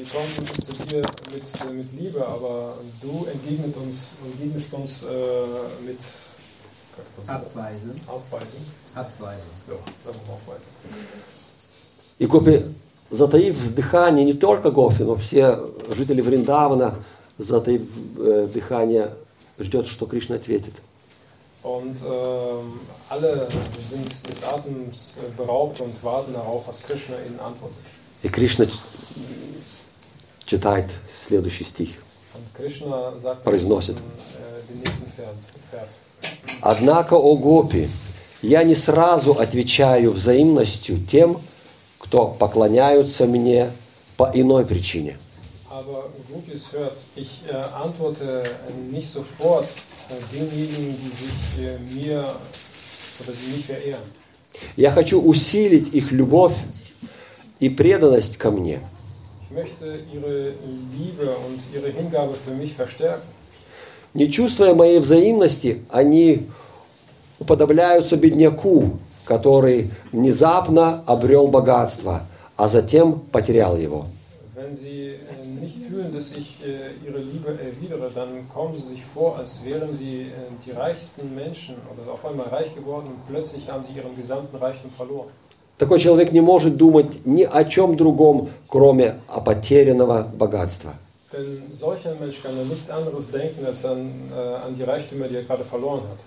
Wir 0.00 0.08
kommen 0.08 0.48
zu 0.48 0.86
dir 0.86 1.02
mit, 1.30 1.42
äh, 1.42 1.72
mit 1.74 1.92
Liebe, 1.92 2.26
aber 2.26 2.74
du 3.02 3.26
entgegnet 3.30 3.76
uns, 3.76 4.16
entgegnest 4.24 4.72
uns 4.72 5.02
äh, 5.02 5.84
mit? 5.84 5.98
Abweisen. 7.26 8.00
Abweisung. 8.06 8.64
Abweisen. 8.94 9.42
Ja, 9.68 9.74
weiter. 10.46 10.62
И 12.18 12.24
Гопи, 12.26 12.64
затаив 13.10 13.74
дыхание, 13.74 14.24
не 14.24 14.32
только 14.32 14.70
Гопи, 14.70 15.02
но 15.02 15.16
все 15.16 15.68
жители 15.90 16.22
Вриндавана, 16.22 16.94
затаив 17.36 17.82
э, 18.18 18.48
дыхание, 18.54 19.14
ждет, 19.58 19.86
что 19.86 20.06
Кришна 20.06 20.36
ответит. 20.36 20.76
Und 21.62 21.98
ähm, 22.06 22.80
alle 23.10 23.48
sind 23.90 24.08
des 24.26 24.44
Atems 24.44 25.12
äh, 25.18 25.36
beraubt 25.36 25.82
und 25.82 26.02
warten 26.02 26.32
darauf, 26.32 26.66
was 26.68 26.82
Krishna 26.84 27.16
ihnen 27.16 27.38
antwortet. 27.38 27.76
И 28.22 28.28
Кришна 28.28 28.66
читает 30.50 30.86
следующий 31.28 31.64
стих. 31.64 31.90
Произносит. 33.44 33.96
Vers. 35.72 35.88
Однако, 36.60 37.14
о 37.14 37.36
Гопи, 37.36 37.88
я 38.42 38.64
не 38.64 38.74
сразу 38.74 39.32
отвечаю 39.32 40.10
взаимностью 40.12 40.98
тем, 40.98 41.40
кто 41.98 42.28
поклоняются 42.28 43.26
мне 43.26 43.70
по 44.16 44.30
иной 44.34 44.66
причине. 44.66 45.18
Aber 45.70 46.10
Gopis 46.28 46.72
hört, 46.72 46.96
ich 47.14 47.42
äh, 47.48 47.52
antworte 47.52 48.42
nicht 48.90 49.12
sofort 49.12 49.68
denjenigen, 50.32 50.96
die 51.00 51.12
sich 51.22 51.64
äh, 51.64 51.78
mir 51.94 52.18
oder 53.20 53.32
die 53.32 53.56
mich 53.56 53.66
verehren. 53.66 54.02
Я 54.76 54.90
хочу 54.90 55.20
усилить 55.22 55.94
их 55.94 56.10
любовь 56.10 56.56
и 57.60 57.68
преданность 57.68 58.36
ко 58.36 58.50
мне. 58.50 58.80
Ich 59.50 59.56
möchte 59.56 59.98
ihre 60.14 60.52
Liebe 60.96 61.28
und 61.28 61.60
ihre 61.74 61.88
Hingabe 61.88 62.34
für 62.34 62.52
mich 62.52 62.72
verstärken. 62.72 63.26
Не 64.14 64.30
чувствуя 64.30 64.74
моей 64.74 65.00
взаимности, 65.00 65.82
они 65.90 66.46
уподобляются 67.40 68.16
бедняку, 68.16 68.98
который 69.24 69.90
внезапно 70.12 71.02
обрел 71.04 71.48
богатство, 71.48 72.22
а 72.56 72.68
затем 72.68 73.18
потерял 73.32 73.76
его. 73.76 74.06
Wenn 74.54 74.76
sie 74.76 75.16
äh, 75.16 75.46
nicht 75.60 75.78
fühlen, 75.88 76.14
dass 76.14 76.30
ich 76.30 76.58
äh, 76.64 76.92
ihre 77.04 77.18
Liebe 77.18 77.58
erwidere, 77.60 78.08
dann 78.14 78.48
kommen 78.54 78.74
sie 78.80 78.86
sich 78.94 79.02
vor, 79.12 79.36
als 79.36 79.64
wären 79.64 79.96
sie 79.96 80.22
äh, 80.22 80.28
die 80.64 80.70
reichsten 80.70 81.34
Menschen 81.34 81.74
oder 81.92 82.12
auf 82.12 82.24
einmal 82.24 82.46
reich 82.50 82.72
geworden 82.76 83.06
und 83.08 83.26
plötzlich 83.26 83.68
haben 83.68 83.84
sie 83.88 83.98
ihren 83.98 84.14
gesamten 84.16 84.56
Reichtum 84.56 84.92
verloren. 84.92 85.30
Такой 85.80 85.98
человек 85.98 86.30
не 86.32 86.42
может 86.42 86.76
думать 86.76 87.24
ни 87.24 87.42
о 87.42 87.64
чем 87.64 87.96
другом, 87.96 88.50
кроме 88.68 89.14
о 89.28 89.40
потерянного 89.40 90.24
богатства. 90.24 90.92
Denn 91.32 91.62
solch 91.74 92.06
ein 92.06 92.20
Mensch 92.20 92.42
kann 92.42 92.52
an 92.58 92.68
nichts 92.68 92.90
anderes 92.90 93.30
denken, 93.30 93.64
als 93.64 93.82
an, 93.86 94.10
äh, 94.30 94.66
an 94.66 94.76
die 94.76 94.82
Reichtümer, 94.82 95.26
die 95.26 95.36
er 95.36 95.42
gerade 95.42 95.64
verloren 95.64 96.02
hat. 96.02 96.18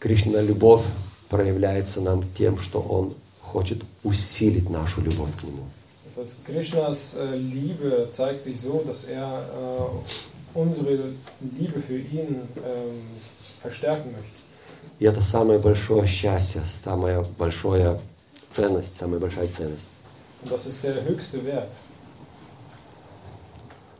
Кришна 0.00 0.42
любовь 0.42 0.84
проявляется 1.30 2.02
нам 2.02 2.22
тем, 2.36 2.58
что 2.58 2.80
Он 2.80 3.14
хочет 3.40 3.80
усилить 4.02 4.68
нашу 4.68 5.00
любовь 5.00 5.34
к 5.40 5.44
Нему. 5.44 5.64
Das 6.04 6.26
heißt, 6.26 6.44
Krishnas 6.44 7.14
äh, 7.16 7.36
Liebe 7.36 8.08
zeigt 8.12 8.44
sich 8.44 8.60
so, 8.60 8.84
dass 8.86 9.04
er 9.04 9.24
äh, 9.24 10.58
unsere 10.58 10.98
Liebe 11.58 11.80
für 11.80 11.96
ihn 11.96 12.42
ähm, 12.66 13.00
verstärken 13.62 14.12
möchte. 14.12 14.33
И 15.04 15.06
это 15.06 15.20
самое 15.20 15.58
большое 15.58 16.06
счастье, 16.06 16.62
самая 16.82 17.26
большая 17.38 18.00
ценность, 18.48 18.98
самая 18.98 19.20
большая 19.20 19.48
ценность. 19.48 19.90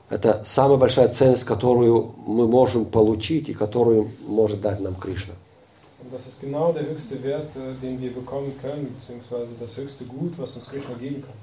Это 0.09 0.43
самая 0.47 0.79
большая 0.79 1.09
ценность, 1.09 1.45
которую 1.45 2.15
мы 2.27 2.49
можем 2.49 2.87
получить 2.87 3.51
и 3.51 3.53
которую 3.53 4.13
может 4.27 4.63
дать 4.63 4.81
нам 4.81 4.95
Кришна. 4.95 5.35
Und 6.03 6.11
das 6.11 6.27
ist 6.27 6.41
genau 6.41 6.73
der 6.73 6.87
höchste 6.87 7.23
Wert, 7.23 7.55
äh, 7.55 7.75
den 7.83 8.01
wir 8.01 8.15
bekommen 8.15 8.55
können, 8.63 8.97
beziehungsweise 8.99 9.51
das 9.61 9.77
höchste 9.77 10.05
Gut, 10.05 10.39
was 10.39 10.57
uns 10.57 10.65
Krishna 10.71 10.95
geben 10.95 11.23
kann. 11.23 11.35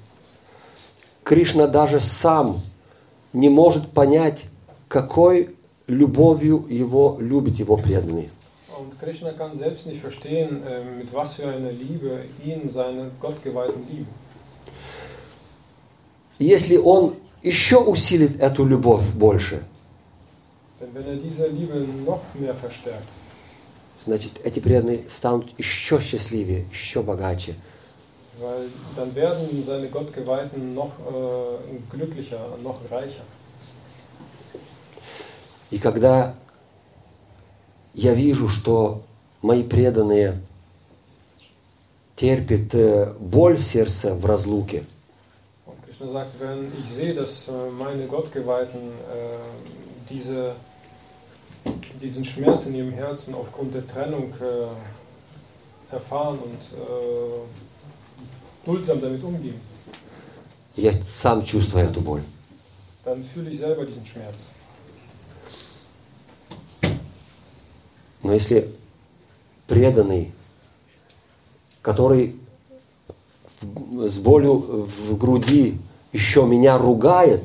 Кришна 1.22 1.68
даже 1.68 2.00
сам 2.00 2.60
не 3.32 3.48
может 3.48 3.92
понять, 3.92 4.42
какой 4.88 5.54
любовью 5.86 6.66
его 6.68 7.16
любят 7.20 7.54
его 7.54 7.76
преданные. 7.76 8.28
Und 8.82 8.98
Krishna 8.98 9.30
kann 9.32 9.56
selbst 9.56 9.86
nicht 9.86 10.00
verstehen, 10.00 10.50
äh, 10.66 10.84
mit 10.98 11.08
was 11.14 11.34
für 11.34 11.46
einer 11.46 11.70
Liebe 11.70 12.24
ihn 12.44 12.68
seine 12.68 13.10
Gottgeweihten 13.20 13.82
lieben. 13.88 14.12
Если 16.38 16.76
он 16.76 17.14
еще 17.42 17.78
усилит 17.78 18.40
эту 18.40 18.64
любовь 18.64 19.06
больше, 19.14 19.60
Denn 20.80 20.92
wenn 20.94 21.06
er 21.06 21.14
diese 21.14 21.46
Liebe 21.46 21.76
noch 22.04 22.22
mehr 22.34 22.56
verstärkt, 22.56 23.06
значит, 24.04 24.32
эти 24.42 24.58
преданные 24.58 25.04
станут 25.08 25.46
еще 25.56 26.00
счастливее, 26.00 26.64
еще 26.72 27.02
богаче. 27.02 27.54
weil 28.40 28.64
dann 28.96 29.14
werden 29.14 29.64
seine 29.64 29.88
Gottgeweihten 29.88 30.74
noch 30.74 30.92
äh, 31.08 31.96
glücklicher, 31.96 32.40
noch 32.64 32.78
reicher. 32.90 33.26
И 35.70 35.78
когда 35.78 36.34
я 37.94 38.14
вижу, 38.14 38.48
что 38.48 39.02
мои 39.42 39.62
преданные 39.62 40.40
терпят 42.16 42.74
э, 42.74 43.12
боль 43.18 43.56
в 43.56 43.64
сердце 43.64 44.14
в 44.14 44.24
разлуке, 44.24 44.84
Krishna 46.02 46.12
sagt, 46.12 46.40
wenn 46.40 46.66
ich 46.66 46.94
sehe, 46.94 47.14
dass 47.14 47.48
äh, 47.48 47.52
meine 47.78 48.06
Gottgeweihten 48.06 48.80
äh, 48.80 49.38
diese, 50.10 50.54
diesen 52.00 52.24
Schmerz 52.24 52.66
in 52.66 52.74
ihrem 52.74 52.92
Herzen 52.92 53.34
aufgrund 53.34 53.74
der 53.74 53.86
Trennung 53.86 54.32
äh, 54.40 55.94
erfahren 55.94 56.38
und 56.38 56.78
äh, 56.78 58.66
duldsam 58.66 59.00
damit 59.00 59.22
umgehen, 59.22 59.60
я 60.76 60.92
сам 61.06 61.44
чувствую 61.44 61.84
эту 61.84 62.00
боль. 62.00 62.22
dann 63.04 63.22
fühle 63.22 63.50
ich 63.50 63.58
selber 63.58 63.84
diesen 63.84 64.06
Schmerz. 64.06 64.36
Но 68.22 68.32
если 68.32 68.68
преданный, 69.66 70.32
который 71.80 72.36
с 73.60 74.18
болью 74.18 74.86
в 74.86 75.18
груди 75.18 75.78
еще 76.12 76.46
меня 76.46 76.78
ругает, 76.78 77.42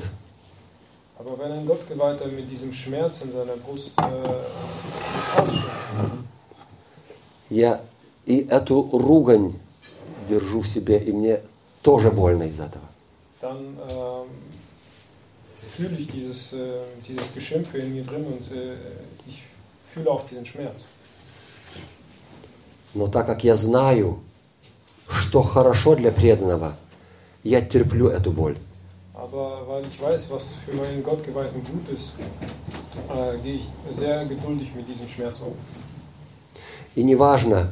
Aber 1.19 1.39
wenn 1.39 1.51
ein 1.51 1.65
Gottgeweihter 1.65 2.28
mit 2.28 2.49
diesem 2.49 2.71
Schmerz 2.71 3.23
in 3.23 3.34
seiner 3.34 3.57
Brust 3.57 3.93
äh, 3.97 4.03
mich 4.03 5.28
ausspricht, 5.36 5.67
я 7.49 7.82
и 8.25 8.47
эту 8.49 8.82
ругань 8.82 9.53
держу 10.30 10.61
в 10.61 10.67
себе, 10.67 10.99
и 10.99 11.11
мне 11.11 11.41
тоже 11.82 12.11
больно 12.11 12.43
из 12.43 12.59
этого. 12.59 12.84
dann 13.41 13.78
ähm, 13.89 14.28
fühle 15.75 15.97
ich 15.97 16.09
dieses, 16.09 16.53
äh, 16.53 16.80
dieses 17.07 17.34
Geschimpfe 17.34 17.78
in 17.80 17.93
mir 17.93 18.03
drin 18.03 18.25
und 18.25 18.51
äh, 18.51 18.75
fühle 19.97 20.11
auch 20.11 20.27
diesen 20.29 20.45
Schmerz. 20.45 20.83
Но 22.93 23.07
так 23.07 23.25
как 23.25 23.43
я 23.43 23.55
знаю, 23.55 24.19
что 25.07 25.41
хорошо 25.41 25.95
для 25.95 26.11
преданного, 26.11 26.75
я 27.43 27.61
терплю 27.61 28.07
эту 28.07 28.31
боль. 28.31 28.57
Aber 29.13 29.67
weil 29.67 29.83
ich 29.87 29.99
weiß, 29.99 30.29
was 30.29 30.55
für 30.65 30.73
meinen 30.73 31.03
Gottgeweihten 31.03 31.61
gut 31.63 31.89
ist, 31.89 32.13
äh, 33.09 33.37
gehe 33.43 33.55
ich 33.55 33.67
sehr 33.95 34.25
geduldig 34.25 34.69
mit 34.75 34.87
diesem 34.87 35.07
Schmerz 35.07 35.41
um. 35.41 35.53
И 36.95 37.03
не 37.03 37.15
важно, 37.15 37.71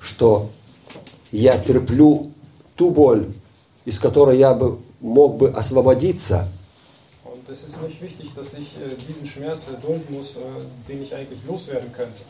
что 0.00 0.48
я 1.30 1.58
терплю 1.58 2.30
ту 2.74 2.90
боль, 2.90 3.32
из 3.84 3.98
которой 3.98 4.38
я 4.38 4.54
бы 4.54 4.78
мог 5.00 5.36
бы 5.36 5.50
освободиться, 5.50 6.48
Es 7.48 7.62
ist 7.64 7.80
nicht 7.82 8.02
wichtig, 8.02 8.30
dass 8.34 8.54
ich 8.54 8.74
äh, 8.76 8.94
diesen 9.08 9.26
Schmerz 9.28 9.68
erdulden 9.68 10.04
muss, 10.16 10.30
äh, 10.36 10.40
den 10.88 11.02
ich 11.02 11.14
eigentlich 11.14 11.38
loswerden 11.46 11.92
könnte. 11.92 12.22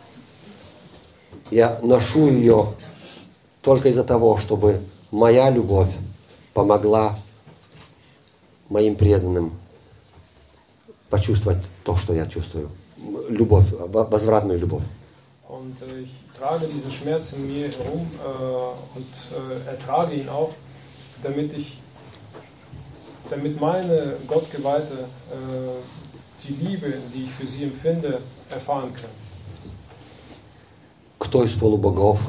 я 1.51 1.79
ношу 1.83 2.29
ее 2.29 2.75
только 3.63 3.89
из-за 3.89 4.05
того, 4.05 4.37
чтобы 4.39 4.81
моя 5.11 5.49
любовь 5.51 5.93
помогла 6.55 7.17
моим 8.69 8.97
преданным 8.97 9.53
почувствовать 11.09 11.59
то, 11.85 11.97
что 11.97 12.13
я 12.15 12.27
чувствую. 12.27 12.69
Любовь, 13.29 13.71
во- 13.73 14.05
возвратную 14.05 14.59
любовь. 14.59 14.83
Und 15.49 15.77
äh, 15.83 16.01
ich 16.03 16.11
trage 16.39 16.67
diesen 16.67 16.91
Schmerz 16.91 17.33
in 17.33 17.47
mir 17.47 17.69
herum 17.71 18.07
äh, 18.23 18.99
und 18.99 19.07
äh, 19.33 19.71
ertrage 19.71 20.15
ihn 20.17 20.29
auch, 20.29 20.51
damit 21.23 21.57
ich, 21.57 21.79
damit 23.30 23.60
meine 23.60 24.16
Gottgeweihte 24.28 24.94
äh, 24.94 26.48
die 26.48 26.54
Liebe, 26.54 26.94
die 27.14 27.24
ich 27.24 27.32
für 27.32 27.48
sie 27.48 27.64
empfinde, 27.64 28.20
erfahren 28.50 28.94
können. 28.94 29.22
Кто 31.20 31.44
из 31.44 31.54
полубогов 31.54 32.20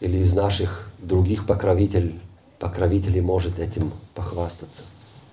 или 0.00 0.18
из 0.18 0.32
наших 0.32 0.88
других 0.98 1.46
покровителей, 1.46 2.18
покровителей 2.58 3.20
может 3.20 3.58
этим 3.58 3.92
похвастаться? 4.14 4.82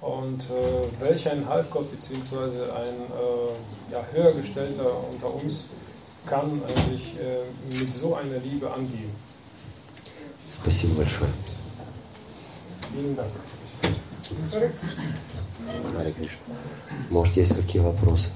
Und 0.02 0.42
äh, 0.50 1.04
welch 1.04 1.30
ein 1.30 1.46
Halbgott 1.48 1.88
bzw. 1.92 2.72
ein 2.72 2.96
äh, 2.96 3.92
ja, 3.92 4.02
höhergestellter 4.14 4.92
unter 5.12 5.34
uns 5.34 5.68
kann 6.26 6.62
eigentlich 6.68 7.16
äh, 7.20 7.78
mit 7.78 7.94
so 7.94 8.16
einer 8.16 8.38
Liebe 8.38 8.72
angehen. 8.72 9.12
Спасибо 10.52 10.96
большое. 10.96 11.30
Vielen 12.94 13.16
Dank. 13.16 13.30
Харе 15.95 16.13
Кришна. 16.13 16.55
Может, 17.11 17.37
есть 17.37 17.55
какие 17.57 17.83
вопросы? 17.83 18.31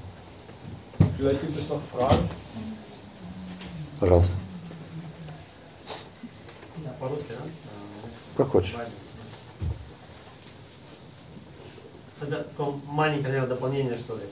Пожалуйста. 3.99 4.33
Да? 7.29 7.35
Как 8.37 8.49
хочешь. 8.49 8.75
Это 12.21 12.43
такое 12.43 12.73
маленькое, 12.87 13.27
наверное, 13.29 13.49
дополнение, 13.55 13.97
что 13.97 14.15
ли. 14.15 14.23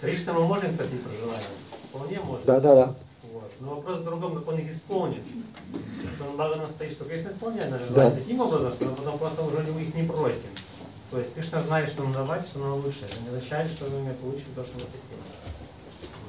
Кришна 0.00 0.32
мы 0.32 0.46
можем 0.46 0.76
просить 0.76 1.02
про 1.02 1.12
желание? 1.12 1.42
Вполне 1.88 2.20
можем. 2.20 2.44
Да, 2.46 2.60
да, 2.60 2.74
да. 2.74 2.94
Вот. 3.32 3.52
Но 3.60 3.74
вопрос 3.76 4.00
в 4.00 4.04
другом, 4.04 4.34
как 4.36 4.48
он 4.48 4.58
их 4.58 4.70
исполнит. 4.70 5.22
Что 6.14 6.24
он 6.24 6.36
Бхагаван 6.36 6.68
стоит, 6.68 6.92
что 6.92 7.04
Кришна 7.04 7.30
исполняет 7.30 7.70
наши 7.70 7.86
желания 7.86 8.10
Да. 8.10 8.16
таким 8.16 8.40
образом, 8.40 8.72
что 8.72 8.84
мы 8.86 8.94
потом 8.94 9.18
просто 9.18 9.42
уже 9.42 9.58
у 9.58 9.78
них 9.78 9.94
не 9.94 10.02
просим. 10.04 10.50
То 11.11 11.19
есть 11.19 11.33
Кришна 11.33 11.61
знает, 11.61 11.89
что 11.89 12.03
нам 12.03 12.13
давать, 12.13 12.45
что 12.45 12.59
нам 12.59 12.73
лучше. 12.73 13.05
Это 13.05 13.19
не 13.21 13.29
означает, 13.29 13.71
что 13.71 13.85
мы 13.89 14.01
не 14.01 14.13
получим 14.13 14.47
то, 14.55 14.63
что 14.63 14.73
мы 14.75 14.81
хотим. 14.81 15.17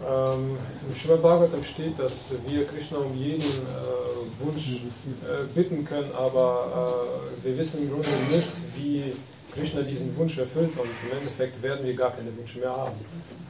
Ähm, 0.07 0.57
Im 0.89 0.95
Srimad 0.95 1.23
Bhagavatam 1.23 1.65
steht, 1.65 1.99
dass 1.99 2.33
wir 2.47 2.65
Krishna 2.67 2.99
um 2.99 3.17
jeden 3.17 3.43
äh, 3.43 4.45
Wunsch 4.45 4.69
äh, 4.69 5.45
bitten 5.55 5.85
können, 5.85 6.13
aber 6.13 7.19
äh, 7.43 7.45
wir 7.45 7.59
wissen 7.59 7.83
im 7.83 7.91
Grunde 7.91 8.09
nicht, 8.29 8.53
wie 8.77 9.13
Krishna 9.53 9.83
diesen 9.83 10.17
Wunsch 10.17 10.39
erfüllt 10.39 10.79
und 10.79 10.89
im 11.05 11.19
Endeffekt 11.19 11.61
werden 11.63 11.85
wir 11.85 11.95
gar 11.95 12.13
keine 12.13 12.37
Wünsche 12.37 12.61
mehr 12.61 12.71
haben. 12.71 12.95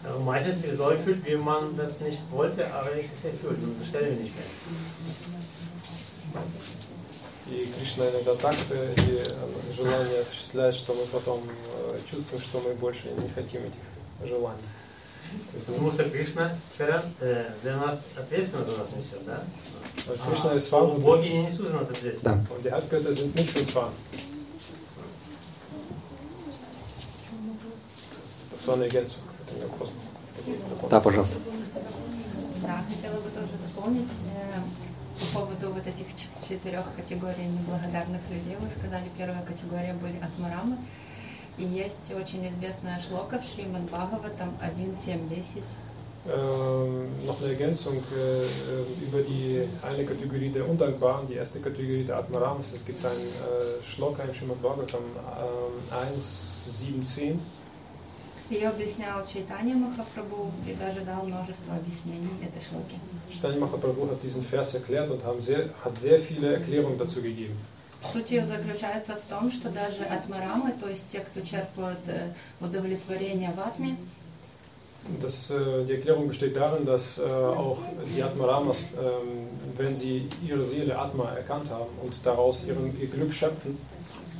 Aber 0.04 0.20
meistens 0.20 0.62
wird 0.62 0.72
es 0.72 0.78
so 0.78 0.88
erfüllt, 0.88 1.18
wie 1.26 1.36
man 1.36 1.76
das 1.76 2.00
nicht 2.00 2.22
wollte, 2.30 2.72
aber 2.72 2.96
es 2.98 3.12
ist 3.12 3.26
erfüllt 3.26 3.58
und 3.62 3.78
das 3.78 3.88
stellen 3.88 4.16
wir 4.16 4.22
nicht 4.22 4.34
mehr. 4.34 4.46
И 7.47 7.69
Кришна 7.77 8.09
иногда 8.09 8.35
так 8.35 8.55
э, 8.69 8.93
эти 8.93 9.21
э, 9.21 9.75
желания 9.75 10.21
осуществляет, 10.21 10.75
что 10.75 10.93
мы 10.93 11.03
потом 11.05 11.41
э, 11.43 11.99
чувствуем, 12.09 12.41
что 12.41 12.61
мы 12.61 12.73
больше 12.73 13.09
не 13.11 13.29
хотим 13.29 13.61
этих 13.61 14.27
желаний. 14.29 14.61
Потому 15.65 15.91
что 15.91 16.09
Кришна 16.09 16.55
теперь 16.73 16.95
э, 17.19 17.51
для 17.61 17.77
нас 17.77 18.07
ответственность 18.17 18.69
за 18.69 18.77
нас 18.77 18.91
несет, 18.95 19.25
да? 19.25 19.43
А, 20.07 20.55
ist 20.55 20.67
что 20.67 20.79
verantwortlich 20.79 20.99
боги 20.99 21.27
не 21.27 21.45
несут 21.45 21.67
за 21.67 21.77
нас 21.77 21.89
ответственность. 21.89 22.47
не 29.57 29.59
вопрос. 29.63 30.89
Да, 30.89 31.01
пожалуйста. 31.01 31.35
Да, 32.61 32.85
хотела 32.87 33.15
бы 33.15 33.29
тоже 33.29 33.51
дополнить. 33.67 34.11
Э, 35.23 35.33
по 35.33 35.39
поводу 35.39 35.69
вот 35.71 35.85
этих 35.87 36.07
четырех 36.47 36.83
категорий 36.95 37.45
неблагодарных 37.45 38.21
людей. 38.29 38.55
Вы 38.59 38.67
сказали, 38.69 39.05
первая 39.17 39.43
категория 39.43 39.93
были 39.93 40.17
Атмарамы. 40.19 40.77
И 41.57 41.63
есть 41.63 42.11
очень 42.13 42.47
известная 42.49 42.99
шлока 42.99 43.39
в 43.39 43.43
Шримад 43.43 43.83
Бхагаватам 43.83 44.53
1.7.10. 44.61 45.63
Ähm, 46.25 47.25
noch 47.25 47.41
eine 47.41 47.51
Ergänzung 47.51 47.95
äh, 47.95 48.43
äh, 48.45 49.05
über 49.05 49.21
die 49.21 49.67
eine 49.81 50.05
Kategorie 50.05 50.49
der 50.49 50.67
Undankbaren, 50.69 51.27
die 51.27 51.35
erste 51.35 51.59
Kategorie 51.59 52.05
der 52.05 52.17
Atmaramas. 52.17 52.67
Es 52.73 52.85
gibt 52.85 53.05
ein 53.05 53.11
äh, 53.11 53.83
Shloka 53.83 54.23
im 54.23 54.33
Srimad 54.33 54.61
Bhagavatam 54.61 55.01
ähm, 55.03 56.17
1.7.10. 56.17 57.39
Ее 58.53 58.69
объяснял 58.69 59.25
Чайтанья 59.25 59.75
Махапрабху 59.75 60.51
и 60.67 60.73
даже 60.73 61.01
дал 61.01 61.23
множество 61.23 61.73
объяснений 61.73 62.29
этой 62.43 62.61
шлоки. 62.61 62.97
Shitani 63.31 63.57
Mahaprabhu 63.57 64.07
hat 64.11 64.21
diesen 64.21 64.43
Vers 64.45 64.75
erklärt 64.75 65.09
und 65.09 65.23
haben 65.23 65.41
sehr, 65.41 65.69
hat 65.83 65.97
sehr 65.97 66.19
viele 66.19 66.53
Erklärungen 66.53 66.99
dazu 66.99 67.19
gegeben. 67.19 67.57
Суть 68.11 68.29
ее 68.29 68.45
заключается 68.45 69.15
в 69.15 69.21
том, 69.21 69.49
что 69.49 69.69
даже 69.69 70.03
Атмарамы, 70.03 70.73
то 70.73 70.87
есть 70.87 71.07
те, 71.07 71.21
кто 71.21 71.41
черпают 71.41 71.97
э, 72.05 72.31
удовлетворение 72.59 73.51
в 73.55 73.59
Атме, 73.59 73.97
Das, 75.21 75.51
äh, 75.51 75.83
die 75.85 75.93
Erklärung 75.93 76.29
besteht 76.29 76.55
darin, 76.55 76.85
dass 76.85 77.17
äh, 77.17 77.23
auch 77.23 77.79
die 78.15 78.23
Atmaramas, 78.23 78.85
ähm, 78.93 79.47
wenn 79.75 79.95
sie 79.97 80.29
ihre 80.47 80.65
Seele 80.65 80.97
Atma 80.97 81.25
erkannt 81.33 81.69
haben 81.69 81.91
und 82.01 82.13
daraus 82.23 82.63
ihren, 82.65 82.97
ihr 83.01 83.07
Glück 83.07 83.33
schöpfen, 83.33 83.77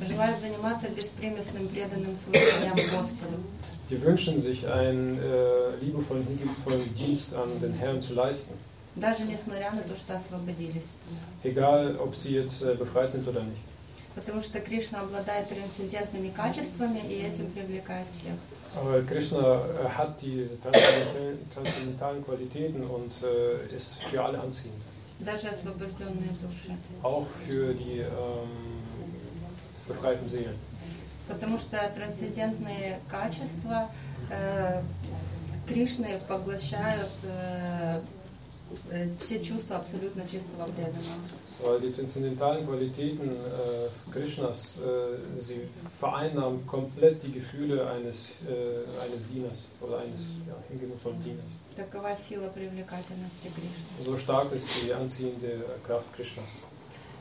желают 0.00 0.40
заниматься 0.40 0.88
беспримесным 0.88 1.68
преданным 1.68 2.16
служением 2.16 2.74
Господу. 2.96 3.36
die 3.90 4.00
wünschen 4.02 4.40
sich 4.40 4.66
einen 4.66 5.18
äh, 5.18 5.76
liebevollen, 5.80 6.26
hingebevollen 6.26 6.94
Dienst 6.94 7.34
an 7.34 7.48
den 7.60 7.74
Herrn 7.74 8.00
zu 8.02 8.14
leisten. 8.14 8.54
Даже 8.96 9.22
несмотря 9.24 9.72
на 9.72 9.82
то, 9.82 9.96
что 9.96 10.14
освободились. 10.14 10.90
Egal, 11.42 11.96
ob 11.98 12.14
sie 12.14 12.34
jetzt 12.34 12.62
äh, 12.62 12.74
befreit 12.74 13.12
sind 13.12 13.26
oder 13.28 13.42
nicht. 13.42 13.62
Потому 14.14 14.40
что 14.42 14.60
Кришна 14.60 15.00
обладает 15.00 15.48
трансцендентными 15.48 16.28
качествами 16.28 17.00
и 17.08 17.14
этим 17.28 17.50
привлекает 17.50 18.06
всех. 18.14 18.34
Aber 18.76 19.02
Krishna 19.02 19.38
äh, 19.38 19.88
hat 19.88 20.22
diese 20.22 20.48
transzendentalen, 21.52 22.24
Qualitäten 22.24 22.84
und 22.84 23.12
äh, 23.22 23.74
ist 23.76 24.02
für 24.04 24.22
alle 24.22 24.38
anziehend. 24.40 24.80
Даже 25.18 25.48
освобожденные 25.48 26.30
души. 26.40 26.76
Auch 27.02 27.26
für 27.46 27.74
die 27.74 27.98
ähm. 27.98 28.83
Потому 31.28 31.58
что 31.58 31.92
трансцендентные 31.94 33.00
качества 33.10 33.90
э, 34.30 34.82
Кришны 35.66 36.20
поглощают 36.28 37.10
э, 37.22 38.00
э, 38.90 39.08
все 39.20 39.42
чувства 39.42 39.76
абсолютно 39.78 40.26
чистого 40.28 40.66
преданного. 40.66 41.20
Weil 41.62 41.80
die 41.80 41.92
transzendentalen 41.92 42.66
Qualitäten 42.66 43.30
äh, 43.30 44.12
Krishnas, 44.12 44.76
äh, 44.84 45.16
sie 45.40 45.68
vereinnahmen 46.00 46.66
komplett 46.66 47.22
die 47.22 47.32
Gefühle 47.32 47.88
eines, 47.88 48.32
äh, 48.46 48.82
eines 49.00 49.28
Dieners 49.32 49.68
oder 49.80 49.98
eines 49.98 50.20
ja, 50.48 50.54
hingebungsvollen 50.68 51.22
Dieners. 51.22 51.46
Такова 51.76 52.14
сила 52.16 52.48
привлекательности 52.48 53.48
Кришны. 53.54 54.04
So 54.04 54.18
stark 54.18 54.52
ist 54.52 54.66
die 54.84 54.92
anziehende 54.92 55.64
Kraft 55.86 56.12
Krishnas. 56.14 56.44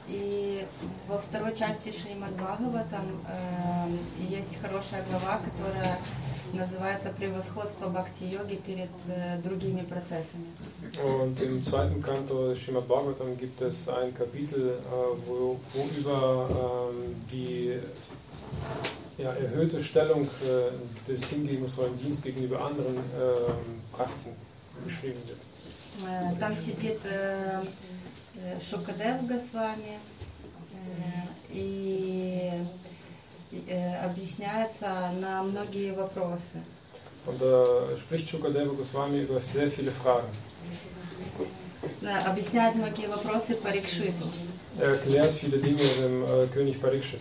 И 0.08 0.66
во 1.08 1.18
второй 1.18 1.56
части 1.56 1.92
Шримад 1.92 2.34
Бхагаватам 2.34 3.24
э, 3.28 4.24
есть 4.30 4.60
хорошая 4.62 5.04
глава, 5.10 5.40
которая 5.40 5.98
называется 6.54 7.10
«Превосходство 7.18 7.88
бхакти-йоги 7.90 8.56
перед 8.56 8.90
э, 9.08 9.38
другими 9.42 9.82
процессами». 9.82 10.46
Und 11.04 11.42
im 11.42 11.64
zweiten 11.64 12.02
Kanto 12.02 12.54
Srimad 12.54 12.88
Bhagavatam 12.88 13.38
gibt 13.38 13.62
es 13.62 13.88
ein 13.88 14.14
Kapitel, 14.14 14.72
äh, 14.72 14.78
wo, 15.26 15.58
wo 15.74 15.90
über 15.98 16.92
ähm, 16.94 17.16
die 17.32 17.80
ja, 19.18 19.32
erhöhte 19.32 19.84
Stellung 19.84 20.24
äh, 20.26 21.10
des 21.10 21.24
hingebungsvollen 21.30 21.98
Dienstes 22.00 22.24
gegenüber 22.24 22.62
anderen 22.66 22.98
ähm, 22.98 23.82
Praktiken 23.92 24.36
beschrieben 24.86 25.22
wird. 25.28 25.40
Э, 26.08 26.40
Там 26.40 26.56
сидит 26.56 27.00
э, 27.06 27.62
э, 28.44 28.60
Шукадев 28.60 29.28
Госвами 29.28 29.98
э, 30.74 31.52
и 31.52 32.52
э, 33.68 33.96
объясняется 34.06 34.88
на 35.20 35.44
многие 35.44 35.92
вопросы. 35.92 36.62
Und 37.26 37.40
da 37.42 37.66
spricht 37.98 38.30
Shukadeva 38.30 38.74
Goswami 38.74 39.22
über 39.22 39.40
sehr 39.54 39.72
viele 39.72 39.92
Fragen. 39.92 40.28
Э, 42.02 42.20
Объясняет 42.26 42.76
многие 42.76 43.08
вопросы 43.08 43.56
по 43.56 43.68
Рикшиту. 43.70 44.26
Er 44.80 44.90
erklärt 44.90 45.34
viele 45.36 45.58
Dinge 45.60 45.84
dem 46.02 46.24
äh, 46.24 46.48
König 46.54 46.82
Parikshit. 46.82 47.20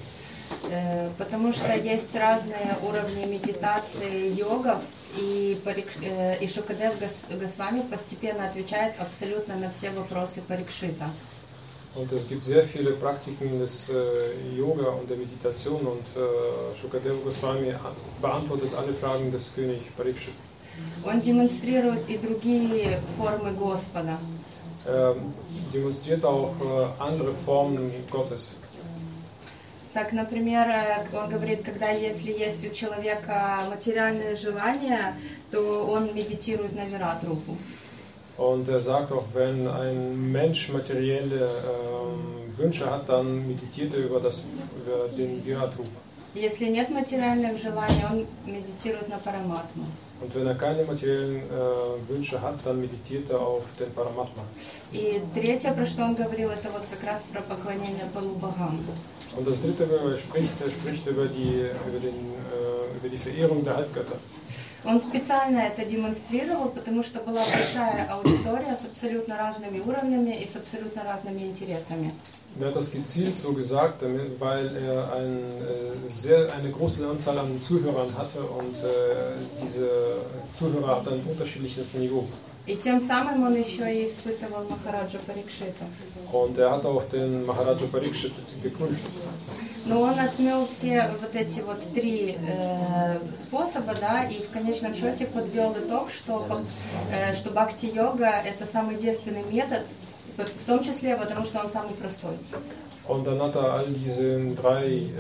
Э, 0.70 1.08
Потому 1.18 1.52
что 1.52 1.74
есть 1.76 2.14
разные 2.16 2.76
уровни 2.88 3.24
медитации 3.26 4.32
йогов, 4.32 4.80
и, 5.18 5.60
э, 6.02 6.38
и 6.40 6.48
Шукадев 6.48 6.98
Гос- 7.00 7.38
Госвами 7.40 7.82
постепенно 7.90 8.44
отвечает 8.46 8.94
абсолютно 9.00 9.56
на 9.56 9.70
все 9.70 9.90
вопросы 9.90 10.40
Парикшита. 10.42 11.06
Und 11.94 12.10
es 12.10 12.26
gibt 12.28 12.46
sehr 12.46 12.64
viele 12.64 12.92
Praktiken 12.92 13.58
des 13.58 13.90
äh, 13.90 13.94
Yoga 14.56 14.88
und 14.98 15.10
der 15.10 15.18
Meditation 15.18 15.80
und 15.86 16.06
äh, 16.16 16.80
Shukadeva 16.80 17.16
Goswami 17.22 17.74
beantwortet 18.22 18.70
alle 18.78 18.94
Fragen 18.94 19.30
des 19.30 19.42
Königs 19.54 19.84
Parikshit. 19.96 20.32
Он 21.04 21.20
демонстрирует 21.20 22.08
и 22.08 22.16
другие 22.16 22.98
формы 23.18 23.50
Господа. 23.52 24.16
Er 24.86 25.14
demonstriert 25.74 26.24
auch 26.24 26.54
äh, 26.60 26.86
andere 26.98 27.34
Formen 27.44 27.92
Gottes. 28.10 28.56
Так, 29.94 30.12
например, 30.12 30.66
э, 30.68 31.04
он 31.14 31.28
говорит, 31.28 31.62
когда 31.64 31.90
если 31.90 32.32
есть 32.32 32.64
у 32.64 32.70
человека 32.70 33.60
материальные 33.68 34.36
желания, 34.36 35.14
то 35.50 35.86
он 35.86 36.14
медитирует 36.14 36.74
на 36.74 36.86
Виратрупу. 36.86 37.58
Und 38.38 38.68
er 38.70 38.80
sagt 38.80 39.12
auch, 39.12 39.26
wenn 39.34 39.68
ein 39.68 40.32
Mensch 40.32 40.70
materielle 40.70 41.50
ähm, 41.50 42.56
Wünsche 42.56 42.90
hat, 42.90 43.06
dann 43.06 43.46
meditiert 43.46 43.92
er 43.94 44.00
über, 44.00 44.20
das, 44.20 44.42
über 44.80 45.08
den 45.14 45.44
Viratrup. 45.44 45.86
Если 46.34 46.64
нет 46.70 46.88
материальных 46.88 47.60
желаний, 47.60 48.02
он 48.10 48.26
медитирует 48.46 49.08
на 49.10 49.18
Параматму. 49.18 49.84
Und 50.22 50.34
wenn 50.34 50.46
er 50.46 50.54
keine 50.54 50.84
materiellen 50.84 51.42
äh, 51.42 52.08
Wünsche 52.08 52.40
hat, 52.40 52.54
dann 52.64 52.80
meditiert 52.80 53.28
er 53.28 53.40
auf 53.40 53.64
den 53.78 53.92
Paramatma. 53.92 54.42
И 54.92 55.20
третье, 55.34 55.72
про 55.72 55.84
что 55.84 56.04
он 56.04 56.14
говорил, 56.14 56.48
это 56.50 56.70
вот 56.70 56.82
как 56.90 57.04
раз 57.04 57.24
про 57.30 57.42
поклонение 57.42 58.06
Балубагам. 58.14 58.80
Und 59.35 59.47
das 59.47 59.61
dritte, 59.61 59.87
worüber 59.89 60.13
er 60.13 60.19
spricht, 60.19 60.53
er 60.65 60.71
spricht 60.71 61.05
über 61.07 61.25
die, 61.25 61.65
über, 61.89 61.99
den, 61.99 62.15
äh, 62.15 62.97
über 62.97 63.09
die 63.09 63.17
Verehrung 63.17 63.63
der 63.63 63.75
Halbgötter. 63.75 64.17
Он 64.85 64.99
специально 65.01 65.57
это 65.59 65.83
демонстрировал, 65.85 66.69
потому 66.69 67.03
что 67.03 67.19
была 67.19 67.43
большая 67.45 68.07
аудитория 68.09 68.77
с 68.81 68.85
абсолютно 68.85 69.35
разными 69.35 69.79
уровнями 69.79 70.41
и 70.41 70.47
с 70.47 70.55
абсолютно 70.55 71.03
разными 71.03 71.41
интересами. 71.41 72.13
Er 72.59 72.67
hat 72.67 72.75
das 72.75 72.91
gezielt 72.91 73.37
so 73.37 73.53
gesagt, 73.53 74.01
damit, 74.01 74.39
weil 74.39 74.75
er 74.77 75.13
ein, 75.13 75.37
äh, 75.37 76.11
sehr, 76.11 76.51
eine 76.53 76.71
große 76.71 77.07
Anzahl 77.07 77.37
an 77.37 77.61
Zuhörern 77.63 78.17
hatte 78.17 78.39
und 78.39 78.75
äh, 78.77 78.87
diese 79.61 79.89
Zuhörer 80.57 80.95
hatten 80.95 81.09
ein 81.09 81.23
unterschiedliches 81.29 81.93
Niveau. 81.93 82.25
И 82.64 82.76
тем 82.76 83.00
самым 83.00 83.42
он 83.42 83.54
еще 83.54 83.92
и 83.92 84.06
испытывал 84.06 84.64
Махараджа 84.68 85.18
Парикшита. 85.26 85.84
Und 86.32 86.56
er 86.58 86.70
hat 86.70 86.84
auch 86.86 87.02
den 87.10 87.44
Maharaja 87.44 87.86
Parikshit 87.86 88.32
geprüft. 88.62 89.00
Но 89.84 90.02
он 90.02 90.18
отмел 90.18 90.66
все 90.68 91.10
вот 91.20 91.34
эти 91.34 91.58
вот 91.60 91.78
три 91.92 92.38
э, 92.38 93.18
способа, 93.36 93.94
да, 94.00 94.24
и 94.24 94.40
в 94.40 94.50
конечном 94.50 94.94
счете 94.94 95.26
подвел 95.26 95.72
итог, 95.72 96.10
что, 96.10 96.62
э, 97.10 97.34
что 97.34 97.50
бхакти-йога 97.50 98.30
это 98.46 98.64
самый 98.64 98.96
действенный 98.96 99.42
метод, 99.50 99.82
в 100.36 100.64
том 100.66 100.84
числе 100.84 101.16
потому, 101.16 101.44
что 101.44 101.60
он 101.60 101.68
самый 101.68 101.94
простой. 101.94 102.38
Und 103.08 103.26
dann 103.26 103.42
hat 103.42 103.56
er 103.56 103.72
all 103.72 103.86
diese 103.88 104.54
drei 104.54 104.86
äh, 104.86 105.10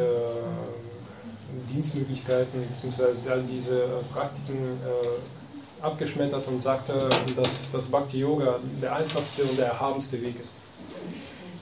Dienstmöglichkeiten 1.72 2.62
bzw. 2.80 3.30
all 3.30 3.42
diese 3.42 3.82
äh, 3.82 3.86
Praktiken 4.12 4.78
äh, 4.86 5.41
abgeschmettert 5.81 6.47
und 6.47 6.63
sagte, 6.63 7.09
dass 7.35 7.49
das 7.71 7.85
Bhakti 7.85 8.19
Yoga 8.19 8.59
der 8.81 8.95
einfachste 8.95 9.43
und 9.43 9.57
der 9.57 9.67
erhabenste 9.67 10.21
Weg 10.21 10.35
ist. 10.41 10.53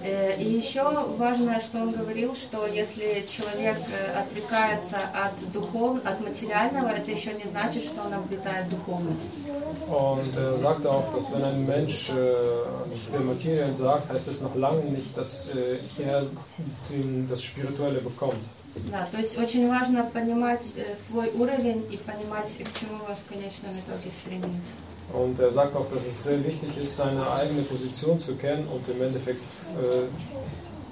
Э, 0.04 0.36
И 0.40 0.46
еще 0.46 0.84
важное, 1.18 1.60
что 1.60 1.80
он 1.80 1.92
говорил, 1.92 2.36
что 2.36 2.68
если 2.68 3.26
человек 3.28 3.78
э, 3.78 4.20
отрекается 4.22 4.98
от 4.98 5.52
духов, 5.52 6.00
от 6.06 6.20
материального, 6.22 6.90
это 6.90 7.10
еще 7.12 7.34
не 7.34 7.48
значит, 7.50 7.84
что 7.84 8.02
он 8.06 8.14
обретает 8.14 8.70
духовность. 8.70 9.30
Und 9.90 10.36
er 10.38 10.58
sagte 10.60 10.92
auch, 10.92 11.06
dass 11.16 11.32
wenn 11.34 11.44
ein 11.44 11.66
Mensch 11.66 12.10
äh, 12.10 12.34
der 13.14 13.22
Materie 13.22 13.64
entsagt, 13.64 14.12
heißt 14.12 14.28
es 14.28 14.42
noch 14.42 14.56
lange 14.56 14.84
nicht, 14.84 15.18
dass 15.18 15.48
äh, 15.50 15.78
er 16.04 16.24
den, 16.90 17.28
das 17.30 17.42
Spirituelle 17.42 18.00
bekommt. 18.02 18.44
Да, 18.91 19.07
то 19.11 19.19
есть 19.19 19.37
очень 19.39 19.69
важно 19.69 20.05
понимать 20.05 20.73
э, 20.77 20.95
свой 20.97 21.31
уровень 21.31 21.85
и 21.91 21.97
понимать, 21.97 22.57
к 22.57 22.79
чему 22.79 22.99
вы 23.09 23.15
в 23.15 23.29
конечном 23.29 23.73
итоге 23.73 24.11
стремитесь. 24.11 24.51
Und 25.13 25.41
er 25.41 25.51
sagt 25.51 25.75
auch, 25.75 25.87
dass 25.93 26.07
es 26.07 26.23
sehr 26.23 26.45
wichtig 26.45 26.77
ist, 26.81 26.97
seine 26.97 27.29
eigene 27.33 27.63
Position 27.63 28.21
zu 28.21 28.37
kennen 28.37 28.65
und 28.69 28.89
im 28.89 29.03
Endeffekt 29.03 29.43
äh, 29.77 30.03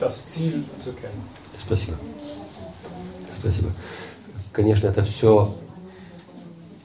das 0.01 0.33
Ziel 0.33 0.65
zu 0.83 0.93
kennen. 0.93 1.23
Спасибо. 1.65 1.97
Спасибо. 3.39 3.71
Конечно, 4.53 4.89
это 4.89 5.05
все 5.05 5.55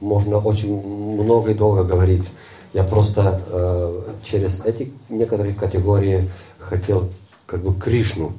можно 0.00 0.38
очень 0.38 0.80
много 0.80 1.50
и 1.50 1.54
долго 1.54 1.82
говорить. 1.82 2.24
Я 2.72 2.84
просто 2.84 3.40
э, 3.48 4.02
через 4.24 4.64
эти 4.64 4.92
некоторые 5.08 5.54
категории 5.54 6.30
хотел 6.58 7.10
как 7.46 7.62
бы 7.62 7.74
Кришну 7.74 8.32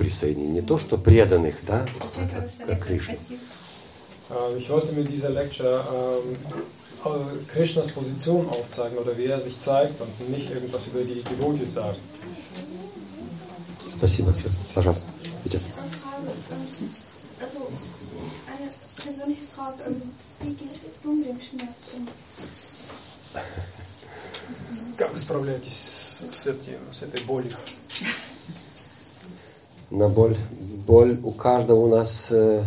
присоединить. 0.00 0.50
Не 0.50 0.62
то, 0.62 0.78
что 0.78 0.96
преданных, 0.96 1.56
да, 1.66 1.86
а 2.00 2.66
как. 2.66 2.88
Äh, 4.30 4.58
ich 4.58 4.70
wollte 4.70 4.92
mit 4.92 5.12
dieser 5.12 5.28
Lecture 5.30 5.84
ähm, 5.92 6.36
äh, 7.04 7.44
Krishnas 7.52 7.92
Position 7.92 8.48
aufzeigen 8.48 8.96
oder 8.98 9.16
wie 9.18 9.26
er 9.26 9.40
sich 9.42 9.60
zeigt 9.60 10.00
und 10.00 10.30
nicht 10.30 10.50
irgendwas 10.50 10.86
über 10.86 11.02
die 11.04 11.22
Devotees 11.22 11.74
sagen. 11.74 11.98
Спасибо. 13.98 14.32
Пожалуйста. 14.74 15.04
Идем. 15.44 15.60
Also, 17.42 17.68
eine 18.52 18.70
persönliche 19.02 19.44
Frage, 19.54 19.84
also 19.84 20.00
wie 20.40 20.54
gehst 20.54 20.86
du 21.02 21.12
mit 21.12 21.28
dem 21.28 21.38
Schmerz 21.38 21.80
um? 21.96 22.08
Как 24.96 25.12
вы 25.14 25.18
справляетесь 25.18 25.74
с 26.30 26.46
этим, 26.46 26.78
с 26.92 27.02
этой 27.02 27.22
болью? 27.22 27.56
На 29.90 30.08
боль, 30.08 30.36
боль 30.86 31.18
у 31.24 31.32
каждого 31.32 31.80
у 31.80 31.88
нас 31.88 32.28
э, 32.30 32.64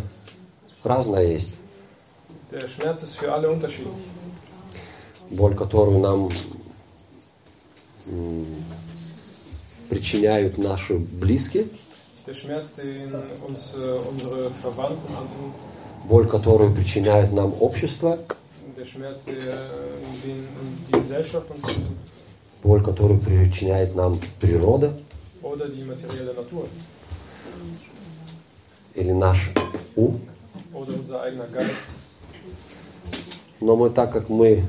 разная 0.84 1.26
есть. 1.26 1.56
Боль, 5.30 5.56
которую 5.56 6.00
нам 6.00 6.30
м, 8.08 8.46
причиняют 9.90 10.58
наши 10.58 11.00
близкие, 11.00 11.66
äh, 12.28 12.30
боль, 16.06 16.28
которую 16.28 16.76
причиняет 16.76 17.32
нам 17.32 17.54
общество, 17.62 18.20
боль, 22.64 22.84
которую 22.84 23.22
причиняет 23.22 23.96
нам 23.96 24.20
природа 24.42 24.94
oder 25.44 25.68
die 25.68 25.84
materielle 25.84 26.34
Natur 26.34 26.68
или 28.96 29.12
наш 29.12 29.52
ум. 29.96 30.20
Но 33.60 33.76
мы, 33.76 33.90
так 33.90 34.12
как 34.12 34.30
мы 34.30 34.64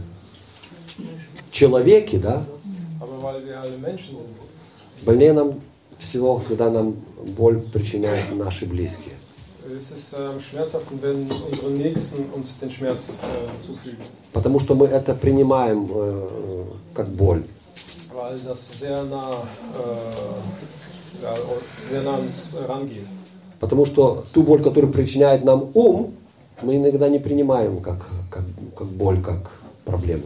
человеки, 1.50 2.16
да, 2.16 2.44
больнее 5.02 5.32
нам 5.32 5.60
всего, 5.98 6.38
когда 6.38 6.70
нам 6.70 6.96
боль 7.36 7.60
причиняют 7.60 8.36
наши 8.36 8.66
близкие. 8.66 9.14
äh, 9.66 10.38
äh. 13.30 13.96
Потому 14.32 14.60
что 14.60 14.74
мы 14.74 14.86
это 14.86 15.14
принимаем 15.14 15.90
э, 15.92 16.64
как 16.92 17.08
боль. 17.08 17.42
Weil 18.14 18.38
das 18.40 18.78
sehr 18.78 19.02
nah, 19.04 19.42
äh, 19.74 21.32
sehr 21.90 22.02
nah 22.02 22.18
rangeht. 22.68 23.08
Потому 23.64 23.86
что 23.86 24.26
ту 24.34 24.42
боль, 24.42 24.62
которую 24.62 24.92
причиняет 24.92 25.42
нам 25.42 25.70
ум, 25.72 26.12
мы 26.60 26.76
иногда 26.76 27.08
не 27.08 27.18
принимаем 27.18 27.80
как, 27.80 28.06
как, 28.28 28.44
как 28.76 28.88
боль, 28.88 29.22
как 29.22 29.52
проблему. 29.86 30.24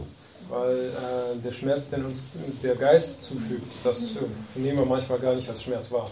Weil 0.49 0.91
äh, 0.91 1.35
der 1.41 1.53
Schmerz, 1.53 1.87
den 1.87 2.03
uns 2.07 2.19
der 2.61 2.75
Geist 2.75 3.23
zufügt, 3.23 3.71
das 3.85 3.97
äh, 3.97 4.59
nehmen 4.59 4.79
wir 4.79 4.85
manchmal 4.85 5.19
gar 5.19 5.35
nicht 5.35 5.47
als 5.47 5.63
Schmerz 5.63 5.89
wahr. 5.89 6.09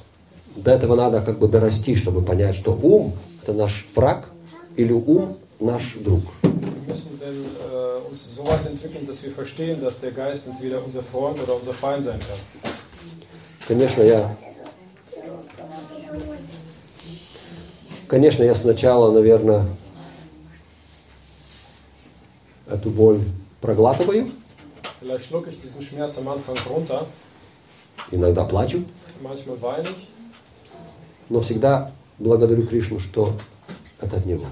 До 0.55 0.71
этого 0.71 0.95
надо 0.95 1.19
как 1.19 1.37
бы 1.37 1.49
дорасти, 1.49 1.97
чтобы 1.97 2.21
понять, 2.21 2.55
что 2.55 2.71
ум– 2.81 3.13
это 3.43 3.51
наш 3.51 3.85
враг 3.93 4.29
или 4.77 4.93
ум– 4.93 5.35
наш 5.59 5.95
друг. 5.95 6.23
Wir 6.43 6.87
müssen 6.87 7.19
denn 7.19 7.43
äh, 7.43 8.09
uns 8.09 8.35
so 8.37 8.47
weit 8.47 8.65
entwickeln, 8.67 9.05
dass 9.05 9.21
wir 9.21 9.31
verstehen, 9.31 9.81
dass 9.81 9.99
der 9.99 10.11
Geist 10.11 10.47
entweder 10.47 10.81
unser 10.81 11.03
Freund 11.03 11.37
oder 11.43 11.57
unser 11.57 11.73
Feind 11.73 12.05
sein 12.05 12.21
kann. 12.21 12.71
Конечно, 13.67 14.01
я... 14.01 14.33
Конечно, 18.07 18.43
я 18.43 18.55
сначала, 18.55 19.11
наверное, 19.11 19.65
эту 22.67 22.89
боль 22.89 23.21
проглатываю, 23.59 24.31
иногда 28.11 28.45
плачу, 28.45 28.85
но 31.29 31.41
всегда 31.41 31.91
благодарю 32.17 32.65
Кришну, 32.65 32.99
что 33.01 33.33
это 33.99 34.17
от 34.17 34.25
Него. 34.25 34.45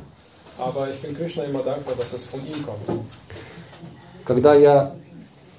Когда 4.25 4.55
я 4.55 4.93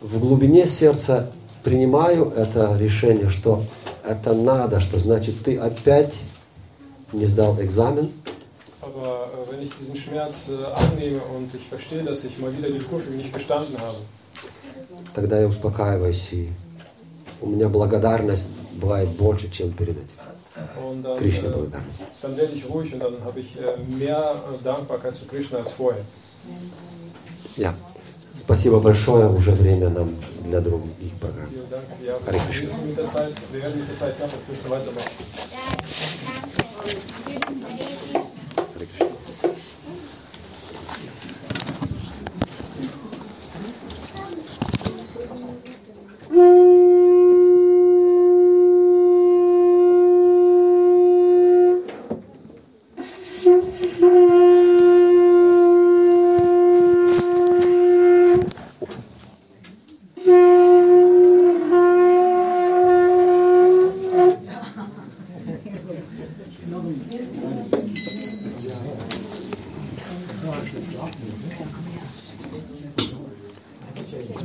в 0.00 0.18
глубине 0.18 0.68
сердца 0.68 1.32
принимаю 1.62 2.30
это 2.30 2.76
решение, 2.78 3.30
что 3.30 3.62
это 4.04 4.34
надо, 4.34 4.80
что 4.80 5.00
значит 5.00 5.42
ты 5.44 5.56
опять 5.58 6.12
не 7.12 7.26
сдал 7.26 7.56
экзамен, 7.60 8.10
Aber 8.82 9.28
äh, 9.32 9.50
wenn 9.50 9.62
ich 9.62 9.70
diesen 9.80 9.96
Schmerz 9.96 10.48
äh, 10.48 10.64
annehme 10.64 11.20
und 11.36 11.52
ich 11.54 11.66
verstehe, 11.66 12.04
dass 12.04 12.24
ich 12.24 12.38
mal 12.38 12.56
wieder 12.56 12.68
die 12.68 12.78
Prüfung 12.78 13.16
nicht 13.16 13.32
bestanden 13.32 13.76
habe, 13.78 13.98
тогда 15.14 15.40
я 15.40 15.46
успокаиваюсь, 15.46 16.32
и 16.32 16.52
у 17.40 17.46
меня 17.48 17.68
благодарность 17.68 18.50
бывает 18.74 19.08
больше, 19.10 19.50
чем 19.50 19.72
перед 19.72 19.96
этим. 19.96 21.18
Кришне 21.18 21.48
äh, 21.48 21.52
благодарность. 21.52 22.00
dann 22.22 22.36
werde 22.36 22.54
ich 22.54 22.68
ruhig 22.68 22.92
und 22.92 23.00
dann 23.00 23.22
habe 23.24 23.40
ich 23.40 23.56
äh, 23.56 23.76
mehr 23.94 24.34
äh, 24.34 24.62
Dankbarkeit 24.62 25.16
zu 25.16 25.26
Krishna 25.26 25.58
als 25.58 25.72
vorher. 25.72 26.04
Я. 27.56 27.74
Спасибо 28.46 28.78
большое, 28.78 29.28
уже 29.28 29.50
время 29.50 29.88
нам 29.88 30.14
для 30.44 30.60
других 30.60 31.12
программ. 31.20 31.48
Hare 32.24 32.32
wir 32.32 32.40
Krishna. 32.46 32.70
sind 32.70 32.86
mit 32.86 32.96
der 32.96 33.08
Zeit, 33.08 33.32
wir 33.50 33.60
werden 33.60 33.80
mit 33.80 33.88
der 33.88 33.96
Zeit 33.96 34.16
knapp, 34.16 34.30
wir 34.30 34.54
müssen 34.54 34.70
weitermachen. 34.70 35.10
Харе 38.72 38.86
Кришна. 38.86 39.06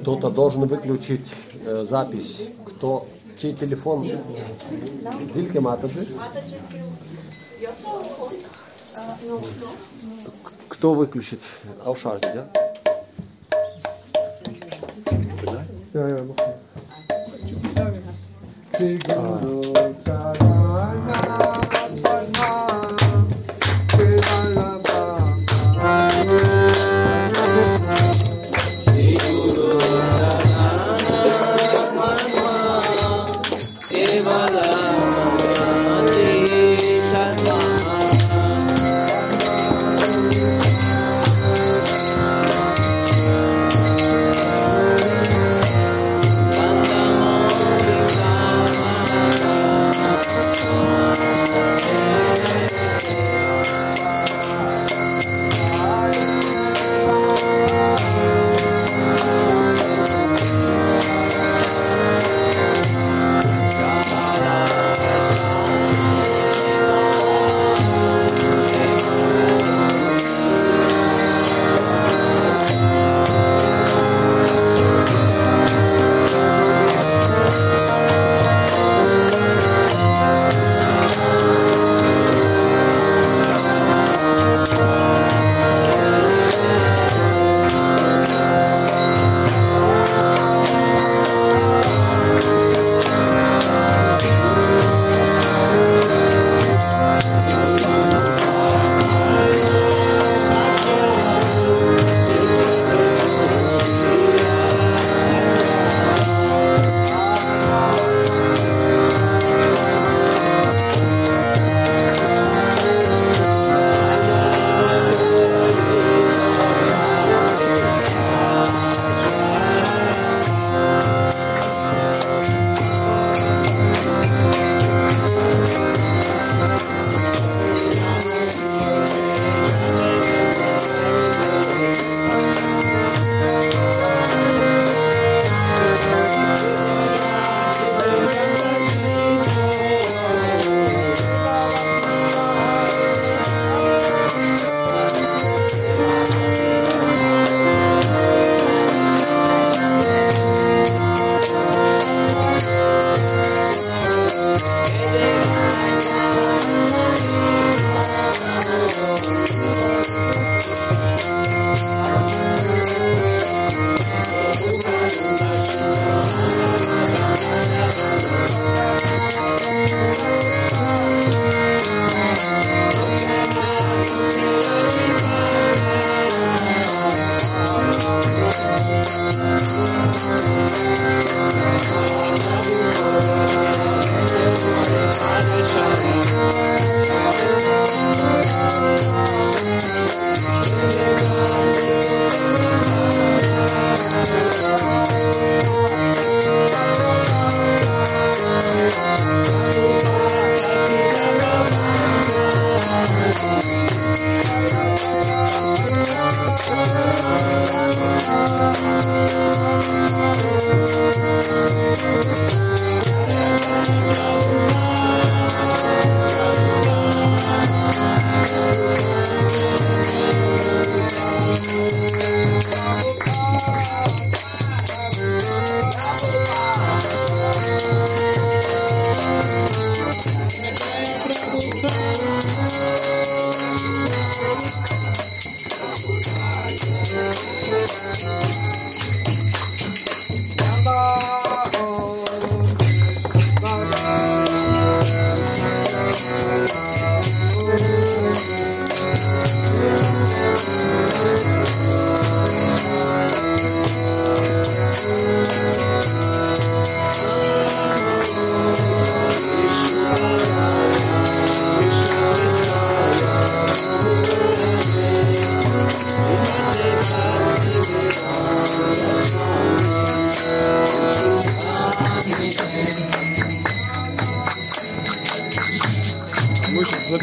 Кто-то 0.02 0.30
должен 0.32 0.61
выключить 0.72 1.28
э, 1.65 1.86
запись. 1.88 2.47
Кто, 2.65 3.05
чей 3.38 3.53
телефон? 3.53 4.09
Зильке 5.28 5.59
Матаджи? 5.59 6.07
Кто 10.69 10.93
выключит? 10.93 11.39
Аушар, 11.84 12.19
да? 12.22 12.47
Ja, 15.93 16.07
ja, 16.07 16.24
mach 16.24 16.38